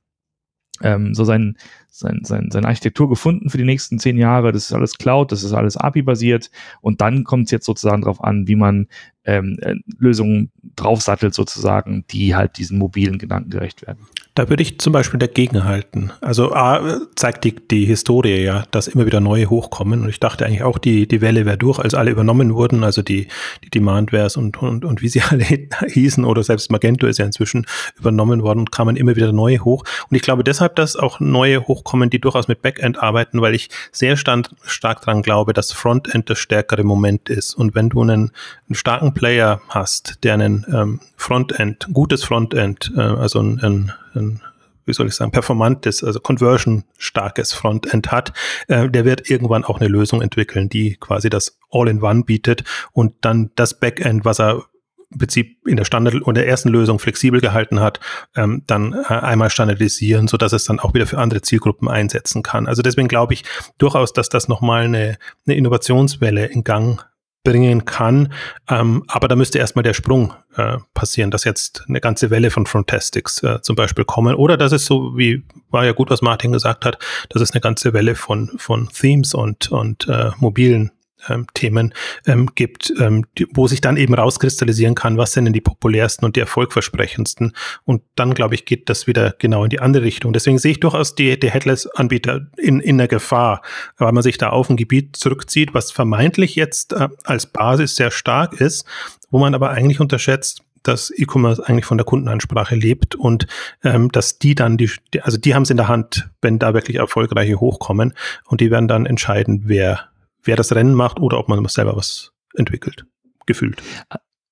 ähm, 0.83 1.15
so 1.15 1.25
sein, 1.25 1.57
sein, 1.89 2.21
sein, 2.23 2.49
seine 2.51 2.69
Architektur 2.69 3.09
gefunden 3.09 3.51
für 3.51 3.59
die 3.59 3.65
nächsten 3.65 3.99
zehn 3.99 4.17
Jahre. 4.17 4.53
Das 4.53 4.65
ist 4.65 4.73
alles 4.73 4.99
Cloud, 4.99 5.33
das 5.33 5.43
ist 5.43 5.53
alles 5.53 5.77
API-basiert. 5.77 6.51
Und 6.81 7.01
dann 7.01 7.25
kommt 7.25 7.47
es 7.47 7.51
jetzt 7.51 7.67
sozusagen 7.67 8.03
darauf 8.03 8.23
an, 8.23 8.49
wie 8.49 8.57
man 8.57 8.89
ähm, 9.25 9.59
äh, 9.61 9.75
Lösungen 9.99 10.51
draufsattelt 10.77 11.35
sozusagen, 11.35 12.05
die 12.11 12.35
halt 12.35 12.59
diesen 12.59 12.79
mobilen 12.79 13.19
Gedanken 13.19 13.51
gerecht 13.51 13.87
werden. 13.87 14.07
Da 14.35 14.49
würde 14.49 14.63
ich 14.63 14.79
zum 14.79 14.93
Beispiel 14.93 15.19
dagegen 15.19 15.65
halten. 15.65 16.13
Also 16.21 16.53
A, 16.53 17.01
zeigt 17.17 17.45
die, 17.45 17.55
die 17.55 17.85
Historie 17.85 18.43
ja, 18.43 18.65
dass 18.71 18.87
immer 18.87 19.05
wieder 19.05 19.21
neue 19.21 19.51
hochkommen. 19.51 20.03
Und 20.03 20.09
ich 20.09 20.21
dachte 20.21 20.47
eigentlich 20.47 20.63
auch, 20.63 20.79
die, 20.79 21.09
die 21.09 21.21
Welle 21.21 21.47
wäre 21.47 21.59
durch, 21.59 21.81
als 21.81 21.95
alle 21.95 22.13
übernommen 22.13 22.55
wurden, 22.55 22.85
also 22.85 23.03
die, 23.03 23.27
die 23.65 23.71
Demandwares 23.71 24.37
und, 24.37 24.63
und, 24.63 24.85
und 24.85 25.03
wie 25.03 25.09
sie 25.09 25.21
alle 25.29 25.45
hießen 25.45 26.25
oder 26.25 26.43
selbst 26.43 26.71
Magento 26.71 27.07
ist 27.07 27.19
ja 27.19 27.27
inzwischen 27.27 27.67
übernommen 27.99 28.43
worden 28.43 28.61
und 28.61 28.73
kamen 28.73 28.97
immer 28.97 29.17
wieder 29.17 29.33
neue 29.33 29.59
hoch. 29.65 29.85
Und 30.09 30.17
ich 30.17 30.23
glaube 30.23 30.45
deshalb, 30.45 30.77
dass 30.77 30.97
auch 30.97 31.19
neue 31.19 31.67
hochkommen, 31.67 32.09
die 32.09 32.21
durchaus 32.21 32.47
mit 32.47 32.63
Backend 32.63 33.03
arbeiten, 33.03 33.41
weil 33.41 33.55
ich 33.55 33.69
sehr 33.91 34.17
stand, 34.17 34.55
stark 34.63 35.03
daran 35.03 35.23
glaube, 35.23 35.53
dass 35.53 35.73
Frontend 35.73 36.31
das 36.31 36.39
stärkere 36.39 36.85
Moment 36.85 37.29
ist. 37.29 37.55
Und 37.55 37.75
wenn 37.75 37.89
du 37.89 38.03
einen, 38.03 38.31
einen 38.69 38.75
starken 38.75 39.10
Player 39.15 39.61
hast, 39.69 40.25
der 40.25 40.35
einen 40.35 40.67
ähm, 40.73 41.01
Frontend, 41.17 41.89
gutes 41.93 42.25
Frontend, 42.25 42.93
äh, 42.97 43.01
also 43.01 43.41
ein, 43.41 43.61
ein, 43.61 43.93
ein 44.15 44.41
wie 44.87 44.93
soll 44.93 45.07
ich 45.07 45.15
sagen, 45.15 45.31
performantes, 45.31 46.03
also 46.03 46.21
conversion-starkes 46.21 47.53
Frontend 47.53 48.11
hat, 48.11 48.33
äh, 48.69 48.89
der 48.89 49.05
wird 49.05 49.31
irgendwann 49.31 49.65
auch 49.65 49.81
eine 49.81 49.89
Lösung 49.89 50.21
entwickeln, 50.23 50.69
die 50.69 50.97
quasi 50.97 51.31
das 51.31 51.59
All-in-One 51.71 52.25
bietet 52.25 52.65
und 52.93 53.15
dann 53.21 53.51
das 53.55 53.79
Backend, 53.79 54.25
was 54.25 54.41
er 54.41 54.65
im 55.13 55.19
Prinzip 55.19 55.67
in 55.67 55.77
der 55.77 55.85
Standard 55.85 56.15
und 56.23 56.37
der 56.37 56.47
ersten 56.47 56.69
Lösung 56.69 56.99
flexibel 56.99 57.41
gehalten 57.41 57.81
hat, 57.81 57.99
ähm, 58.37 58.63
dann 58.67 58.93
äh, 58.93 59.13
einmal 59.13 59.51
standardisieren, 59.51 60.29
so 60.29 60.37
dass 60.37 60.53
es 60.53 60.65
dann 60.65 60.79
auch 60.79 60.95
wieder 60.95 61.07
für 61.07 61.19
andere 61.19 61.43
Zielgruppen 61.43 61.89
einsetzen 61.89 62.43
kann. 62.43 62.67
Also 62.67 62.83
deswegen 62.83 63.09
glaube 63.09 63.35
ich 63.35 63.45
durchaus, 63.79 64.13
dass 64.13 64.29
das 64.29 64.49
nochmal 64.49 64.85
eine, 64.85 65.19
eine 65.47 65.57
Innovationswelle 65.57 66.47
in 66.47 66.63
Gang 66.63 67.05
bringen 67.43 67.85
kann. 67.85 68.33
Ähm, 68.69 69.05
aber 69.09 69.29
da 69.29 69.37
müsste 69.37 69.59
erstmal 69.59 69.83
der 69.83 69.95
Sprung 69.95 70.35
äh, 70.57 70.79
passieren, 70.95 71.31
dass 71.31 71.45
jetzt 71.45 71.85
eine 71.89 72.01
ganze 72.01 72.31
Welle 72.31 72.51
von 72.51 72.67
Frontastics 72.67 73.43
äh, 73.43 73.63
zum 73.63 73.77
Beispiel 73.77 74.05
kommen. 74.05 74.35
Oder 74.35 74.57
dass 74.57 74.73
es 74.73 74.85
so, 74.85 75.17
wie 75.17 75.45
war 75.71 75.85
ja 75.85 75.93
gut, 75.93 76.11
was 76.11 76.23
Martin 76.23 76.53
gesagt 76.53 76.85
hat, 76.85 76.99
dass 77.31 77.41
es 77.41 77.53
eine 77.53 77.61
ganze 77.61 77.93
Welle 77.93 78.15
von, 78.15 78.51
von 78.57 78.89
Themes 78.89 79.35
und, 79.35 79.71
und 79.71 80.07
äh, 80.09 80.31
mobilen 80.39 80.93
ähm, 81.29 81.47
Themen 81.55 81.95
ähm, 82.27 82.51
gibt, 82.55 82.93
ähm, 82.99 83.27
die, 83.39 83.47
wo 83.53 83.67
sich 83.67 83.81
dann 83.81 83.97
eben 83.97 84.15
rauskristallisieren 84.15 84.95
kann, 84.95 85.17
was 85.17 85.33
sind 85.33 85.45
denn 85.45 85.53
die 85.53 85.61
populärsten 85.61 86.25
und 86.25 86.37
die 86.37 86.41
erfolgversprechendsten. 86.41 87.53
Und 87.85 88.03
dann, 88.17 88.35
glaube 88.35 88.55
ich, 88.55 88.65
geht 88.65 88.89
das 88.89 89.07
wieder 89.07 89.35
genau 89.39 89.65
in 89.65 89.71
die 89.71 89.81
andere 89.81 90.05
Richtung. 90.05 90.33
Deswegen 90.33 90.59
sehe 90.59 90.73
ich 90.73 90.81
durchaus 90.81 91.15
die, 91.15 91.39
die 91.39 91.51
Headless-Anbieter 91.51 92.47
in, 92.57 92.81
in 92.81 92.99
der 92.99 93.09
Gefahr, 93.09 93.63
weil 93.99 94.13
man 94.13 94.23
sich 94.23 94.39
da 94.39 94.51
auf 94.51 94.71
ein 94.71 94.77
Gebiet 94.77 95.17
zurückzieht, 95.17 95.75
was 95.75 95.91
vermeintlich 95.91 96.55
jetzt 96.55 96.93
äh, 96.93 97.09
als 97.25 97.47
Basis 97.47 97.97
sehr 97.97 98.11
stark 98.11 98.61
ist, 98.61 98.85
wo 99.31 99.39
man 99.39 99.55
aber 99.55 99.71
eigentlich 99.71 100.01
unterschätzt, 100.01 100.63
dass 100.83 101.13
E-Commerce 101.15 101.67
eigentlich 101.67 101.85
von 101.85 101.99
der 101.99 102.05
Kundenansprache 102.05 102.75
lebt 102.75 103.15
und 103.15 103.47
ähm, 103.85 104.11
dass 104.11 104.39
die 104.39 104.55
dann 104.55 104.77
die, 104.77 104.91
also 105.23 105.37
die 105.37 105.55
haben 105.55 105.63
es 105.63 105.71
in 105.71 105.77
der 105.77 105.89
Hand, 105.89 106.31
wenn 106.41 106.59
da 106.59 106.75
wirklich 106.75 106.97
erfolgreiche 106.97 107.61
hochkommen 107.61 108.15
und 108.47 108.61
die 108.61 108.71
werden 108.71 108.89
dann 108.89 109.07
entscheiden, 109.07 109.63
wer 109.67 110.10
wer 110.45 110.57
das 110.57 110.75
Rennen 110.75 110.95
macht 110.95 111.21
oder 111.21 111.39
ob 111.39 111.49
man 111.49 111.65
selber 111.67 111.97
was 111.97 112.33
entwickelt, 112.55 113.07
gefühlt. 113.47 113.83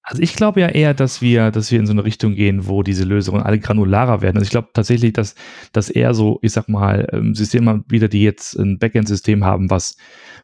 Also 0.02 0.22
ich 0.22 0.34
glaube 0.34 0.60
ja 0.60 0.68
eher, 0.68 0.94
dass 0.94 1.20
wir, 1.20 1.50
dass 1.50 1.70
wir 1.70 1.78
in 1.78 1.86
so 1.86 1.92
eine 1.92 2.04
Richtung 2.04 2.34
gehen, 2.34 2.66
wo 2.66 2.82
diese 2.82 3.04
Lösungen 3.04 3.42
alle 3.42 3.58
granularer 3.58 4.22
werden. 4.22 4.38
Also 4.38 4.44
ich 4.44 4.50
glaube 4.50 4.68
tatsächlich, 4.72 5.12
dass, 5.12 5.34
dass 5.72 5.90
eher 5.90 6.14
so, 6.14 6.38
ich 6.40 6.52
sag 6.52 6.68
mal, 6.68 7.06
ähm, 7.12 7.34
Systeme 7.34 7.84
wieder, 7.88 8.08
die 8.08 8.22
jetzt 8.22 8.54
ein 8.54 8.78
Backend-System 8.78 9.44
haben, 9.44 9.68
was, 9.68 9.96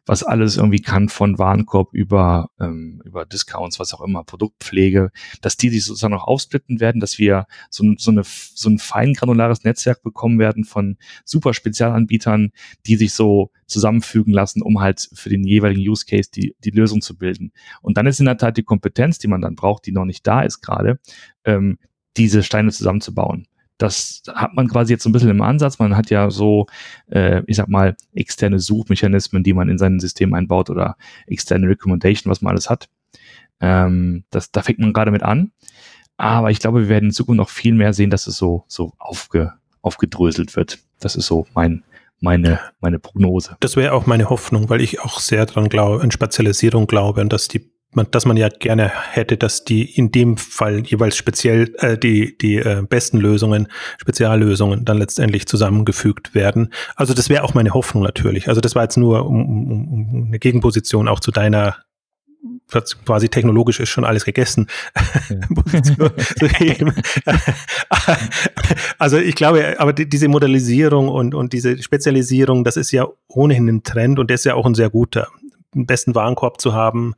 was 0.05 0.23
alles 0.23 0.57
irgendwie 0.57 0.81
kann, 0.81 1.09
von 1.09 1.37
Warenkorb 1.37 1.93
über, 1.93 2.49
ähm, 2.59 3.01
über 3.05 3.25
Discounts, 3.25 3.79
was 3.79 3.93
auch 3.93 4.01
immer, 4.01 4.23
Produktpflege, 4.23 5.11
dass 5.41 5.57
die 5.57 5.69
sich 5.69 5.85
sozusagen 5.85 6.13
noch 6.13 6.27
aufsplitten 6.27 6.79
werden, 6.79 7.01
dass 7.01 7.17
wir 7.17 7.47
so, 7.69 7.83
so, 7.97 8.11
eine, 8.11 8.23
so 8.23 8.69
ein 8.69 8.77
fein 8.77 9.13
granulares 9.13 9.63
Netzwerk 9.63 10.03
bekommen 10.03 10.39
werden 10.39 10.63
von 10.63 10.97
super 11.23 11.53
Spezialanbietern, 11.53 12.51
die 12.85 12.95
sich 12.95 13.13
so 13.13 13.51
zusammenfügen 13.65 14.33
lassen, 14.33 14.61
um 14.61 14.79
halt 14.79 15.09
für 15.13 15.29
den 15.29 15.43
jeweiligen 15.43 15.81
Use 15.81 16.05
Case 16.05 16.29
die, 16.33 16.55
die 16.63 16.71
Lösung 16.71 17.01
zu 17.01 17.17
bilden. 17.17 17.51
Und 17.81 17.97
dann 17.97 18.05
ist 18.05 18.19
in 18.19 18.25
der 18.25 18.37
Tat 18.37 18.57
die 18.57 18.63
Kompetenz, 18.63 19.17
die 19.17 19.27
man 19.27 19.41
dann 19.41 19.55
braucht, 19.55 19.85
die 19.85 19.91
noch 19.91 20.05
nicht 20.05 20.25
da 20.27 20.41
ist 20.41 20.61
gerade, 20.61 20.99
ähm, 21.43 21.77
diese 22.17 22.43
Steine 22.43 22.71
zusammenzubauen. 22.71 23.47
Das 23.77 24.23
hat 24.33 24.53
man 24.53 24.67
quasi 24.67 24.93
jetzt 24.93 25.03
so 25.03 25.09
ein 25.09 25.11
bisschen 25.11 25.29
im 25.29 25.41
Ansatz. 25.41 25.79
Man 25.79 25.97
hat 25.97 26.09
ja 26.09 26.29
so, 26.31 26.67
äh, 27.11 27.41
ich 27.47 27.57
sag 27.57 27.67
mal, 27.67 27.95
externe 28.13 28.59
Suchmechanismen, 28.59 29.43
die 29.43 29.53
man 29.53 29.69
in 29.69 29.77
sein 29.77 29.99
System 29.99 30.33
einbaut 30.33 30.69
oder 30.69 30.95
externe 31.27 31.67
Recommendation, 31.67 32.31
was 32.31 32.41
man 32.41 32.51
alles 32.51 32.69
hat. 32.69 32.87
Ähm, 33.59 34.23
das, 34.29 34.51
da 34.51 34.61
fängt 34.61 34.79
man 34.79 34.93
gerade 34.93 35.11
mit 35.11 35.23
an. 35.23 35.51
Aber 36.17 36.51
ich 36.51 36.59
glaube, 36.59 36.81
wir 36.81 36.89
werden 36.89 37.05
in 37.05 37.11
Zukunft 37.11 37.37
noch 37.37 37.49
viel 37.49 37.73
mehr 37.73 37.93
sehen, 37.93 38.09
dass 38.09 38.27
es 38.27 38.37
so, 38.37 38.63
so 38.67 38.93
aufge, 38.97 39.53
aufgedröselt 39.81 40.55
wird. 40.55 40.79
Das 40.99 41.15
ist 41.15 41.27
so 41.27 41.45
mein, 41.53 41.83
meine, 42.21 42.59
meine 42.79 42.99
Prognose. 42.99 43.57
Das 43.59 43.75
wäre 43.75 43.93
auch 43.93 44.05
meine 44.05 44.29
Hoffnung, 44.29 44.69
weil 44.69 44.81
ich 44.81 45.01
auch 45.01 45.19
sehr 45.19 45.45
dran 45.45 45.67
glaube, 45.67 46.03
in 46.03 46.11
Spezialisierung 46.11 46.87
glaube 46.87 47.21
und 47.21 47.33
dass 47.33 47.47
die 47.47 47.69
man, 47.95 48.07
dass 48.11 48.25
man 48.25 48.37
ja 48.37 48.49
gerne 48.49 48.91
hätte, 49.11 49.37
dass 49.37 49.63
die 49.63 49.83
in 49.83 50.11
dem 50.11 50.37
Fall 50.37 50.79
jeweils 50.85 51.15
speziell 51.15 51.73
äh, 51.79 51.97
die 51.97 52.37
die 52.37 52.57
äh, 52.57 52.83
besten 52.87 53.19
Lösungen, 53.19 53.67
Speziallösungen 53.99 54.85
dann 54.85 54.97
letztendlich 54.97 55.47
zusammengefügt 55.47 56.35
werden. 56.35 56.73
Also 56.95 57.13
das 57.13 57.29
wäre 57.29 57.43
auch 57.43 57.53
meine 57.53 57.73
Hoffnung 57.73 58.03
natürlich. 58.03 58.47
Also 58.49 58.61
das 58.61 58.75
war 58.75 58.83
jetzt 58.83 58.97
nur 58.97 59.25
um, 59.25 59.45
um, 59.45 59.93
um 59.93 60.27
eine 60.27 60.39
Gegenposition 60.39 61.07
auch 61.07 61.19
zu 61.19 61.31
deiner 61.31 61.77
quasi 63.05 63.29
technologisch 63.29 63.79
ist 63.79 63.89
schon 63.89 64.05
alles 64.05 64.25
gegessen. 64.25 64.67
Ja. 65.29 66.09
also 68.97 69.17
ich 69.17 69.35
glaube, 69.35 69.75
aber 69.79 69.93
die, 69.93 70.07
diese 70.07 70.27
Modellisierung 70.27 71.09
und, 71.09 71.33
und 71.35 71.53
diese 71.53 71.81
Spezialisierung, 71.81 72.63
das 72.63 72.77
ist 72.77 72.91
ja 72.91 73.07
ohnehin 73.27 73.67
ein 73.67 73.83
Trend 73.83 74.19
und 74.19 74.29
der 74.29 74.35
ist 74.35 74.45
ja 74.45 74.55
auch 74.55 74.65
ein 74.65 74.75
sehr 74.75 74.89
guter 74.89 75.27
einen 75.75 75.85
besten 75.85 76.15
Warenkorb 76.15 76.59
zu 76.59 76.73
haben. 76.73 77.15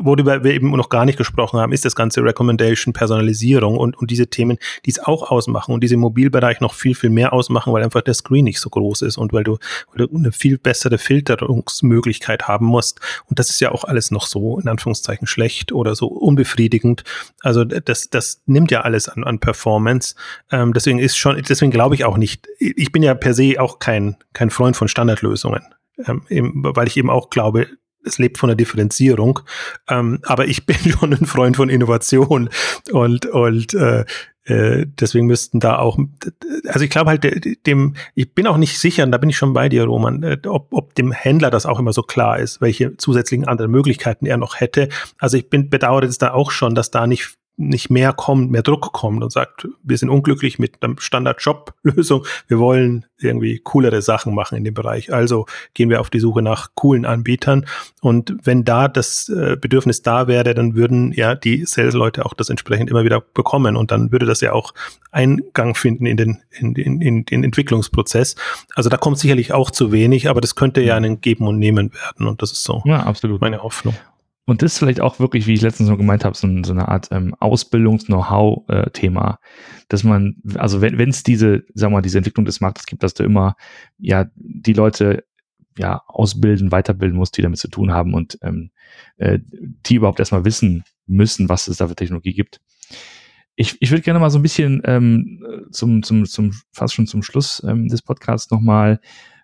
Worüber 0.00 0.44
wir 0.44 0.52
eben 0.52 0.70
noch 0.70 0.88
gar 0.88 1.04
nicht 1.04 1.18
gesprochen 1.18 1.58
haben, 1.58 1.72
ist 1.72 1.84
das 1.84 1.96
ganze 1.96 2.22
Recommendation, 2.22 2.92
Personalisierung 2.92 3.76
und, 3.76 3.96
und 3.96 4.10
diese 4.10 4.28
Themen, 4.28 4.58
die 4.84 4.90
es 4.90 4.98
auch 4.98 5.30
ausmachen 5.30 5.72
und 5.72 5.82
diese 5.82 5.96
Mobilbereich 5.96 6.60
noch 6.60 6.74
viel, 6.74 6.94
viel 6.94 7.10
mehr 7.10 7.32
ausmachen, 7.32 7.72
weil 7.72 7.82
einfach 7.82 8.02
der 8.02 8.14
Screen 8.14 8.44
nicht 8.44 8.60
so 8.60 8.70
groß 8.70 9.02
ist 9.02 9.16
und 9.16 9.32
weil 9.32 9.44
du, 9.44 9.58
weil 9.92 10.06
du 10.06 10.16
eine 10.16 10.32
viel 10.32 10.58
bessere 10.58 10.98
Filterungsmöglichkeit 10.98 12.48
haben 12.48 12.66
musst. 12.66 13.00
Und 13.26 13.38
das 13.38 13.50
ist 13.50 13.60
ja 13.60 13.72
auch 13.72 13.84
alles 13.84 14.10
noch 14.10 14.26
so, 14.26 14.58
in 14.58 14.68
Anführungszeichen, 14.68 15.26
schlecht 15.26 15.72
oder 15.72 15.94
so 15.94 16.06
unbefriedigend. 16.06 17.04
Also 17.42 17.64
das, 17.64 18.10
das 18.10 18.42
nimmt 18.46 18.70
ja 18.70 18.82
alles 18.82 19.08
an, 19.08 19.24
an 19.24 19.38
Performance. 19.38 20.14
Ähm, 20.50 20.72
deswegen 20.72 20.98
ist 20.98 21.16
schon, 21.16 21.40
deswegen 21.48 21.70
glaube 21.70 21.94
ich 21.94 22.04
auch 22.04 22.16
nicht, 22.16 22.46
ich 22.58 22.92
bin 22.92 23.02
ja 23.02 23.14
per 23.14 23.34
se 23.34 23.54
auch 23.58 23.78
kein, 23.78 24.16
kein 24.32 24.50
Freund 24.50 24.76
von 24.76 24.88
Standardlösungen. 24.88 25.62
Ähm, 26.06 26.22
eben, 26.28 26.62
weil 26.62 26.88
ich 26.88 26.96
eben 26.96 27.10
auch 27.10 27.30
glaube, 27.30 27.68
es 28.06 28.18
lebt 28.18 28.38
von 28.38 28.48
der 28.48 28.56
Differenzierung. 28.56 29.40
Ähm, 29.88 30.20
aber 30.24 30.46
ich 30.46 30.66
bin 30.66 30.76
schon 30.98 31.12
ein 31.12 31.26
Freund 31.26 31.56
von 31.56 31.68
Innovation 31.68 32.48
und, 32.92 33.26
und 33.26 33.74
äh, 33.74 34.04
äh, 34.44 34.86
deswegen 34.86 35.26
müssten 35.26 35.58
da 35.58 35.78
auch, 35.78 35.98
also 36.68 36.84
ich 36.84 36.90
glaube 36.90 37.10
halt, 37.10 37.66
dem, 37.66 37.94
ich 38.14 38.32
bin 38.32 38.46
auch 38.46 38.56
nicht 38.56 38.78
sicher, 38.78 39.02
und 39.02 39.10
da 39.10 39.18
bin 39.18 39.28
ich 39.28 39.36
schon 39.36 39.52
bei 39.52 39.68
dir, 39.68 39.84
Roman, 39.84 40.22
äh, 40.22 40.38
ob, 40.46 40.68
ob 40.72 40.94
dem 40.94 41.10
Händler 41.10 41.50
das 41.50 41.66
auch 41.66 41.80
immer 41.80 41.92
so 41.92 42.02
klar 42.02 42.38
ist, 42.38 42.60
welche 42.60 42.96
zusätzlichen 42.96 43.46
anderen 43.46 43.72
Möglichkeiten 43.72 44.24
er 44.24 44.36
noch 44.36 44.60
hätte. 44.60 44.88
Also 45.18 45.36
ich 45.36 45.50
bin 45.50 45.68
bedauere 45.68 46.04
es 46.04 46.18
da 46.18 46.32
auch 46.32 46.52
schon, 46.52 46.76
dass 46.76 46.92
da 46.92 47.08
nicht 47.08 47.36
nicht 47.56 47.90
mehr 47.90 48.12
kommt, 48.12 48.50
mehr 48.50 48.62
Druck 48.62 48.92
kommt 48.92 49.22
und 49.22 49.32
sagt, 49.32 49.66
wir 49.82 49.96
sind 49.96 50.10
unglücklich 50.10 50.58
mit 50.58 50.82
einer 50.82 50.94
Standard-Job-Lösung, 50.98 52.26
wir 52.48 52.58
wollen 52.58 53.06
irgendwie 53.18 53.60
coolere 53.64 54.02
Sachen 54.02 54.34
machen 54.34 54.58
in 54.58 54.64
dem 54.64 54.74
Bereich. 54.74 55.12
Also 55.12 55.46
gehen 55.72 55.88
wir 55.88 56.00
auf 56.00 56.10
die 56.10 56.20
Suche 56.20 56.42
nach 56.42 56.70
coolen 56.74 57.06
Anbietern. 57.06 57.64
Und 58.02 58.36
wenn 58.42 58.64
da 58.64 58.88
das 58.88 59.28
äh, 59.30 59.56
Bedürfnis 59.58 60.02
da 60.02 60.28
wäre, 60.28 60.54
dann 60.54 60.74
würden 60.74 61.12
ja 61.12 61.34
die 61.34 61.64
Sales-Leute 61.64 62.26
auch 62.26 62.34
das 62.34 62.50
entsprechend 62.50 62.90
immer 62.90 63.04
wieder 63.04 63.20
bekommen 63.20 63.76
und 63.76 63.90
dann 63.90 64.12
würde 64.12 64.26
das 64.26 64.42
ja 64.42 64.52
auch 64.52 64.74
Eingang 65.10 65.74
finden 65.74 66.04
in 66.04 66.18
den, 66.18 66.42
in, 66.50 66.74
in, 66.74 67.00
in 67.00 67.24
den 67.24 67.44
Entwicklungsprozess. 67.44 68.36
Also 68.74 68.90
da 68.90 68.98
kommt 68.98 69.18
sicherlich 69.18 69.54
auch 69.54 69.70
zu 69.70 69.92
wenig, 69.92 70.28
aber 70.28 70.42
das 70.42 70.54
könnte 70.54 70.82
ja 70.82 70.96
ein 70.96 71.20
Geben 71.22 71.46
und 71.46 71.58
Nehmen 71.58 71.92
werden 71.94 72.26
und 72.26 72.42
das 72.42 72.52
ist 72.52 72.64
so 72.64 72.82
ja, 72.84 73.02
absolut. 73.04 73.40
meine 73.40 73.62
Hoffnung. 73.62 73.94
Und 74.46 74.62
das 74.62 74.74
ist 74.74 74.78
vielleicht 74.78 75.00
auch 75.00 75.18
wirklich, 75.18 75.48
wie 75.48 75.54
ich 75.54 75.60
letztens 75.60 75.88
noch 75.88 75.98
gemeint 75.98 76.24
habe, 76.24 76.36
so, 76.36 76.48
so 76.62 76.72
eine 76.72 76.86
Art 76.86 77.08
ähm, 77.10 77.34
Ausbildungs-Know-how-Thema, 77.40 79.30
äh, 79.40 79.46
dass 79.88 80.04
man, 80.04 80.36
also 80.54 80.80
wenn 80.80 81.10
es 81.10 81.24
diese, 81.24 81.64
sagen 81.74 81.92
wir 81.92 81.96
mal, 81.96 82.02
diese 82.02 82.18
Entwicklung 82.18 82.46
des 82.46 82.60
Marktes 82.60 82.86
gibt, 82.86 83.02
dass 83.02 83.14
du 83.14 83.24
immer 83.24 83.56
ja 83.98 84.26
die 84.36 84.72
Leute 84.72 85.24
ja 85.76 86.00
ausbilden, 86.06 86.70
weiterbilden 86.70 87.18
musst, 87.18 87.36
die 87.36 87.42
damit 87.42 87.58
zu 87.58 87.68
tun 87.68 87.92
haben 87.92 88.14
und 88.14 88.38
ähm, 88.42 88.70
äh, 89.16 89.40
die 89.50 89.96
überhaupt 89.96 90.20
erstmal 90.20 90.44
wissen 90.44 90.84
müssen, 91.06 91.48
was 91.48 91.66
es 91.66 91.78
da 91.78 91.88
für 91.88 91.96
Technologie 91.96 92.32
gibt. 92.32 92.60
Ich, 93.56 93.76
ich 93.80 93.90
würde 93.90 94.02
gerne 94.02 94.20
mal 94.20 94.30
so 94.30 94.38
ein 94.38 94.42
bisschen 94.42 94.80
ähm, 94.84 95.44
zum, 95.72 96.04
zum, 96.04 96.24
zum, 96.24 96.52
fast 96.72 96.94
schon 96.94 97.06
zum 97.08 97.22
Schluss 97.22 97.62
ähm, 97.66 97.88
des 97.88 98.02
Podcasts 98.02 98.50
nochmal 98.50 99.00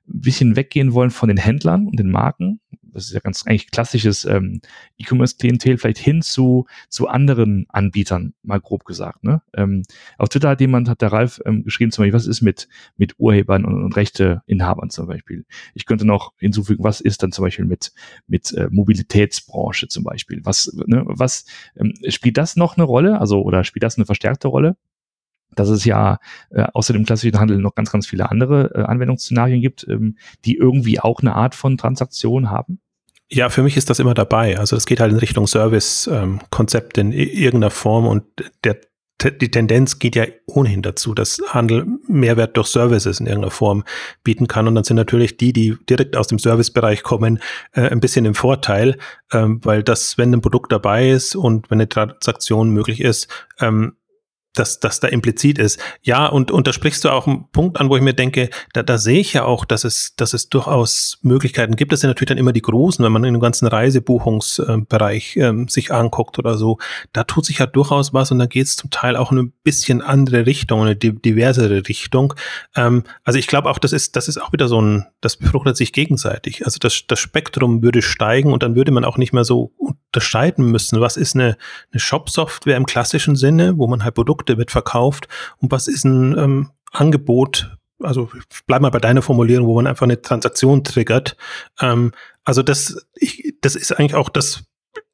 ein 0.08 0.20
bisschen 0.20 0.54
weggehen 0.54 0.92
wollen 0.92 1.10
von 1.10 1.28
den 1.28 1.38
Händlern 1.38 1.86
und 1.86 1.98
den 1.98 2.10
Marken 2.10 2.60
das 2.92 3.07
ist 3.07 3.12
ja 3.12 3.20
ganz 3.20 3.46
eigentlich 3.46 3.70
klassisches 3.70 4.24
ähm, 4.24 4.61
E-Commerce-Klientel, 4.98 5.78
vielleicht 5.78 5.98
hin 5.98 6.22
zu, 6.22 6.66
zu 6.88 7.09
anderen 7.09 7.66
Anbietern, 7.68 8.35
mal 8.42 8.61
grob 8.61 8.85
gesagt. 8.85 9.24
Ne? 9.24 9.42
Ähm, 9.55 9.83
auf 10.18 10.28
Twitter 10.28 10.50
hat 10.50 10.61
jemand, 10.61 10.88
hat 10.88 11.00
der 11.02 11.12
Ralf 11.12 11.40
ähm, 11.44 11.64
geschrieben, 11.64 11.90
zum 11.92 12.02
Beispiel, 12.02 12.14
was 12.14 12.26
ist 12.26 12.42
mit, 12.42 12.68
mit 12.96 13.18
Urhebern 13.18 13.64
und, 13.64 13.83
und 13.83 13.96
Rechteinhabern 13.96 14.90
zum 14.90 15.07
Beispiel. 15.07 15.44
Ich 15.74 15.87
könnte 15.87 16.05
noch 16.05 16.33
hinzufügen, 16.38 16.85
was 16.85 17.00
ist 17.00 17.22
dann 17.22 17.33
zum 17.33 17.44
Beispiel 17.44 17.64
mit, 17.64 17.92
mit 18.26 18.52
äh, 18.52 18.68
Mobilitätsbranche 18.70 19.88
zum 19.88 20.05
Beispiel. 20.05 20.40
Was, 20.44 20.72
ne, 20.87 21.02
was 21.07 21.44
ähm, 21.76 21.94
spielt 22.09 22.37
das 22.37 22.57
noch 22.57 22.76
eine 22.76 22.85
Rolle? 22.85 23.20
Also, 23.20 23.42
oder 23.42 23.64
spielt 23.64 23.83
das 23.83 23.96
eine 23.96 24.07
verstärkte 24.07 24.48
Rolle? 24.48 24.76
Dass 25.54 25.68
es 25.68 25.84
ja 25.84 26.18
äh, 26.50 26.64
außer 26.72 26.92
dem 26.92 27.04
klassischen 27.04 27.38
Handel 27.38 27.58
noch 27.58 27.74
ganz, 27.74 27.90
ganz 27.92 28.06
viele 28.06 28.30
andere 28.30 28.72
äh, 28.74 28.82
Anwendungsszenarien 28.82 29.60
gibt, 29.60 29.86
ähm, 29.88 30.16
die 30.44 30.56
irgendwie 30.56 31.00
auch 31.00 31.20
eine 31.20 31.34
Art 31.34 31.54
von 31.54 31.76
Transaktion 31.76 32.50
haben? 32.50 32.80
Ja, 33.30 33.48
für 33.48 33.62
mich 33.62 33.78
ist 33.78 33.88
das 33.88 33.98
immer 33.98 34.12
dabei. 34.12 34.58
Also 34.58 34.76
das 34.76 34.84
geht 34.84 35.00
halt 35.00 35.10
in 35.10 35.18
Richtung 35.18 35.46
Service-Konzept 35.46 36.98
ähm, 36.98 37.12
in 37.12 37.18
irgendeiner 37.18 37.70
Form 37.70 38.06
und 38.06 38.24
der, 38.62 38.76
die 39.22 39.50
Tendenz 39.50 39.98
geht 39.98 40.16
ja 40.16 40.26
ohnehin 40.46 40.82
dazu, 40.82 41.14
dass 41.14 41.40
Handel 41.48 41.86
Mehrwert 42.08 42.58
durch 42.58 42.66
Services 42.66 43.20
in 43.20 43.26
irgendeiner 43.26 43.50
Form 43.50 43.84
bieten 44.22 44.48
kann. 44.48 44.68
Und 44.68 44.74
dann 44.74 44.84
sind 44.84 44.96
natürlich 44.96 45.38
die, 45.38 45.54
die 45.54 45.78
direkt 45.88 46.14
aus 46.16 46.26
dem 46.26 46.38
Servicebereich 46.38 47.02
kommen, 47.02 47.40
äh, 47.72 47.88
ein 47.88 48.00
bisschen 48.00 48.26
im 48.26 48.34
Vorteil, 48.34 48.98
ähm, 49.32 49.60
weil 49.62 49.83
das, 49.83 50.18
wenn 50.18 50.35
ein 50.35 50.42
Produkt 50.42 50.70
dabei 50.70 51.08
ist 51.08 51.35
und 51.35 51.70
wenn 51.70 51.77
eine 51.77 51.88
Transaktion 51.88 52.68
möglich 52.68 53.00
ist, 53.00 53.29
ähm, 53.60 53.96
dass 54.55 54.81
das 54.81 55.00
da 55.00 55.09
implizit 55.09 55.59
ist. 55.59 55.81
Ja, 56.03 56.27
und, 56.27 56.50
und 56.50 56.67
da 56.67 56.73
sprichst 56.73 57.05
du 57.05 57.11
auch 57.11 57.27
einen 57.27 57.48
Punkt 57.53 57.81
an, 57.81 57.88
wo 57.88 57.96
ich 57.96 58.03
mir 58.03 58.13
denke, 58.13 58.50
da, 58.73 58.83
da 58.83 58.98
sehe 58.98 59.21
ich 59.21 59.33
ja 59.33 59.44
auch, 59.44 59.65
dass 59.65 59.85
es, 59.85 60.15
dass 60.17 60.35
es 60.35 60.48
durchaus 60.48 61.19
Möglichkeiten 61.23 61.77
gibt. 61.77 61.92
Das 61.92 62.00
sind 62.00 62.09
natürlich 62.09 62.29
dann 62.29 62.38
immer 62.38 62.53
die 62.53 62.63
großen, 62.63 63.05
wenn 63.05 63.13
man 63.13 63.25
in 63.25 63.35
dem 63.35 63.40
ganzen 63.40 63.67
Reisebuchungsbereich 63.67 65.37
ähm, 65.37 65.69
sich 65.69 65.92
anguckt 65.92 66.38
oder 66.38 66.57
so. 66.57 66.79
Da 67.13 67.25
tut 67.25 67.46
sich 67.46 67.59
ja 67.59 67.67
durchaus 67.67 68.13
was 68.13 68.31
und 68.31 68.38
da 68.38 68.46
geht 68.46 68.67
es 68.67 68.77
zum 68.77 68.90
Teil 68.90 69.17
auch 69.17 69.33
in 69.33 69.38
ein 69.38 69.53
bisschen 69.63 70.03
andere 70.03 70.46
Richtung, 70.46 70.83
eine 70.83 70.96
diversere 70.96 71.88
Richtung. 71.88 72.35
Ähm, 72.77 73.05
also 73.25 73.38
ich 73.38 73.46
glaube 73.46 73.71
auch, 73.71 73.79
das 73.79 73.92
ist, 73.92 74.17
das 74.17 74.29
ist 74.29 74.38
auch 74.38 74.53
wieder 74.53 74.69
so 74.69 74.81
ein, 74.81 75.07
das 75.21 75.37
befruchtet 75.37 75.77
sich 75.77 75.92
gegenseitig. 75.92 76.65
Also 76.67 76.79
das, 76.79 77.05
das 77.07 77.19
Spektrum 77.19 77.83
würde 77.83 78.03
steigen 78.03 78.53
und 78.53 78.63
dann 78.63 78.77
würde 78.77 78.92
man 78.92 79.05
auch 79.05 79.17
nicht 79.17 79.33
mehr 79.33 79.44
so 79.44 79.73
unterscheiden 79.79 80.71
müssen, 80.71 81.00
was 81.00 81.17
ist 81.17 81.35
eine, 81.35 81.57
eine 81.90 82.00
Shop-Software 82.00 82.77
im 82.77 82.85
klassischen 82.85 83.35
Sinne, 83.35 83.79
wo 83.79 83.87
man 83.87 84.05
halt 84.05 84.15
Produkte 84.15 84.41
mitverkauft 84.48 85.28
und 85.58 85.72
was 85.72 85.88
ist 85.88 86.04
ein 86.04 86.36
ähm, 86.38 86.70
Angebot, 86.92 87.76
also 88.00 88.30
bleib 88.66 88.82
mal 88.82 88.90
bei 88.90 88.98
deiner 88.98 89.22
Formulierung, 89.22 89.66
wo 89.66 89.74
man 89.76 89.86
einfach 89.86 90.04
eine 90.04 90.20
Transaktion 90.20 90.84
triggert. 90.84 91.36
Ähm, 91.80 92.12
also 92.44 92.62
das, 92.62 93.06
ich, 93.14 93.54
das 93.60 93.76
ist 93.76 93.92
eigentlich 93.92 94.14
auch 94.14 94.28
das, 94.28 94.64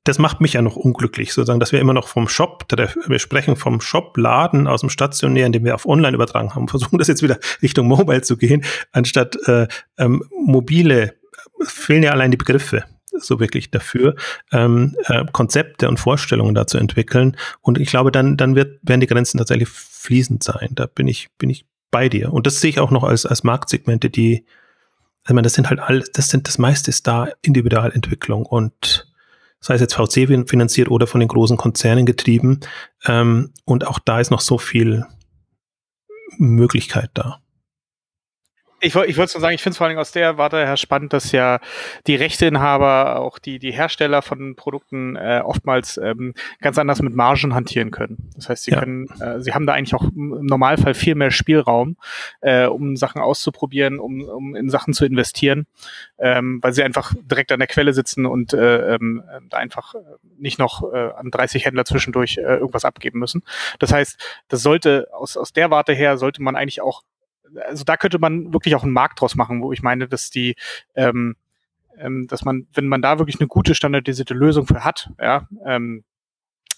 das 0.04 0.18
macht 0.18 0.40
mich 0.40 0.54
ja 0.54 0.62
noch 0.62 0.76
unglücklich, 0.76 1.32
sozusagen, 1.32 1.60
dass 1.60 1.72
wir 1.72 1.80
immer 1.80 1.92
noch 1.92 2.08
vom 2.08 2.28
Shop, 2.28 2.64
wir 3.06 3.18
sprechen 3.18 3.56
vom 3.56 3.80
Shop-Laden 3.80 4.66
aus 4.66 4.80
dem 4.80 4.90
Stationären, 4.90 5.52
den 5.52 5.64
wir 5.64 5.74
auf 5.74 5.86
Online 5.86 6.14
übertragen 6.14 6.54
haben, 6.54 6.68
versuchen 6.68 6.98
das 6.98 7.08
jetzt 7.08 7.22
wieder 7.22 7.38
Richtung 7.62 7.86
Mobile 7.86 8.22
zu 8.22 8.36
gehen, 8.36 8.64
anstatt 8.92 9.36
äh, 9.46 9.68
ähm, 9.98 10.24
mobile, 10.30 11.14
fehlen 11.62 12.02
ja 12.02 12.12
allein 12.12 12.30
die 12.30 12.36
Begriffe 12.36 12.84
so 13.20 13.40
wirklich 13.40 13.70
dafür, 13.70 14.16
ähm, 14.52 14.96
äh, 15.04 15.24
Konzepte 15.32 15.88
und 15.88 15.98
Vorstellungen 15.98 16.54
da 16.54 16.66
zu 16.66 16.78
entwickeln. 16.78 17.36
Und 17.60 17.78
ich 17.78 17.88
glaube, 17.88 18.10
dann, 18.12 18.36
dann 18.36 18.54
wird, 18.54 18.78
werden 18.82 19.00
die 19.00 19.06
Grenzen 19.06 19.38
tatsächlich 19.38 19.68
fließend 19.68 20.42
sein. 20.42 20.70
Da 20.72 20.86
bin 20.86 21.08
ich, 21.08 21.28
bin 21.38 21.50
ich 21.50 21.66
bei 21.90 22.08
dir. 22.08 22.32
Und 22.32 22.46
das 22.46 22.60
sehe 22.60 22.70
ich 22.70 22.80
auch 22.80 22.90
noch 22.90 23.04
als, 23.04 23.26
als 23.26 23.44
Marktsegmente, 23.44 24.10
die, 24.10 24.44
ich 25.26 25.34
meine, 25.34 25.42
das 25.42 25.54
sind 25.54 25.68
halt 25.68 25.80
alles, 25.80 26.10
das 26.12 26.28
sind, 26.28 26.48
das 26.48 26.58
meiste 26.58 26.90
ist 26.90 27.06
da 27.06 27.28
Individualentwicklung 27.42 28.46
und 28.46 29.06
sei 29.60 29.74
es 29.74 29.80
jetzt 29.80 29.94
VC 29.94 30.48
finanziert 30.48 30.88
oder 30.88 31.06
von 31.06 31.20
den 31.20 31.28
großen 31.28 31.56
Konzernen 31.56 32.06
getrieben. 32.06 32.60
Ähm, 33.06 33.52
und 33.64 33.86
auch 33.86 33.98
da 33.98 34.20
ist 34.20 34.30
noch 34.30 34.40
so 34.40 34.58
viel 34.58 35.04
Möglichkeit 36.36 37.10
da. 37.14 37.40
Ich, 38.80 38.94
ich 38.94 39.16
wollte 39.16 39.34
nur 39.34 39.40
sagen, 39.40 39.54
ich 39.54 39.62
finde 39.62 39.72
es 39.72 39.78
vor 39.78 39.88
allem 39.88 39.98
aus 39.98 40.12
der 40.12 40.38
Warte 40.38 40.58
her 40.58 40.76
spannend, 40.76 41.12
dass 41.12 41.32
ja 41.32 41.58
die 42.06 42.14
Rechteinhaber, 42.14 43.18
auch 43.18 43.40
die, 43.40 43.58
die 43.58 43.72
Hersteller 43.72 44.22
von 44.22 44.54
Produkten 44.54 45.16
äh, 45.16 45.42
oftmals 45.44 45.96
ähm, 45.96 46.34
ganz 46.60 46.78
anders 46.78 47.02
mit 47.02 47.14
Margen 47.14 47.54
hantieren 47.54 47.90
können. 47.90 48.30
Das 48.36 48.48
heißt, 48.48 48.64
sie 48.64 48.70
ja. 48.70 48.78
können, 48.78 49.08
äh, 49.20 49.40
sie 49.40 49.52
haben 49.52 49.66
da 49.66 49.72
eigentlich 49.72 49.94
auch 49.94 50.04
im 50.04 50.46
Normalfall 50.46 50.94
viel 50.94 51.16
mehr 51.16 51.32
Spielraum, 51.32 51.96
äh, 52.40 52.66
um 52.66 52.96
Sachen 52.96 53.20
auszuprobieren, 53.20 53.98
um, 53.98 54.22
um 54.22 54.54
in 54.54 54.70
Sachen 54.70 54.94
zu 54.94 55.04
investieren, 55.04 55.66
ähm, 56.18 56.60
weil 56.62 56.72
sie 56.72 56.84
einfach 56.84 57.14
direkt 57.20 57.50
an 57.50 57.58
der 57.58 57.68
Quelle 57.68 57.92
sitzen 57.92 58.26
und 58.26 58.52
äh, 58.52 58.94
ähm, 58.94 59.24
da 59.50 59.56
einfach 59.56 59.96
nicht 60.38 60.60
noch 60.60 60.84
äh, 60.92 61.10
an 61.16 61.32
30 61.32 61.64
Händler 61.64 61.84
zwischendurch 61.84 62.38
äh, 62.38 62.42
irgendwas 62.42 62.84
abgeben 62.84 63.18
müssen. 63.18 63.42
Das 63.80 63.92
heißt, 63.92 64.22
das 64.46 64.62
sollte 64.62 65.08
aus, 65.12 65.36
aus 65.36 65.52
der 65.52 65.70
Warte 65.72 65.94
her 65.94 66.16
sollte 66.16 66.42
man 66.42 66.54
eigentlich 66.54 66.80
auch 66.80 67.02
also 67.66 67.84
da 67.84 67.96
könnte 67.96 68.18
man 68.18 68.52
wirklich 68.52 68.74
auch 68.74 68.82
einen 68.82 68.92
Markt 68.92 69.20
draus 69.20 69.34
machen, 69.34 69.62
wo 69.62 69.72
ich 69.72 69.82
meine, 69.82 70.08
dass 70.08 70.30
die, 70.30 70.56
ähm, 70.94 71.36
ähm, 71.98 72.26
dass 72.28 72.44
man, 72.44 72.66
wenn 72.72 72.86
man 72.86 73.02
da 73.02 73.18
wirklich 73.18 73.40
eine 73.40 73.48
gute 73.48 73.74
standardisierte 73.74 74.34
Lösung 74.34 74.66
für 74.66 74.84
hat, 74.84 75.10
ja, 75.20 75.48
ähm, 75.64 76.04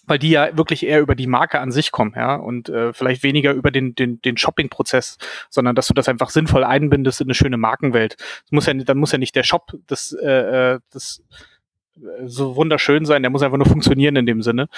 weil 0.06 0.18
die 0.18 0.30
ja 0.30 0.56
wirklich 0.56 0.84
eher 0.84 1.00
über 1.00 1.14
die 1.14 1.26
Marke 1.26 1.60
an 1.60 1.70
sich 1.70 1.92
kommen, 1.92 2.14
ja, 2.16 2.34
und 2.34 2.68
äh, 2.68 2.92
vielleicht 2.92 3.22
weniger 3.22 3.52
über 3.52 3.70
den, 3.70 3.94
den, 3.94 4.20
den 4.22 4.36
Shopping-Prozess, 4.36 5.18
sondern 5.50 5.74
dass 5.74 5.86
du 5.86 5.94
das 5.94 6.08
einfach 6.08 6.30
sinnvoll 6.30 6.64
einbindest 6.64 7.20
in 7.20 7.26
eine 7.26 7.34
schöne 7.34 7.58
Markenwelt. 7.58 8.16
Das 8.18 8.50
muss 8.50 8.66
ja, 8.66 8.74
dann 8.74 8.98
muss 8.98 9.12
ja 9.12 9.18
nicht 9.18 9.36
der 9.36 9.44
Shop 9.44 9.72
das, 9.86 10.12
äh, 10.12 10.74
äh 10.74 10.80
das 10.90 11.22
so 12.24 12.56
wunderschön 12.56 13.04
sein, 13.04 13.22
der 13.22 13.30
muss 13.30 13.42
einfach 13.42 13.58
nur 13.58 13.66
funktionieren 13.66 14.16
in 14.16 14.26
dem 14.26 14.42
Sinne, 14.42 14.68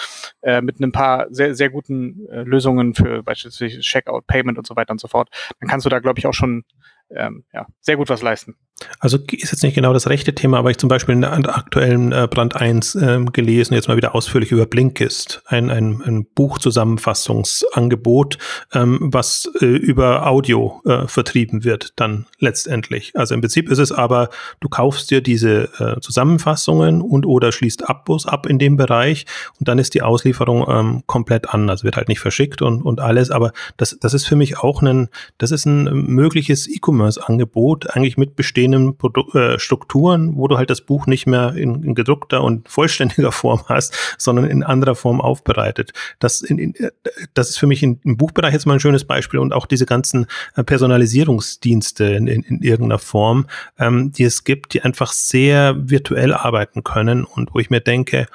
äh, 0.43 0.61
mit 0.61 0.81
ein 0.81 0.93
paar 0.93 1.27
sehr, 1.31 1.55
sehr 1.55 1.71
guten 1.71 2.27
äh, 2.29 2.43
Lösungen 2.43 2.95
für 2.95 3.23
beispielsweise 3.23 3.81
Checkout, 3.81 4.27
Payment 4.27 4.59
und 4.59 4.67
so 4.67 4.77
weiter 4.77 4.93
und 4.93 5.01
so 5.01 5.09
fort. 5.09 5.29
Dann 5.61 5.69
kannst 5.69 5.87
du 5.87 5.91
da, 5.91 5.99
glaube 5.99 6.19
ich, 6.19 6.27
auch 6.27 6.35
schon 6.35 6.65
ähm, 7.11 7.45
ja, 7.53 7.67
sehr 7.81 7.97
gut 7.97 8.09
was 8.09 8.23
leisten. 8.23 8.57
Also 8.99 9.19
ist 9.31 9.53
jetzt 9.53 9.63
nicht 9.63 9.75
genau 9.75 9.93
das 9.93 10.09
rechte 10.09 10.35
Thema, 10.35 10.59
aber 10.59 10.71
ich 10.71 10.79
zum 10.79 10.89
Beispiel 10.89 11.15
in 11.15 11.23
der 11.23 11.57
aktuellen 11.57 12.13
äh, 12.13 12.29
Brand 12.31 12.57
1 12.57 12.95
äh, 12.95 13.25
gelesen, 13.33 13.75
jetzt 13.75 13.89
mal 13.89 13.97
wieder 13.97 14.15
ausführlich 14.15 14.53
über 14.53 14.67
Blinkist, 14.67 15.43
ein, 15.47 15.71
ein, 15.71 16.03
ein 16.05 16.27
Buchzusammenfassungsangebot, 16.35 18.39
ähm, 18.73 18.99
was 19.03 19.51
äh, 19.61 19.67
über 19.67 20.27
Audio 20.27 20.81
äh, 20.85 21.07
vertrieben 21.07 21.65
wird 21.65 21.93
dann 21.97 22.27
letztendlich. 22.39 23.13
Also 23.15 23.35
im 23.35 23.41
Prinzip 23.41 23.71
ist 23.71 23.79
es 23.79 23.93
aber, 23.93 24.31
du 24.61 24.69
kaufst 24.69 25.11
dir 25.11 25.21
diese 25.21 25.69
äh, 25.79 26.01
Zusammenfassungen 26.01 27.03
und 27.03 27.27
oder 27.27 27.53
schließt 27.53 27.89
Abos 27.89 28.27
ab 28.27 28.47
in 28.47 28.59
dem 28.59 28.77
Bereich 28.77 29.27
und 29.59 29.69
dann 29.69 29.79
ist 29.79 29.95
die 29.95 30.03
Auslieferung 30.03 30.65
ähm, 30.69 31.03
komplett 31.07 31.51
anders, 31.51 31.85
wird 31.85 31.97
halt 31.97 32.09
nicht 32.09 32.21
verschickt 32.21 32.63
und, 32.63 32.83
und 32.83 33.01
alles, 33.01 33.31
aber 33.31 33.53
das, 33.77 33.97
das 34.01 34.15
ist 34.15 34.27
für 34.27 34.37
mich 34.37 34.59
auch 34.59 34.83
ein, 34.83 35.09
das 35.39 35.51
ist 35.51 35.67
ein 35.67 35.85
mögliches 35.85 36.69
E-Commerce-Angebot, 36.69 37.91
eigentlich 37.91 38.17
mit 38.17 38.37
bestehenden 38.37 38.72
bestehenden 38.73 38.97
Produ 38.97 39.31
äh, 39.39 39.59
Strukturen, 39.59 40.37
wo 40.37 40.49
du 40.49 40.59
halt 40.59 40.71
das 40.71 40.81
Buch 40.81 41.07
nicht 41.07 41.27
mehr 41.27 41.55
in, 41.55 41.83
in, 41.83 41.95
gedruckter 41.95 42.43
und 42.43 42.69
vollständiger 42.69 43.33
Form 43.33 43.63
hast, 43.69 43.95
sondern 44.19 44.47
in 44.47 44.63
anderer 44.63 44.95
Form 44.95 45.21
aufbereitet. 45.21 45.93
Das, 46.19 46.43
in, 46.43 46.59
in, 46.59 46.75
äh, 46.77 46.91
das 47.35 47.51
ist 47.51 47.59
für 47.59 47.67
mich 47.67 47.83
im 47.83 47.99
Buchbereich 48.17 48.53
jetzt 48.53 48.67
mal 48.67 48.75
ein 48.75 48.81
schönes 48.81 49.05
Beispiel 49.05 49.41
und 49.41 49.53
auch 49.53 49.67
diese 49.67 49.87
ganzen 49.87 50.27
äh, 50.57 50.65
Personalisierungsdienste 50.65 52.05
in 52.05 52.29
irgendeiner 52.63 52.99
Form, 52.99 53.47
ähm, 53.79 54.13
die 54.13 54.25
es 54.25 54.45
gibt, 54.45 54.75
die 54.75 54.83
einfach 54.83 55.13
sehr 55.13 55.75
virtuell 55.79 56.35
arbeiten 56.35 56.83
können 56.83 57.25
und 57.25 57.55
wo 57.55 57.59
ich 57.59 57.71
mir 57.71 57.81
denke, 57.81 58.27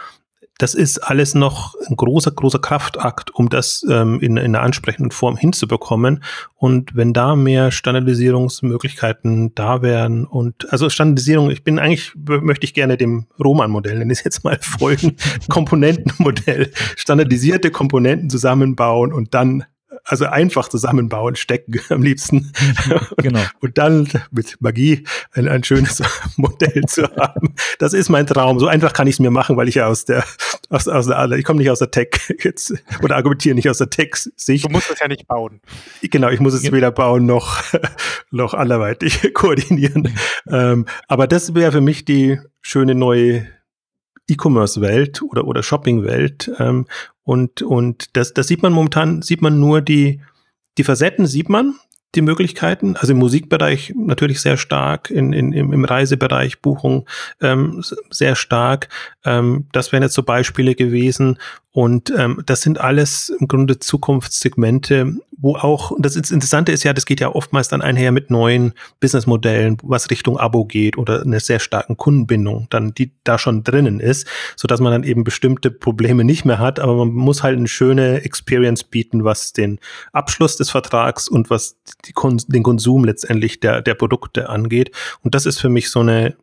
das 0.57 0.73
ist 0.73 0.99
alles 0.99 1.35
noch 1.35 1.75
ein 1.87 1.95
großer, 1.95 2.31
großer 2.31 2.59
Kraftakt, 2.59 3.31
um 3.33 3.49
das 3.49 3.85
ähm, 3.89 4.19
in, 4.19 4.37
in 4.37 4.55
einer 4.55 4.61
ansprechenden 4.61 5.11
Form 5.11 5.37
hinzubekommen. 5.37 6.23
Und 6.55 6.95
wenn 6.95 7.13
da 7.13 7.35
mehr 7.35 7.71
Standardisierungsmöglichkeiten 7.71 9.53
da 9.53 9.81
wären 9.81 10.25
und 10.25 10.71
also 10.71 10.89
Standardisierung, 10.89 11.51
ich 11.51 11.63
bin 11.63 11.77
eigentlich, 11.77 12.13
möchte 12.15 12.65
ich 12.65 12.73
gerne 12.73 12.97
dem 12.97 13.27
Roman-Modell, 13.39 13.99
nenne 13.99 14.11
ich 14.11 14.19
es 14.19 14.25
jetzt 14.25 14.43
mal 14.43 14.57
folgen, 14.59 15.15
Komponentenmodell, 15.49 16.71
standardisierte 16.95 17.69
Komponenten 17.69 18.29
zusammenbauen 18.29 19.13
und 19.13 19.33
dann 19.33 19.63
also 20.07 20.25
einfach 20.25 20.69
zusammenbauen, 20.69 21.35
stecken 21.35 21.79
am 21.89 22.01
liebsten. 22.01 22.51
Genau. 23.17 23.41
Und 23.59 23.77
dann 23.77 24.07
mit 24.31 24.57
Magie 24.61 25.03
ein, 25.33 25.47
ein 25.47 25.63
schönes 25.63 26.01
Modell 26.37 26.83
zu 26.87 27.03
haben. 27.15 27.55
Das 27.79 27.93
ist 27.93 28.09
mein 28.09 28.25
Traum. 28.25 28.59
So 28.59 28.67
einfach 28.67 28.93
kann 28.93 29.07
ich 29.07 29.15
es 29.15 29.19
mir 29.19 29.31
machen, 29.31 29.57
weil 29.57 29.67
ich 29.67 29.75
ja 29.75 29.87
aus 29.87 30.05
der, 30.05 30.23
aus, 30.69 30.87
aus 30.87 31.07
der, 31.07 31.31
ich 31.31 31.43
komme 31.43 31.59
nicht 31.59 31.69
aus 31.69 31.79
der 31.79 31.91
Tech 31.91 32.09
jetzt 32.43 32.73
oder 33.03 33.15
argumentiere 33.15 33.55
nicht 33.55 33.69
aus 33.69 33.79
der 33.79 33.89
Tech-Sicht. 33.89 34.65
Du 34.65 34.69
musst 34.69 34.89
es 34.89 34.99
ja 34.99 35.07
nicht 35.07 35.27
bauen. 35.27 35.61
Genau, 36.01 36.29
ich 36.29 36.39
muss 36.39 36.53
es 36.53 36.63
ja. 36.63 36.71
weder 36.71 36.91
bauen 36.91 37.25
noch, 37.25 37.61
noch 38.31 38.53
anderweitig 38.53 39.33
koordinieren. 39.33 40.13
Ähm, 40.49 40.85
aber 41.07 41.27
das 41.27 41.53
wäre 41.53 41.71
für 41.71 41.81
mich 41.81 42.05
die 42.05 42.39
schöne 42.61 42.95
neue 42.95 43.47
E-Commerce-Welt 44.29 45.21
oder, 45.21 45.45
oder 45.45 45.63
Shopping-Welt. 45.63 46.51
Ähm, 46.59 46.85
und, 47.27 47.61
und 47.61 48.15
das, 48.15 48.33
das 48.33 48.47
sieht 48.47 48.63
man 48.63 48.71
momentan, 48.71 49.21
sieht 49.21 49.41
man 49.41 49.59
nur 49.59 49.81
die, 49.81 50.21
die 50.77 50.85
Facetten 50.85 51.27
sieht 51.27 51.49
man, 51.49 51.75
die 52.15 52.21
Möglichkeiten. 52.21 52.95
Also 52.95 53.11
im 53.11 53.19
Musikbereich 53.19 53.93
natürlich 53.97 54.39
sehr 54.39 54.55
stark, 54.55 55.11
in, 55.11 55.33
in, 55.33 55.51
im 55.51 55.83
Reisebereich 55.83 56.61
Buchung 56.61 57.05
ähm, 57.41 57.83
sehr 58.11 58.35
stark. 58.35 58.87
Ähm, 59.25 59.67
das 59.73 59.91
wären 59.91 60.03
jetzt 60.03 60.13
so 60.13 60.23
Beispiele 60.23 60.73
gewesen. 60.73 61.37
Und 61.77 62.11
ähm, 62.17 62.41
das 62.43 62.61
sind 62.61 62.81
alles 62.81 63.29
im 63.39 63.47
Grunde 63.47 63.77
Zukunftssegmente, 63.77 65.13
wo 65.37 65.57
auch, 65.57 65.91
das 65.99 66.15
Interessante 66.15 66.71
ist 66.71 66.83
ja, 66.83 66.91
das 66.91 67.05
geht 67.05 67.19
ja 67.19 67.29
oftmals 67.29 67.67
dann 67.67 67.83
einher 67.83 68.11
mit 68.11 68.31
neuen 68.31 68.73
Businessmodellen, 68.99 69.77
was 69.83 70.09
Richtung 70.09 70.39
Abo 70.39 70.65
geht 70.65 70.97
oder 70.97 71.21
einer 71.21 71.39
sehr 71.39 71.59
starken 71.59 71.95
Kundenbindung, 71.95 72.65
dann 72.71 72.95
die 72.95 73.11
da 73.23 73.37
schon 73.37 73.63
drinnen 73.63 73.99
ist, 73.99 74.25
so 74.55 74.67
dass 74.67 74.79
man 74.79 74.91
dann 74.91 75.03
eben 75.03 75.23
bestimmte 75.23 75.69
Probleme 75.69 76.23
nicht 76.23 76.45
mehr 76.45 76.57
hat, 76.57 76.79
aber 76.79 76.95
man 76.95 77.09
muss 77.09 77.43
halt 77.43 77.59
eine 77.59 77.67
schöne 77.67 78.23
Experience 78.23 78.83
bieten, 78.83 79.23
was 79.23 79.53
den 79.53 79.77
Abschluss 80.13 80.57
des 80.57 80.71
Vertrags 80.71 81.29
und 81.29 81.51
was 81.51 81.77
die, 82.07 82.13
den 82.47 82.63
Konsum 82.63 83.05
letztendlich 83.05 83.59
der, 83.59 83.83
der 83.83 83.93
Produkte 83.93 84.49
angeht. 84.49 84.89
Und 85.21 85.35
das 85.35 85.45
ist 85.45 85.59
für 85.59 85.69
mich 85.69 85.91
so 85.91 85.99
eine, 85.99 86.37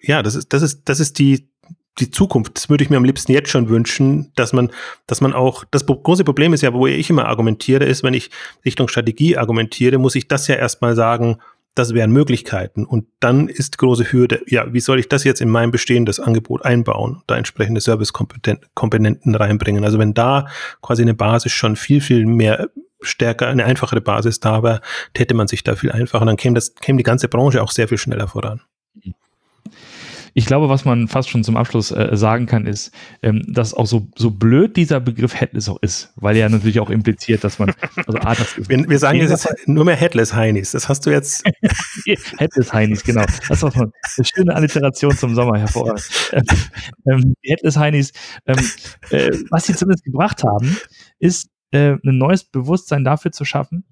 ja, 0.00 0.22
das 0.22 0.34
ist, 0.34 0.54
das 0.54 0.62
ist, 0.62 0.88
das 0.88 0.98
ist 0.98 1.18
die, 1.18 1.50
die 1.98 2.10
Zukunft, 2.10 2.56
das 2.56 2.68
würde 2.68 2.84
ich 2.84 2.90
mir 2.90 2.96
am 2.96 3.04
liebsten 3.04 3.32
jetzt 3.32 3.50
schon 3.50 3.68
wünschen, 3.68 4.32
dass 4.36 4.52
man, 4.52 4.70
dass 5.06 5.20
man 5.20 5.32
auch, 5.32 5.64
das 5.70 5.84
große 5.86 6.24
Problem 6.24 6.52
ist 6.52 6.62
ja, 6.62 6.72
wo 6.72 6.86
ich 6.86 7.10
immer 7.10 7.26
argumentiere, 7.26 7.84
ist, 7.84 8.02
wenn 8.02 8.14
ich 8.14 8.30
Richtung 8.64 8.88
Strategie 8.88 9.36
argumentiere, 9.36 9.98
muss 9.98 10.14
ich 10.14 10.28
das 10.28 10.46
ja 10.48 10.54
erstmal 10.54 10.94
sagen, 10.94 11.38
das 11.74 11.94
wären 11.94 12.10
Möglichkeiten. 12.10 12.84
Und 12.84 13.06
dann 13.20 13.48
ist 13.48 13.78
große 13.78 14.10
Hürde, 14.12 14.40
ja, 14.46 14.72
wie 14.72 14.80
soll 14.80 14.98
ich 14.98 15.08
das 15.08 15.24
jetzt 15.24 15.40
in 15.40 15.48
mein 15.48 15.70
bestehendes 15.70 16.18
Angebot 16.18 16.64
einbauen, 16.64 17.22
da 17.26 17.36
entsprechende 17.36 17.80
Service-Komponenten 17.80 19.34
reinbringen. 19.34 19.84
Also 19.84 19.98
wenn 19.98 20.14
da 20.14 20.46
quasi 20.82 21.02
eine 21.02 21.14
Basis 21.14 21.52
schon 21.52 21.76
viel, 21.76 22.00
viel 22.00 22.26
mehr 22.26 22.68
stärker, 23.00 23.46
eine 23.46 23.64
einfachere 23.64 24.00
Basis 24.00 24.40
da 24.40 24.62
wäre, 24.62 24.80
täte 25.14 25.34
man 25.34 25.46
sich 25.46 25.62
da 25.62 25.76
viel 25.76 25.92
einfacher. 25.92 26.24
Dann 26.24 26.36
käme, 26.36 26.54
das, 26.54 26.74
käme 26.74 26.98
die 26.98 27.04
ganze 27.04 27.28
Branche 27.28 27.62
auch 27.62 27.70
sehr 27.70 27.86
viel 27.86 27.98
schneller 27.98 28.26
voran. 28.26 28.62
Ich 30.34 30.46
glaube, 30.46 30.68
was 30.68 30.84
man 30.84 31.08
fast 31.08 31.28
schon 31.28 31.44
zum 31.44 31.56
Abschluss 31.56 31.90
äh, 31.90 32.10
sagen 32.16 32.46
kann, 32.46 32.66
ist, 32.66 32.92
ähm, 33.22 33.42
dass 33.46 33.74
auch 33.74 33.86
so, 33.86 34.08
so 34.16 34.30
blöd 34.30 34.76
dieser 34.76 35.00
Begriff 35.00 35.38
Headless 35.38 35.68
auch 35.68 35.78
ist, 35.82 36.12
weil 36.16 36.36
er 36.36 36.48
natürlich 36.48 36.80
auch 36.80 36.90
impliziert, 36.90 37.44
dass 37.44 37.58
man, 37.58 37.72
also 37.96 38.18
ah, 38.20 38.34
das 38.34 38.56
wir, 38.68 38.88
wir 38.88 38.98
sagen 38.98 39.18
jetzt 39.18 39.48
nur 39.66 39.84
mehr 39.84 39.96
Headless 39.96 40.34
Heinis. 40.34 40.72
Das 40.72 40.88
hast 40.88 41.06
du 41.06 41.10
jetzt. 41.10 41.44
Headless 42.38 42.72
Heinis, 42.72 43.02
genau. 43.04 43.24
Das 43.48 43.62
war 43.62 43.74
eine 43.74 43.90
schöne 44.22 44.54
Alliteration 44.54 45.16
zum 45.16 45.34
Sommer 45.34 45.58
hervorragend. 45.58 46.08
Ähm, 47.10 47.34
Headless 47.42 47.76
Heinis, 47.76 48.12
ähm, 48.46 48.58
äh, 49.10 49.30
was 49.50 49.64
sie 49.64 49.74
zumindest 49.74 50.04
gebracht 50.04 50.42
haben, 50.44 50.76
ist 51.18 51.48
äh, 51.70 51.92
ein 51.92 52.18
neues 52.18 52.44
Bewusstsein 52.44 53.04
dafür 53.04 53.32
zu 53.32 53.44
schaffen, 53.44 53.84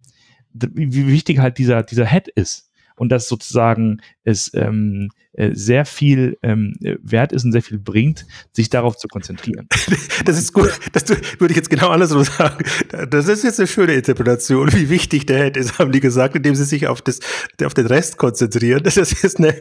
wie 0.52 1.06
wichtig 1.06 1.38
halt 1.38 1.58
dieser, 1.58 1.82
dieser 1.82 2.06
Head 2.06 2.28
ist 2.28 2.65
und 2.96 3.10
dass 3.10 3.28
sozusagen 3.28 4.00
es 4.24 4.52
ähm, 4.54 5.10
äh, 5.36 5.54
sehr 5.54 5.84
viel 5.84 6.38
ähm, 6.42 6.74
wert 6.80 7.32
ist 7.32 7.44
und 7.44 7.52
sehr 7.52 7.62
viel 7.62 7.78
bringt, 7.78 8.26
sich 8.52 8.70
darauf 8.70 8.96
zu 8.96 9.06
konzentrieren. 9.06 9.68
Das 10.24 10.38
ist 10.38 10.52
gut. 10.52 10.70
Das 10.92 11.08
würde 11.08 11.52
ich 11.52 11.56
jetzt 11.56 11.70
genau 11.70 11.90
andersrum 11.90 12.24
sagen. 12.24 12.64
Das 13.10 13.28
ist 13.28 13.44
jetzt 13.44 13.60
eine 13.60 13.68
schöne 13.68 13.92
Interpretation. 13.92 14.72
Wie 14.72 14.88
wichtig 14.88 15.26
der 15.26 15.44
Head 15.44 15.56
ist, 15.56 15.78
haben 15.78 15.92
die 15.92 16.00
gesagt, 16.00 16.34
indem 16.34 16.54
sie 16.56 16.64
sich 16.64 16.86
auf, 16.86 17.02
das, 17.02 17.20
auf 17.62 17.74
den 17.74 17.86
Rest 17.86 18.16
konzentrieren. 18.16 18.82
Das 18.82 18.96
ist 18.96 19.38
eine. 19.38 19.48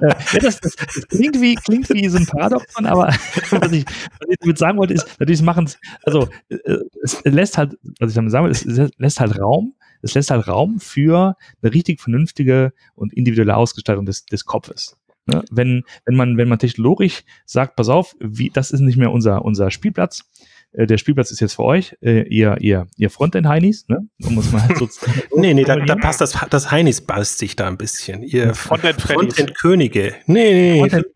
ja, 0.00 0.16
das, 0.40 0.60
das, 0.60 0.76
klingt, 1.08 1.40
wie, 1.40 1.56
klingt 1.56 1.90
wie 1.90 2.08
so 2.08 2.16
ein 2.16 2.26
Paradoxon, 2.26 2.86
aber 2.86 3.08
was 3.50 3.72
ich, 3.72 3.84
was 3.84 4.28
ich 4.28 4.38
damit 4.40 4.58
sagen 4.58 4.78
wollte, 4.78 4.94
ist, 4.94 5.06
natürlich 5.18 5.42
machen 5.42 5.64
es, 5.66 5.78
also 6.04 6.28
äh, 6.48 6.78
es 7.02 7.20
lässt 7.24 7.58
halt, 7.58 7.76
was 7.98 8.10
ich 8.10 8.14
damit 8.14 8.30
sagen 8.30 8.46
will, 8.46 8.52
es 8.52 8.64
lässt 8.96 9.20
halt 9.20 9.38
Raum 9.38 9.74
es 10.04 10.14
lässt 10.14 10.30
halt 10.30 10.46
Raum 10.46 10.78
für 10.80 11.36
eine 11.62 11.74
richtig 11.74 12.00
vernünftige 12.00 12.72
und 12.94 13.12
individuelle 13.12 13.56
Ausgestaltung 13.56 14.06
des, 14.06 14.26
des 14.26 14.44
Kopfes. 14.44 14.96
Ne? 15.26 15.42
Wenn, 15.50 15.84
wenn, 16.04 16.16
man, 16.16 16.36
wenn 16.36 16.48
man 16.48 16.58
technologisch 16.58 17.24
sagt, 17.46 17.76
pass 17.76 17.88
auf, 17.88 18.14
wie, 18.20 18.50
das 18.50 18.70
ist 18.70 18.80
nicht 18.80 18.98
mehr 18.98 19.10
unser, 19.10 19.44
unser 19.44 19.70
Spielplatz, 19.70 20.30
äh, 20.74 20.86
der 20.86 20.98
Spielplatz 20.98 21.30
ist 21.30 21.40
jetzt 21.40 21.54
für 21.54 21.62
euch, 21.62 21.96
äh, 22.00 22.22
ihr, 22.22 22.56
ihr, 22.60 22.86
ihr 22.96 23.08
Frontend-Heinis, 23.08 23.88
ne? 23.88 24.08
Um 24.24 24.38
es 24.38 24.50
mal 24.50 24.68
so 24.76 24.88
Nee, 25.36 25.54
nee, 25.54 25.62
da, 25.62 25.76
da 25.76 25.94
passt 25.94 26.20
das, 26.20 26.36
das 26.50 26.70
Heinis 26.70 27.00
beißt 27.00 27.38
sich 27.38 27.54
da 27.54 27.68
ein 27.68 27.78
bisschen. 27.78 28.22
Ihr 28.24 28.54
Frontend-Könige. 28.54 30.10
Front 30.10 30.28
nee, 30.28 30.52
nee, 30.72 30.78
Frontend. 30.80 31.06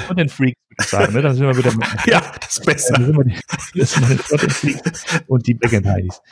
Frontend-Freaks, 0.00 0.38
würde 0.38 0.54
ich 0.80 0.86
sagen, 0.86 1.12
ne? 1.14 1.22
Dann 1.22 1.34
sind 1.34 1.46
wir 1.46 1.56
wieder 1.56 1.74
mit, 1.74 1.86
Ja, 2.06 2.22
das 2.40 2.58
ist 2.58 2.64
besser. 2.64 2.94
Dann 2.94 3.06
sind 3.06 3.16
wir 3.16 3.24
die, 3.24 3.80
das 3.80 3.92
sind 3.92 4.08
wir 4.08 4.16
die 4.16 4.22
Frontend-Freaks 4.22 5.04
und 5.26 5.46
die 5.46 5.54
Backend-Heinis. 5.54 6.22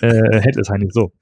Äh, 0.00 0.40
Headless-Heinis, 0.40 0.92
so. 0.92 1.12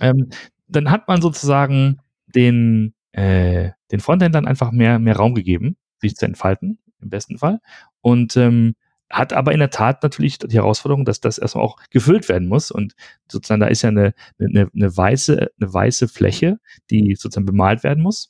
Ähm, 0.00 0.28
dann 0.68 0.90
hat 0.90 1.08
man 1.08 1.22
sozusagen 1.22 1.98
den, 2.26 2.94
äh, 3.12 3.70
den 3.90 4.00
Frontendern 4.00 4.46
einfach 4.46 4.70
mehr, 4.70 4.98
mehr 4.98 5.16
Raum 5.16 5.34
gegeben, 5.34 5.76
sich 5.98 6.14
zu 6.14 6.26
entfalten, 6.26 6.78
im 7.00 7.08
besten 7.08 7.38
Fall. 7.38 7.60
Und 8.02 8.36
ähm, 8.36 8.74
hat 9.10 9.32
aber 9.32 9.52
in 9.52 9.58
der 9.58 9.70
Tat 9.70 10.02
natürlich 10.02 10.38
die 10.38 10.56
Herausforderung, 10.56 11.04
dass 11.04 11.20
das 11.20 11.38
erstmal 11.38 11.64
auch 11.64 11.76
gefüllt 11.90 12.28
werden 12.28 12.48
muss. 12.48 12.70
Und 12.70 12.94
sozusagen 13.30 13.60
da 13.60 13.66
ist 13.66 13.82
ja 13.82 13.88
eine, 13.88 14.14
eine, 14.38 14.70
eine, 14.74 14.96
weiße, 14.96 15.50
eine 15.60 15.74
weiße 15.74 16.08
Fläche, 16.08 16.58
die 16.90 17.16
sozusagen 17.16 17.46
bemalt 17.46 17.82
werden 17.82 18.02
muss. 18.02 18.28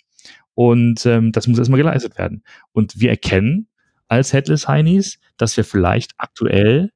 Und 0.54 1.04
ähm, 1.06 1.32
das 1.32 1.46
muss 1.46 1.58
erstmal 1.58 1.78
geleistet 1.78 2.18
werden. 2.18 2.42
Und 2.72 2.98
wir 2.98 3.10
erkennen 3.10 3.68
als 4.08 4.32
Headless 4.32 4.66
Heinis, 4.66 5.18
dass 5.36 5.56
wir 5.56 5.64
vielleicht 5.64 6.12
aktuell 6.18 6.90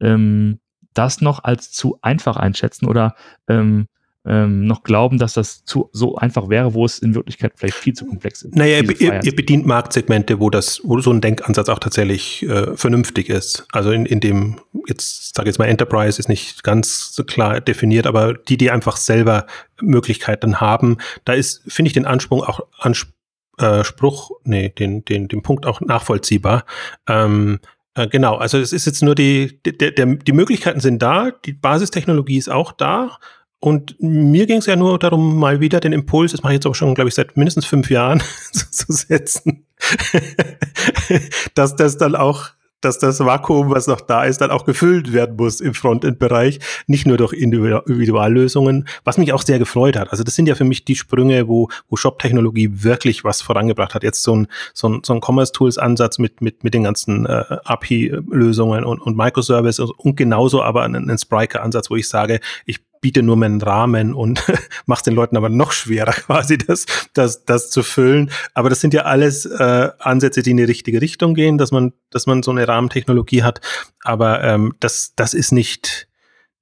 ähm, 0.00 0.60
das 0.94 1.20
noch 1.20 1.42
als 1.42 1.72
zu 1.72 1.98
einfach 2.02 2.36
einschätzen 2.36 2.86
oder 2.86 3.14
ähm, 3.48 3.88
ähm, 4.26 4.66
noch 4.66 4.82
glauben, 4.82 5.18
dass 5.18 5.34
das 5.34 5.64
zu, 5.64 5.90
so 5.92 6.16
einfach 6.16 6.48
wäre, 6.48 6.72
wo 6.72 6.84
es 6.84 6.98
in 6.98 7.14
Wirklichkeit 7.14 7.52
vielleicht 7.56 7.76
viel 7.76 7.92
zu 7.92 8.06
komplex 8.06 8.42
ist. 8.42 8.56
Naja, 8.56 8.80
ihr, 8.80 9.22
ihr, 9.22 9.36
bedient 9.36 9.66
Marktsegmente, 9.66 10.40
wo 10.40 10.48
das, 10.48 10.80
wo 10.82 10.98
so 11.00 11.10
ein 11.10 11.20
Denkansatz 11.20 11.68
auch 11.68 11.78
tatsächlich 11.78 12.42
äh, 12.44 12.74
vernünftig 12.76 13.28
ist. 13.28 13.66
Also 13.72 13.90
in, 13.90 14.06
in 14.06 14.20
dem, 14.20 14.60
jetzt 14.88 15.34
sage 15.34 15.48
ich 15.48 15.52
jetzt 15.52 15.58
mal, 15.58 15.66
Enterprise 15.66 16.18
ist 16.18 16.28
nicht 16.28 16.62
ganz 16.62 17.12
so 17.12 17.24
klar 17.24 17.60
definiert, 17.60 18.06
aber 18.06 18.32
die, 18.32 18.56
die 18.56 18.70
einfach 18.70 18.96
selber 18.96 19.46
Möglichkeiten 19.80 20.60
haben, 20.60 20.96
da 21.26 21.34
ist, 21.34 21.62
finde 21.68 21.88
ich 21.88 21.92
den 21.92 22.06
Anspruch 22.06 22.48
auch 22.48 22.60
Anspruch, 22.78 24.30
äh, 24.30 24.48
nee, 24.48 24.68
den, 24.70 25.04
den, 25.04 25.28
den 25.28 25.42
Punkt 25.42 25.66
auch 25.66 25.82
nachvollziehbar. 25.82 26.64
Ähm, 27.08 27.60
äh, 27.94 28.08
Genau, 28.08 28.36
also 28.36 28.58
es 28.58 28.72
ist 28.72 28.86
jetzt 28.86 29.02
nur 29.02 29.14
die, 29.14 29.60
der, 29.64 29.90
der, 29.92 30.06
die 30.06 30.32
Möglichkeiten 30.32 30.80
sind 30.80 31.02
da, 31.02 31.30
die 31.30 31.52
Basistechnologie 31.52 32.38
ist 32.38 32.50
auch 32.50 32.72
da, 32.72 33.18
und 33.64 33.96
mir 33.98 34.44
ging 34.44 34.58
es 34.58 34.66
ja 34.66 34.76
nur 34.76 34.98
darum, 34.98 35.38
mal 35.38 35.58
wieder 35.58 35.80
den 35.80 35.94
Impuls, 35.94 36.32
das 36.32 36.42
mache 36.42 36.52
ich 36.52 36.56
jetzt 36.58 36.66
aber 36.66 36.74
schon, 36.74 36.94
glaube 36.94 37.08
ich, 37.08 37.14
seit 37.14 37.34
mindestens 37.38 37.64
fünf 37.64 37.88
Jahren 37.88 38.22
zu 38.52 38.92
setzen, 38.92 39.64
dass 41.54 41.74
das 41.74 41.96
dann 41.96 42.14
auch 42.14 42.50
dass 42.82 42.98
das 42.98 43.20
Vakuum, 43.20 43.70
was 43.70 43.86
noch 43.86 44.02
da 44.02 44.24
ist, 44.24 44.42
dann 44.42 44.50
auch 44.50 44.66
gefüllt 44.66 45.14
werden 45.14 45.36
muss 45.36 45.62
im 45.62 45.72
Frontend-Bereich, 45.72 46.60
nicht 46.86 47.06
nur 47.06 47.16
durch 47.16 47.32
Individuallösungen, 47.32 48.86
was 49.04 49.16
mich 49.16 49.32
auch 49.32 49.40
sehr 49.40 49.58
gefreut 49.58 49.96
hat. 49.96 50.10
Also 50.10 50.22
das 50.22 50.34
sind 50.34 50.46
ja 50.46 50.54
für 50.54 50.64
mich 50.64 50.84
die 50.84 50.94
Sprünge, 50.94 51.48
wo, 51.48 51.70
wo 51.88 51.96
Shop-Technologie 51.96 52.68
wirklich 52.82 53.24
was 53.24 53.40
vorangebracht 53.40 53.94
hat. 53.94 54.02
Jetzt 54.02 54.22
so 54.22 54.36
ein, 54.36 54.48
so 54.74 54.90
ein, 54.90 55.00
so 55.02 55.14
ein 55.14 55.22
Commerce-Tools-Ansatz 55.22 56.18
mit, 56.18 56.42
mit, 56.42 56.62
mit 56.62 56.74
den 56.74 56.82
ganzen 56.82 57.24
äh, 57.24 57.44
API-Lösungen 57.64 58.84
und, 58.84 59.00
und 59.00 59.16
Microservices 59.16 59.90
und 59.90 60.18
genauso 60.18 60.62
aber 60.62 60.82
einen, 60.82 61.08
einen 61.08 61.16
Spriker-Ansatz, 61.16 61.88
wo 61.88 61.96
ich 61.96 62.10
sage, 62.10 62.40
ich 62.66 62.80
biete 63.04 63.22
nur 63.22 63.36
meinen 63.36 63.60
Rahmen 63.60 64.14
und 64.14 64.42
macht 64.86 65.06
den 65.06 65.12
Leuten 65.12 65.36
aber 65.36 65.50
noch 65.50 65.72
schwerer, 65.72 66.12
quasi 66.26 66.56
das, 66.56 66.86
das, 67.12 67.44
das 67.44 67.68
zu 67.68 67.82
füllen. 67.82 68.30
Aber 68.54 68.70
das 68.70 68.80
sind 68.80 68.94
ja 68.94 69.02
alles 69.02 69.44
äh, 69.44 69.90
Ansätze, 69.98 70.42
die 70.42 70.52
in 70.52 70.56
die 70.56 70.64
richtige 70.64 71.02
Richtung 71.02 71.34
gehen, 71.34 71.58
dass 71.58 71.70
man, 71.70 71.92
dass 72.08 72.26
man 72.26 72.42
so 72.42 72.50
eine 72.50 72.66
Rahmentechnologie 72.66 73.42
hat. 73.42 73.60
Aber 74.04 74.42
ähm, 74.42 74.72
das, 74.80 75.12
das 75.16 75.34
ist 75.34 75.52
nicht, 75.52 76.08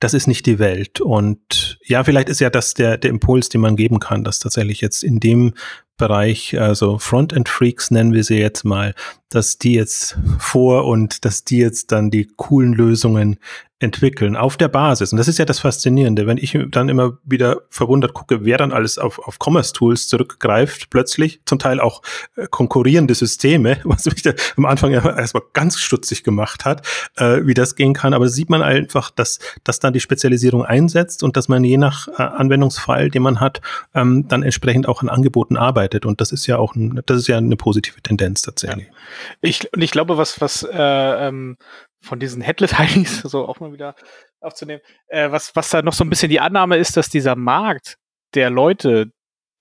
das 0.00 0.14
ist 0.14 0.26
nicht 0.26 0.46
die 0.46 0.58
Welt. 0.58 1.00
Und 1.00 1.78
ja, 1.84 2.02
vielleicht 2.02 2.28
ist 2.28 2.40
ja 2.40 2.50
das 2.50 2.74
der, 2.74 2.98
der 2.98 3.10
Impuls, 3.10 3.48
den 3.48 3.60
man 3.60 3.76
geben 3.76 4.00
kann, 4.00 4.24
dass 4.24 4.40
tatsächlich 4.40 4.80
jetzt 4.80 5.04
in 5.04 5.20
dem 5.20 5.54
Bereich, 5.96 6.60
also 6.60 6.98
Frontend-Freaks 6.98 7.92
nennen 7.92 8.14
wir 8.14 8.24
sie 8.24 8.38
jetzt 8.38 8.64
mal, 8.64 8.96
dass 9.34 9.58
die 9.58 9.74
jetzt 9.74 10.18
vor 10.38 10.86
und 10.86 11.24
dass 11.24 11.44
die 11.44 11.58
jetzt 11.58 11.92
dann 11.92 12.10
die 12.10 12.28
coolen 12.36 12.72
Lösungen 12.72 13.38
entwickeln 13.82 14.36
auf 14.36 14.56
der 14.56 14.68
Basis. 14.68 15.12
Und 15.12 15.18
das 15.18 15.28
ist 15.28 15.38
ja 15.38 15.44
das 15.44 15.58
Faszinierende, 15.58 16.26
wenn 16.26 16.38
ich 16.38 16.56
dann 16.70 16.88
immer 16.88 17.18
wieder 17.24 17.62
verwundert 17.68 18.14
gucke, 18.14 18.44
wer 18.44 18.56
dann 18.56 18.72
alles 18.72 18.98
auf, 18.98 19.18
auf 19.18 19.38
Commerce-Tools 19.38 20.08
zurückgreift, 20.08 20.88
plötzlich 20.90 21.40
zum 21.46 21.58
Teil 21.58 21.80
auch 21.80 22.02
äh, 22.36 22.46
konkurrierende 22.48 23.14
Systeme, 23.14 23.78
was 23.84 24.06
mich 24.06 24.22
da 24.22 24.32
am 24.56 24.66
Anfang 24.66 24.92
erstmal 24.92 25.42
ganz 25.52 25.78
stutzig 25.78 26.22
gemacht 26.22 26.64
hat, 26.64 26.86
äh, 27.16 27.40
wie 27.44 27.54
das 27.54 27.74
gehen 27.74 27.92
kann. 27.92 28.14
Aber 28.14 28.28
sieht 28.28 28.50
man 28.50 28.62
einfach, 28.62 29.10
dass, 29.10 29.40
dass 29.64 29.80
dann 29.80 29.92
die 29.92 30.00
Spezialisierung 30.00 30.64
einsetzt 30.64 31.22
und 31.22 31.36
dass 31.36 31.48
man 31.48 31.64
je 31.64 31.76
nach 31.76 32.08
äh, 32.08 32.22
Anwendungsfall, 32.22 33.10
den 33.10 33.22
man 33.22 33.40
hat, 33.40 33.60
ähm, 33.94 34.28
dann 34.28 34.42
entsprechend 34.42 34.88
auch 34.88 35.02
an 35.02 35.08
Angeboten 35.08 35.56
arbeitet. 35.56 36.06
Und 36.06 36.20
das 36.20 36.30
ist 36.32 36.46
ja 36.46 36.58
auch 36.58 36.76
ein, 36.76 37.00
das 37.06 37.18
ist 37.18 37.26
ja 37.26 37.38
eine 37.38 37.56
positive 37.56 38.00
Tendenz 38.00 38.42
tatsächlich. 38.42 38.86
Ja. 38.86 38.92
Ich, 39.40 39.72
und 39.72 39.82
ich 39.82 39.90
glaube, 39.90 40.16
was, 40.16 40.40
was 40.40 40.62
äh, 40.62 41.28
ähm, 41.28 41.56
von 42.00 42.18
diesen 42.18 42.42
Headlet-Heinis, 42.42 43.20
so 43.22 43.46
auch 43.46 43.60
mal 43.60 43.72
wieder 43.72 43.94
aufzunehmen, 44.40 44.82
äh, 45.08 45.30
was, 45.30 45.54
was 45.56 45.70
da 45.70 45.82
noch 45.82 45.92
so 45.92 46.04
ein 46.04 46.10
bisschen 46.10 46.30
die 46.30 46.40
Annahme 46.40 46.76
ist, 46.76 46.96
dass 46.96 47.08
dieser 47.08 47.36
Markt 47.36 47.98
der 48.34 48.50
Leute, 48.50 49.12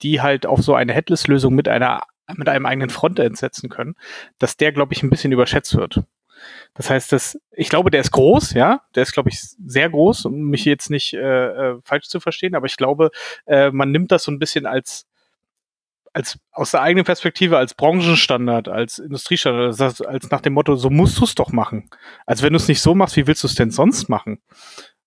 die 0.02 0.20
halt 0.20 0.46
auf 0.46 0.60
so 0.60 0.74
eine 0.74 0.92
Headless-Lösung 0.92 1.54
mit 1.54 1.68
einer 1.68 2.02
mit 2.34 2.48
einem 2.48 2.66
eigenen 2.66 2.88
Frontend 2.88 3.36
setzen 3.36 3.68
können, 3.68 3.94
dass 4.38 4.56
der, 4.56 4.72
glaube 4.72 4.94
ich, 4.94 5.02
ein 5.02 5.10
bisschen 5.10 5.32
überschätzt 5.32 5.76
wird. 5.76 6.02
Das 6.74 6.90
heißt, 6.90 7.12
dass 7.12 7.38
ich 7.52 7.68
glaube, 7.68 7.90
der 7.90 8.00
ist 8.00 8.10
groß, 8.10 8.54
ja, 8.54 8.82
der 8.94 9.02
ist, 9.02 9.12
glaube 9.12 9.28
ich, 9.28 9.40
sehr 9.40 9.90
groß, 9.90 10.24
um 10.24 10.50
mich 10.50 10.64
jetzt 10.64 10.90
nicht 10.90 11.14
äh, 11.14 11.18
äh, 11.18 11.78
falsch 11.84 12.08
zu 12.08 12.20
verstehen, 12.20 12.54
aber 12.54 12.66
ich 12.66 12.76
glaube, 12.76 13.10
äh, 13.46 13.70
man 13.70 13.90
nimmt 13.90 14.10
das 14.10 14.24
so 14.24 14.32
ein 14.32 14.38
bisschen 14.38 14.66
als 14.66 15.06
als 16.12 16.38
aus 16.52 16.72
der 16.72 16.82
eigenen 16.82 17.04
Perspektive 17.04 17.56
als 17.58 17.74
Branchenstandard, 17.74 18.68
als 18.68 18.98
Industriestandard, 18.98 20.06
als, 20.06 20.30
nach 20.30 20.40
dem 20.40 20.52
Motto, 20.52 20.76
so 20.76 20.90
musst 20.90 21.18
du 21.18 21.24
es 21.24 21.34
doch 21.34 21.52
machen. 21.52 21.88
Als 22.26 22.42
wenn 22.42 22.52
du 22.52 22.58
es 22.58 22.68
nicht 22.68 22.80
so 22.80 22.94
machst, 22.94 23.16
wie 23.16 23.26
willst 23.26 23.42
du 23.42 23.46
es 23.46 23.54
denn 23.54 23.70
sonst 23.70 24.08
machen? 24.08 24.42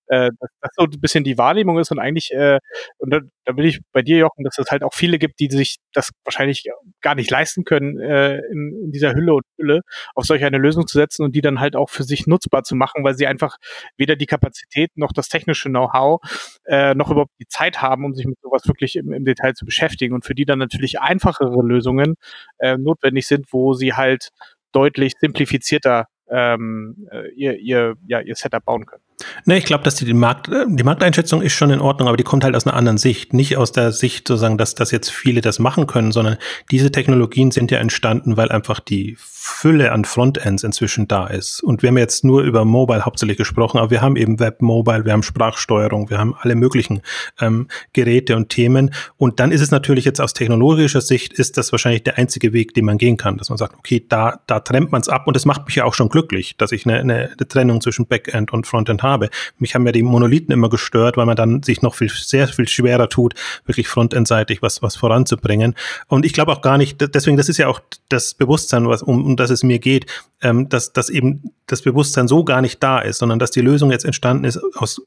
Äh, 0.08 0.32
das 0.40 0.72
so 0.76 0.84
ein 0.84 1.02
bisschen 1.02 1.24
die 1.24 1.38
Wahrnehmung 1.38 1.80
ist 1.80 1.92
und 1.92 2.00
eigentlich, 2.00 2.32
äh, 2.32 2.60
und 2.98 3.12
da, 3.12 3.20
da 3.46 3.54
bin 3.54 3.66
ich 3.66 3.80
bei 3.92 4.02
dir, 4.02 4.18
Jochen, 4.18 4.44
dass 4.44 4.58
es 4.58 4.70
halt 4.72 4.84
auch 4.84 4.94
viele 4.94 5.20
gibt, 5.20 5.40
die 5.40 5.50
sich 5.50 5.78
das 5.94 6.12
wahrscheinlich 6.24 6.66
gar 7.02 7.16
nicht 7.16 7.32
leisten 7.32 7.64
können, 7.64 8.00
äh, 8.00 8.38
in, 8.52 8.84
in 8.86 8.92
dieser 8.92 9.14
Hülle 9.14 9.34
und 9.36 9.44
Hülle 9.58 9.82
auf 10.16 10.26
solch 10.26 10.44
eine 10.44 10.58
Lösung 10.58 10.88
zu 10.88 10.98
setzen 10.98 11.24
und 11.24 11.36
die 11.36 11.42
dann 11.42 11.60
halt 11.60 11.76
auch 11.76 11.90
für 11.90 12.04
sich 12.04 12.28
nutzbar 12.28 12.64
zu 12.64 12.76
machen, 12.76 13.04
weil 13.04 13.16
sie 13.16 13.28
einfach 13.28 13.58
weder 13.98 14.16
die 14.16 14.26
Kapazität 14.26 14.92
noch 14.96 15.12
das 15.12 15.30
technische 15.30 15.70
Know-how 15.70 16.22
äh, 16.66 16.94
noch 16.96 17.12
überhaupt 17.12 17.34
die 17.40 17.48
Zeit 17.48 17.82
haben, 17.82 18.06
um 18.06 18.14
sich 18.14 18.26
mit 18.26 18.40
sowas 18.42 18.68
wirklich 18.68 18.96
im, 18.96 19.12
im 19.14 19.26
Detail 19.26 19.54
zu 19.54 19.66
beschäftigen 19.66 20.14
und 20.14 20.26
für 20.26 20.36
die 20.36 20.46
dann 20.46 20.60
natürlich 20.60 21.00
einfachere 21.00 21.62
Lösungen 21.64 22.16
äh, 22.60 22.78
notwendig 22.78 23.28
sind, 23.28 23.48
wo 23.52 23.74
sie 23.74 23.94
halt 23.94 24.30
deutlich 24.72 25.14
simplifizierter 25.20 26.08
ähm, 26.30 27.08
äh, 27.12 27.30
ihr, 27.34 27.58
ihr, 27.58 27.96
ja, 28.08 28.20
ihr 28.20 28.36
Setup 28.36 28.64
bauen 28.64 28.86
können. 28.86 29.05
Ne, 29.46 29.58
ich 29.58 29.66
glaube, 29.66 29.84
dass 29.84 29.96
die, 29.96 30.06
die, 30.06 30.14
Markt, 30.14 30.50
die 30.50 30.84
Markteinschätzung 30.84 31.42
ist 31.42 31.54
schon 31.54 31.70
in 31.70 31.80
Ordnung, 31.80 32.08
aber 32.08 32.18
die 32.18 32.24
kommt 32.24 32.44
halt 32.44 32.56
aus 32.56 32.68
einer 32.68 32.76
anderen 32.76 32.98
Sicht. 32.98 33.34
Nicht 33.34 33.56
aus 33.56 33.72
der 33.72 33.92
Sicht 33.92 34.28
sozusagen, 34.28 34.58
dass, 34.58 34.76
dass 34.76 34.92
jetzt 34.92 35.10
viele 35.10 35.42
das 35.42 35.60
machen 35.60 35.88
können, 35.88 36.12
sondern 36.12 36.38
diese 36.70 36.92
Technologien 36.92 37.52
sind 37.52 37.72
ja 37.72 37.80
entstanden, 37.80 38.36
weil 38.36 38.50
einfach 38.50 38.80
die 38.80 39.16
Fülle 39.48 39.92
an 39.92 40.06
Frontends 40.06 40.64
inzwischen 40.64 41.08
da 41.08 41.28
ist. 41.28 41.62
Und 41.62 41.84
wir 41.84 41.90
haben 41.90 41.98
jetzt 41.98 42.26
nur 42.26 42.42
über 42.42 42.66
Mobile 42.66 43.06
hauptsächlich 43.06 43.38
gesprochen, 43.38 43.78
aber 43.78 43.92
wir 43.92 44.02
haben 44.02 44.16
eben 44.16 44.40
Web, 44.40 44.62
Mobile, 44.64 45.06
wir 45.06 45.14
haben 45.14 45.22
Sprachsteuerung, 45.22 46.10
wir 46.10 46.18
haben 46.18 46.36
alle 46.40 46.56
möglichen 46.56 47.02
ähm, 47.40 47.68
Geräte 47.94 48.36
und 48.36 48.50
Themen. 48.50 48.92
Und 49.18 49.40
dann 49.40 49.52
ist 49.52 49.62
es 49.62 49.70
natürlich 49.70 50.04
jetzt 50.04 50.20
aus 50.20 50.34
technologischer 50.34 51.02
Sicht, 51.02 51.32
ist 51.32 51.58
das 51.58 51.72
wahrscheinlich 51.72 52.04
der 52.04 52.18
einzige 52.18 52.54
Weg, 52.54 52.74
den 52.74 52.86
man 52.86 52.98
gehen 52.98 53.18
kann, 53.18 53.38
dass 53.38 53.50
man 53.50 53.58
sagt, 53.58 53.76
okay, 53.78 54.04
da, 54.10 54.42
da 54.48 54.62
trennt 54.62 54.92
man 54.92 55.02
es 55.02 55.10
ab. 55.10 55.28
Und 55.28 55.36
das 55.36 55.46
macht 55.46 55.66
mich 55.68 55.76
ja 55.76 55.86
auch 55.86 55.94
schon 55.94 56.10
glücklich, 56.10 56.58
dass 56.58 56.72
ich 56.72 56.86
eine, 56.86 57.00
eine, 57.00 57.30
eine 57.38 57.48
Trennung 57.48 57.82
zwischen 57.82 58.08
Backend 58.08 58.52
und 58.52 58.66
Frontend 58.66 59.04
habe. 59.06 59.30
Mich 59.58 59.76
haben 59.76 59.86
ja 59.86 59.92
die 59.92 60.04
Monolithen 60.04 60.52
immer 60.52 60.70
gestört, 60.70 61.18
weil 61.18 61.26
man 61.26 61.36
dann 61.36 61.64
sich 61.64 61.82
noch 61.82 61.96
viel, 61.96 62.10
sehr 62.10 62.48
viel 62.48 62.68
schwerer 62.68 63.10
tut, 63.10 63.36
wirklich 63.66 63.88
frontendseitig 63.88 64.62
was, 64.62 64.82
was 64.82 64.96
voranzubringen. 64.96 65.76
Und 66.08 66.26
ich 66.26 66.34
glaube 66.34 66.52
auch 66.52 66.62
gar 66.62 66.78
nicht, 66.78 66.98
deswegen, 67.14 67.38
das 67.38 67.50
ist 67.50 67.58
ja 67.58 67.68
auch 67.68 67.80
das 68.10 68.34
Bewusstsein, 68.34 68.88
was, 68.88 69.02
um, 69.02 69.24
um 69.24 69.36
das 69.36 69.50
es 69.50 69.64
mir 69.64 69.80
geht, 69.80 70.06
ähm, 70.42 70.70
dass, 70.70 70.94
dass 70.94 71.10
eben 71.10 71.52
das 71.68 71.82
Bewusstsein 71.82 72.28
so 72.28 72.44
gar 72.44 72.62
nicht 72.62 72.82
da 72.84 73.00
ist, 73.00 73.20
sondern 73.20 73.40
dass 73.40 73.52
die 73.52 73.62
Lösung 73.62 73.92
jetzt 73.92 74.06
entstanden 74.06 74.46
ist 74.46 74.60
aus 74.76 75.02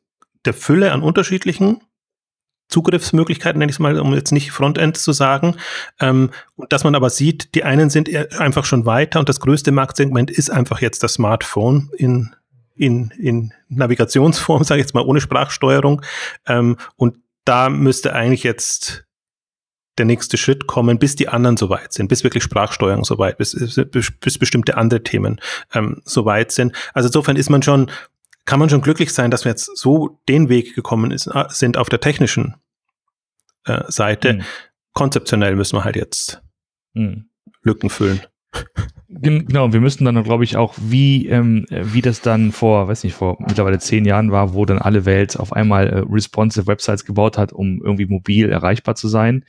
der 0.44 0.54
Fülle 0.54 0.92
an 0.92 1.02
unterschiedlichen 1.02 1.80
Zugriffsmöglichkeiten, 2.68 3.58
nenne 3.58 3.70
ich 3.70 3.76
es 3.76 3.80
mal, 3.80 3.98
um 3.98 4.14
jetzt 4.14 4.30
nicht 4.30 4.52
Frontend 4.52 4.96
zu 4.98 5.12
sagen. 5.12 5.56
Ähm, 6.00 6.30
dass 6.68 6.84
man 6.84 6.94
aber 6.94 7.10
sieht, 7.10 7.54
die 7.54 7.64
einen 7.64 7.90
sind 7.90 8.14
einfach 8.38 8.64
schon 8.64 8.84
weiter 8.84 9.20
und 9.20 9.28
das 9.28 9.40
größte 9.40 9.72
Marktsegment 9.72 10.30
ist 10.30 10.50
einfach 10.50 10.80
jetzt 10.80 11.02
das 11.02 11.14
Smartphone 11.14 11.90
in 11.96 12.34
in, 12.78 13.10
in 13.18 13.52
Navigationsform, 13.68 14.64
sage 14.64 14.80
ich 14.80 14.86
jetzt 14.86 14.94
mal, 14.94 15.04
ohne 15.04 15.20
Sprachsteuerung. 15.20 16.02
Ähm, 16.46 16.76
und 16.96 17.16
da 17.44 17.68
müsste 17.68 18.14
eigentlich 18.14 18.42
jetzt 18.42 19.04
der 19.98 20.06
nächste 20.06 20.36
Schritt 20.36 20.66
kommen, 20.66 20.98
bis 20.98 21.16
die 21.16 21.28
anderen 21.28 21.56
soweit 21.56 21.92
sind, 21.92 22.08
bis 22.08 22.22
wirklich 22.22 22.44
Sprachsteuerung 22.44 23.04
soweit, 23.04 23.36
bis, 23.38 23.54
bis 23.90 24.38
bestimmte 24.38 24.76
andere 24.76 25.02
Themen 25.02 25.40
ähm, 25.74 26.00
soweit 26.04 26.52
sind. 26.52 26.74
Also 26.94 27.08
insofern 27.08 27.36
ist 27.36 27.50
man 27.50 27.62
schon, 27.62 27.90
kann 28.44 28.60
man 28.60 28.70
schon 28.70 28.80
glücklich 28.80 29.12
sein, 29.12 29.30
dass 29.30 29.44
wir 29.44 29.50
jetzt 29.50 29.76
so 29.76 30.20
den 30.28 30.48
Weg 30.48 30.74
gekommen 30.74 31.10
ist, 31.10 31.26
äh, 31.26 31.46
sind 31.48 31.76
auf 31.76 31.88
der 31.88 32.00
technischen 32.00 32.54
äh, 33.64 33.82
Seite. 33.88 34.34
Mhm. 34.34 34.42
Konzeptionell 34.92 35.56
müssen 35.56 35.76
wir 35.76 35.84
halt 35.84 35.96
jetzt 35.96 36.42
mhm. 36.94 37.28
Lücken 37.62 37.90
füllen. 37.90 38.20
Genau, 39.10 39.72
wir 39.72 39.80
müssten 39.80 40.04
dann, 40.04 40.22
glaube 40.22 40.44
ich, 40.44 40.56
auch, 40.56 40.74
wie, 40.78 41.26
ähm, 41.28 41.64
wie 41.70 42.02
das 42.02 42.20
dann 42.20 42.52
vor, 42.52 42.88
weiß 42.88 43.04
nicht, 43.04 43.14
vor 43.14 43.38
mittlerweile 43.40 43.78
zehn 43.78 44.04
Jahren 44.04 44.30
war, 44.32 44.52
wo 44.52 44.66
dann 44.66 44.78
alle 44.78 45.06
Welt 45.06 45.40
auf 45.40 45.54
einmal 45.54 45.88
äh, 45.88 45.98
responsive 46.08 46.66
Websites 46.66 47.06
gebaut 47.06 47.38
hat, 47.38 47.52
um 47.52 47.80
irgendwie 47.82 48.04
mobil 48.04 48.50
erreichbar 48.50 48.96
zu 48.96 49.08
sein. 49.08 49.46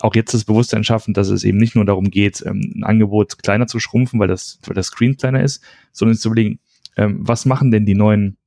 Auch 0.00 0.14
jetzt 0.14 0.32
das 0.32 0.44
Bewusstsein 0.44 0.84
schaffen, 0.84 1.12
dass 1.12 1.28
es 1.28 1.44
eben 1.44 1.58
nicht 1.58 1.76
nur 1.76 1.84
darum 1.84 2.10
geht, 2.10 2.42
ähm, 2.46 2.72
ein 2.76 2.84
Angebot 2.84 3.42
kleiner 3.42 3.66
zu 3.66 3.78
schrumpfen, 3.78 4.18
weil 4.18 4.28
das, 4.28 4.58
weil 4.66 4.74
das 4.74 4.86
Screen 4.86 5.18
kleiner 5.18 5.42
ist, 5.42 5.62
sondern 5.92 6.16
zu 6.16 6.28
überlegen, 6.28 6.58
ähm, 6.96 7.18
was 7.20 7.44
machen 7.44 7.70
denn 7.70 7.84
die 7.84 7.94
neuen 7.94 8.38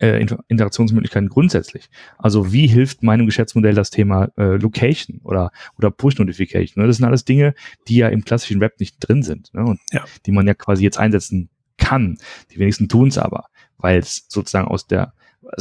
äh, 0.00 0.24
Interaktionsmöglichkeiten 0.48 1.28
grundsätzlich. 1.28 1.88
Also 2.18 2.52
wie 2.52 2.66
hilft 2.66 3.02
meinem 3.02 3.26
Geschäftsmodell 3.26 3.74
das 3.74 3.90
Thema 3.90 4.28
äh, 4.36 4.56
Location 4.56 5.20
oder, 5.24 5.50
oder 5.78 5.90
Push-Notification? 5.90 6.82
Ne? 6.82 6.86
Das 6.86 6.96
sind 6.96 7.06
alles 7.06 7.24
Dinge, 7.24 7.54
die 7.88 7.96
ja 7.96 8.08
im 8.08 8.24
klassischen 8.24 8.60
Web 8.60 8.80
nicht 8.80 8.96
drin 9.00 9.22
sind 9.22 9.52
ne? 9.54 9.64
und 9.64 9.80
ja. 9.90 10.04
die 10.26 10.32
man 10.32 10.46
ja 10.46 10.54
quasi 10.54 10.82
jetzt 10.82 10.98
einsetzen 10.98 11.50
kann. 11.78 12.18
Die 12.50 12.58
wenigsten 12.58 12.88
tun 12.88 13.08
es 13.08 13.18
aber, 13.18 13.46
weil 13.78 13.98
es 13.98 14.26
sozusagen 14.28 14.68
aus 14.68 14.86
der 14.86 15.14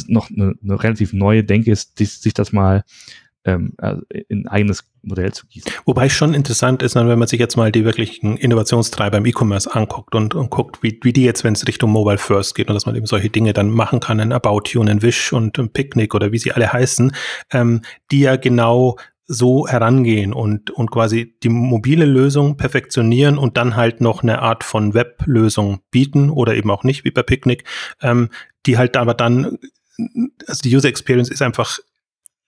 noch 0.07 0.29
eine, 0.29 0.53
eine 0.61 0.83
relativ 0.83 1.13
neue 1.13 1.43
Denke 1.43 1.71
ist, 1.71 1.99
die, 1.99 2.05
sich 2.05 2.33
das 2.33 2.51
mal 2.51 2.83
ähm, 3.45 3.73
also 3.77 4.01
in 4.09 4.45
ein 4.45 4.47
eigenes 4.47 4.83
Modell 5.01 5.31
zu 5.33 5.47
gießen. 5.47 5.71
Wobei 5.85 6.09
schon 6.09 6.33
interessant 6.33 6.83
ist, 6.83 6.95
wenn 6.95 7.07
man 7.07 7.27
sich 7.27 7.39
jetzt 7.39 7.57
mal 7.57 7.71
die 7.71 7.85
wirklichen 7.85 8.37
Innovationstreiber 8.37 9.17
im 9.17 9.25
E-Commerce 9.25 9.73
anguckt 9.73 10.13
und, 10.13 10.35
und 10.35 10.49
guckt, 10.49 10.83
wie, 10.83 10.99
wie 11.03 11.13
die 11.13 11.23
jetzt, 11.23 11.43
wenn 11.43 11.53
es 11.53 11.67
Richtung 11.67 11.91
Mobile 11.91 12.17
First 12.17 12.55
geht 12.55 12.67
und 12.69 12.75
dass 12.75 12.85
man 12.85 12.95
eben 12.95 13.07
solche 13.07 13.29
Dinge 13.29 13.53
dann 13.53 13.69
machen 13.71 13.99
kann, 13.99 14.19
ein 14.19 14.31
About 14.31 14.63
You, 14.67 14.81
ein 14.81 15.01
Wish 15.01 15.33
und 15.33 15.57
ein 15.57 15.69
Picnic 15.69 16.13
oder 16.13 16.31
wie 16.31 16.37
sie 16.37 16.51
alle 16.51 16.71
heißen, 16.71 17.13
ähm, 17.51 17.81
die 18.11 18.21
ja 18.21 18.35
genau 18.35 18.97
so 19.27 19.65
herangehen 19.65 20.33
und, 20.33 20.71
und 20.71 20.91
quasi 20.91 21.35
die 21.41 21.49
mobile 21.49 22.05
Lösung 22.05 22.57
perfektionieren 22.57 23.37
und 23.37 23.55
dann 23.55 23.77
halt 23.77 24.01
noch 24.01 24.23
eine 24.23 24.41
Art 24.41 24.63
von 24.63 24.93
Web-Lösung 24.93 25.79
bieten 25.89 26.29
oder 26.29 26.53
eben 26.55 26.69
auch 26.69 26.83
nicht, 26.83 27.05
wie 27.05 27.11
bei 27.11 27.23
Picnic, 27.23 27.63
ähm, 28.01 28.29
die 28.65 28.77
halt 28.77 28.97
aber 28.97 29.13
dann, 29.13 29.57
also 30.47 30.61
die 30.63 30.75
User 30.75 30.89
Experience 30.89 31.29
ist 31.29 31.41
einfach 31.41 31.79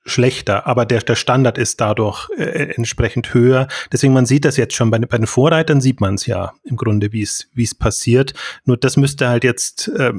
schlechter, 0.06 0.68
aber 0.68 0.86
der, 0.86 1.02
der 1.02 1.16
Standard 1.16 1.58
ist 1.58 1.80
dadurch 1.80 2.30
äh, 2.38 2.74
entsprechend 2.76 3.34
höher. 3.34 3.68
Deswegen, 3.92 4.14
man 4.14 4.26
sieht 4.26 4.46
das 4.46 4.58
jetzt 4.58 4.76
schon, 4.76 4.92
bei, 4.92 5.00
bei 5.00 5.18
den 5.18 5.28
Vorreitern 5.28 5.82
sieht 5.82 6.02
man 6.02 6.16
es 6.16 6.26
ja 6.26 6.54
im 6.64 6.76
Grunde, 6.76 7.14
wie 7.14 7.22
es 7.22 7.48
wie 7.54 7.64
es 7.64 7.76
passiert. 7.76 8.34
Nur 8.66 8.78
das 8.78 8.98
müsste 8.98 9.30
halt 9.30 9.44
jetzt 9.44 9.88
äh, 9.88 10.14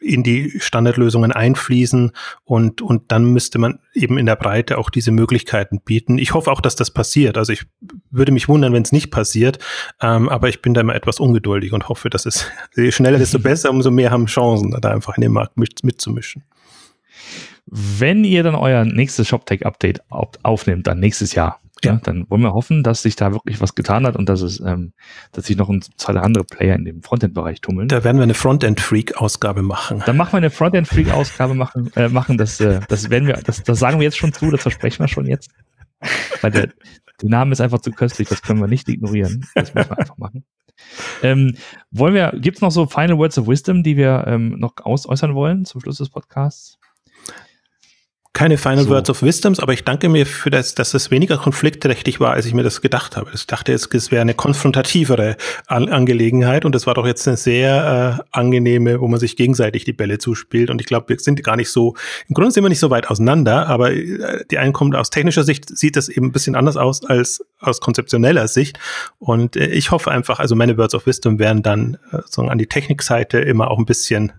in 0.00 0.22
die 0.22 0.60
Standardlösungen 0.60 1.32
einfließen 1.32 2.12
und, 2.44 2.82
und 2.82 3.10
dann 3.10 3.24
müsste 3.32 3.58
man 3.58 3.80
eben 3.94 4.16
in 4.16 4.26
der 4.26 4.36
Breite 4.36 4.78
auch 4.78 4.90
diese 4.90 5.10
Möglichkeiten 5.10 5.80
bieten. 5.80 6.18
Ich 6.18 6.34
hoffe 6.34 6.52
auch, 6.52 6.60
dass 6.60 6.76
das 6.76 6.92
passiert. 6.92 7.36
Also 7.36 7.52
ich 7.52 7.66
würde 8.10 8.30
mich 8.30 8.48
wundern, 8.48 8.72
wenn 8.72 8.82
es 8.82 8.92
nicht 8.92 9.10
passiert, 9.10 9.58
ähm, 10.00 10.28
aber 10.28 10.48
ich 10.48 10.62
bin 10.62 10.74
da 10.74 10.82
immer 10.82 10.94
etwas 10.94 11.18
ungeduldig 11.18 11.72
und 11.72 11.88
hoffe, 11.88 12.10
dass 12.10 12.26
es 12.26 12.48
je 12.76 12.92
schneller, 12.92 13.18
desto 13.18 13.38
besser, 13.40 13.70
umso 13.70 13.90
mehr 13.90 14.10
haben 14.10 14.26
Chancen, 14.26 14.76
da 14.80 14.90
einfach 14.90 15.16
in 15.16 15.22
den 15.22 15.32
Markt 15.32 15.56
mit, 15.56 15.82
mitzumischen. 15.82 16.44
Wenn 17.70 18.24
ihr 18.24 18.42
dann 18.42 18.54
euer 18.54 18.84
nächstes 18.84 19.28
ShopTech-Update 19.28 20.02
aufnehmt, 20.10 20.86
dann 20.86 21.00
nächstes 21.00 21.34
Jahr, 21.34 21.60
ja. 21.84 21.92
ja. 21.92 22.00
dann 22.02 22.28
wollen 22.30 22.42
wir 22.42 22.54
hoffen, 22.54 22.82
dass 22.82 23.02
sich 23.02 23.16
da 23.16 23.32
wirklich 23.32 23.60
was 23.60 23.74
getan 23.74 24.06
hat 24.06 24.16
und 24.16 24.28
dass 24.28 24.40
es, 24.40 24.60
ähm, 24.60 24.92
dass 25.32 25.46
sich 25.46 25.56
noch 25.56 25.68
ein, 25.68 25.82
zwei 25.96 26.14
andere 26.14 26.44
Player 26.44 26.74
in 26.74 26.84
dem 26.84 27.02
Frontend-Bereich 27.02 27.60
tummeln. 27.60 27.88
Da 27.88 28.04
werden 28.04 28.18
wir 28.18 28.24
eine 28.24 28.34
Frontend-Freak-Ausgabe 28.34 29.62
machen. 29.62 30.02
Dann 30.06 30.16
machen 30.16 30.32
wir 30.32 30.38
eine 30.38 30.50
Frontend-Freak-Ausgabe 30.50 31.54
machen, 31.54 31.90
äh, 31.96 32.08
machen 32.08 32.38
das, 32.38 32.60
äh, 32.60 32.80
das 32.88 33.10
werden 33.10 33.26
wir, 33.26 33.34
das, 33.34 33.62
das 33.62 33.78
sagen 33.78 33.98
wir 33.98 34.04
jetzt 34.04 34.18
schon 34.18 34.32
zu, 34.32 34.50
das 34.50 34.62
versprechen 34.62 35.00
wir 35.00 35.08
schon 35.08 35.26
jetzt. 35.26 35.50
Weil 36.40 36.50
der, 36.52 36.68
der 37.20 37.28
Name 37.28 37.52
ist 37.52 37.60
einfach 37.60 37.80
zu 37.80 37.90
köstlich, 37.90 38.28
das 38.28 38.42
können 38.42 38.60
wir 38.60 38.68
nicht 38.68 38.88
ignorieren. 38.88 39.46
Das 39.54 39.74
müssen 39.74 39.90
wir 39.90 39.98
einfach 39.98 40.16
machen. 40.16 40.44
Ähm, 41.22 41.56
wollen 41.90 42.14
wir, 42.14 42.32
gibt 42.38 42.58
es 42.58 42.62
noch 42.62 42.70
so 42.70 42.86
Final 42.86 43.18
Words 43.18 43.38
of 43.38 43.48
Wisdom, 43.48 43.82
die 43.82 43.96
wir 43.96 44.24
ähm, 44.26 44.50
noch 44.58 44.74
aus 44.84 45.08
äußern 45.08 45.34
wollen 45.34 45.64
zum 45.64 45.80
Schluss 45.80 45.98
des 45.98 46.10
Podcasts? 46.10 46.78
Keine 48.38 48.56
Final 48.56 48.84
so. 48.84 48.90
Words 48.90 49.10
of 49.10 49.22
Wisdoms, 49.24 49.58
aber 49.58 49.72
ich 49.72 49.82
danke 49.82 50.08
mir 50.08 50.24
für 50.24 50.48
das, 50.48 50.72
dass 50.76 50.94
es 50.94 51.10
weniger 51.10 51.38
konfliktträchtig 51.38 52.20
war, 52.20 52.34
als 52.34 52.46
ich 52.46 52.54
mir 52.54 52.62
das 52.62 52.80
gedacht 52.80 53.16
habe. 53.16 53.32
Ich 53.34 53.48
dachte, 53.48 53.72
es, 53.72 53.88
es 53.92 54.12
wäre 54.12 54.22
eine 54.22 54.34
konfrontativere 54.34 55.36
An 55.66 55.88
Angelegenheit 55.88 56.64
und 56.64 56.72
es 56.76 56.86
war 56.86 56.94
doch 56.94 57.04
jetzt 57.04 57.26
eine 57.26 57.36
sehr 57.36 58.20
äh, 58.20 58.22
angenehme, 58.30 59.00
wo 59.00 59.08
man 59.08 59.18
sich 59.18 59.34
gegenseitig 59.34 59.82
die 59.82 59.92
Bälle 59.92 60.18
zuspielt. 60.18 60.70
Und 60.70 60.80
ich 60.80 60.86
glaube, 60.86 61.08
wir 61.08 61.18
sind 61.18 61.42
gar 61.42 61.56
nicht 61.56 61.72
so, 61.72 61.96
im 62.28 62.34
Grunde 62.34 62.52
sind 62.52 62.62
wir 62.62 62.68
nicht 62.68 62.78
so 62.78 62.90
weit 62.90 63.10
auseinander, 63.10 63.66
aber 63.66 63.90
äh, 63.92 64.44
die 64.48 64.58
einen 64.58 64.72
kommen 64.72 64.94
aus 64.94 65.10
technischer 65.10 65.42
Sicht, 65.42 65.76
sieht 65.76 65.96
das 65.96 66.08
eben 66.08 66.26
ein 66.26 66.32
bisschen 66.32 66.54
anders 66.54 66.76
aus 66.76 67.04
als 67.04 67.44
aus 67.58 67.80
konzeptioneller 67.80 68.46
Sicht. 68.46 68.78
Und 69.18 69.56
äh, 69.56 69.66
ich 69.66 69.90
hoffe 69.90 70.12
einfach, 70.12 70.38
also 70.38 70.54
meine 70.54 70.78
Words 70.78 70.94
of 70.94 71.06
Wisdom 71.06 71.40
werden 71.40 71.64
dann 71.64 71.98
äh, 72.12 72.18
so 72.26 72.42
an 72.42 72.58
die 72.58 72.68
Technikseite 72.68 73.40
immer 73.40 73.68
auch 73.68 73.80
ein 73.80 73.84
bisschen 73.84 74.32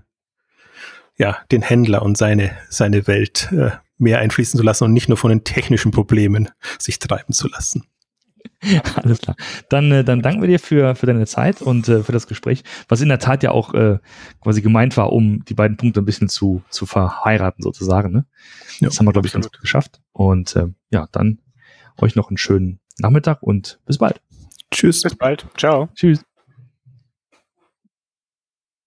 ja, 1.17 1.37
den 1.51 1.61
Händler 1.61 2.01
und 2.01 2.17
seine, 2.17 2.51
seine 2.69 3.05
Welt 3.05 3.49
äh, 3.51 3.71
mehr 3.99 4.19
einfließen 4.19 4.57
zu 4.57 4.63
lassen 4.63 4.85
und 4.85 4.93
nicht 4.93 5.09
nur 5.09 5.17
von 5.17 5.29
den 5.29 5.43
technischen 5.43 5.91
Problemen 5.91 6.49
sich 6.79 6.99
treiben 6.99 7.33
zu 7.33 7.47
lassen. 7.47 7.83
Alles 8.95 9.19
klar. 9.19 9.35
Dann, 9.69 9.91
äh, 9.91 10.03
dann 10.03 10.21
danken 10.21 10.41
wir 10.41 10.47
dir 10.47 10.59
für, 10.59 10.95
für 10.95 11.05
deine 11.05 11.25
Zeit 11.25 11.61
und 11.61 11.87
äh, 11.87 12.03
für 12.03 12.11
das 12.11 12.27
Gespräch, 12.27 12.63
was 12.87 13.01
in 13.01 13.09
der 13.09 13.19
Tat 13.19 13.43
ja 13.43 13.51
auch 13.51 13.73
äh, 13.73 13.99
quasi 14.41 14.61
gemeint 14.61 14.97
war, 14.97 15.11
um 15.11 15.43
die 15.45 15.53
beiden 15.53 15.77
Punkte 15.77 16.01
ein 16.01 16.05
bisschen 16.05 16.29
zu, 16.29 16.61
zu 16.69 16.85
verheiraten 16.85 17.63
sozusagen. 17.63 18.11
Ne? 18.11 18.25
Ja, 18.79 18.87
das 18.87 18.99
haben 18.99 19.07
wir, 19.07 19.13
glaube 19.13 19.27
ich, 19.27 19.33
ganz 19.33 19.49
gut 19.49 19.61
geschafft. 19.61 20.01
Und 20.11 20.55
äh, 20.55 20.67
ja, 20.91 21.07
dann 21.11 21.39
euch 21.97 22.15
noch 22.15 22.29
einen 22.29 22.37
schönen 22.37 22.79
Nachmittag 22.97 23.43
und 23.43 23.79
bis 23.85 23.97
bald. 23.97 24.21
Tschüss. 24.71 25.01
Bis 25.01 25.15
bald. 25.15 25.47
Ciao. 25.57 25.89
Tschüss. 25.95 26.23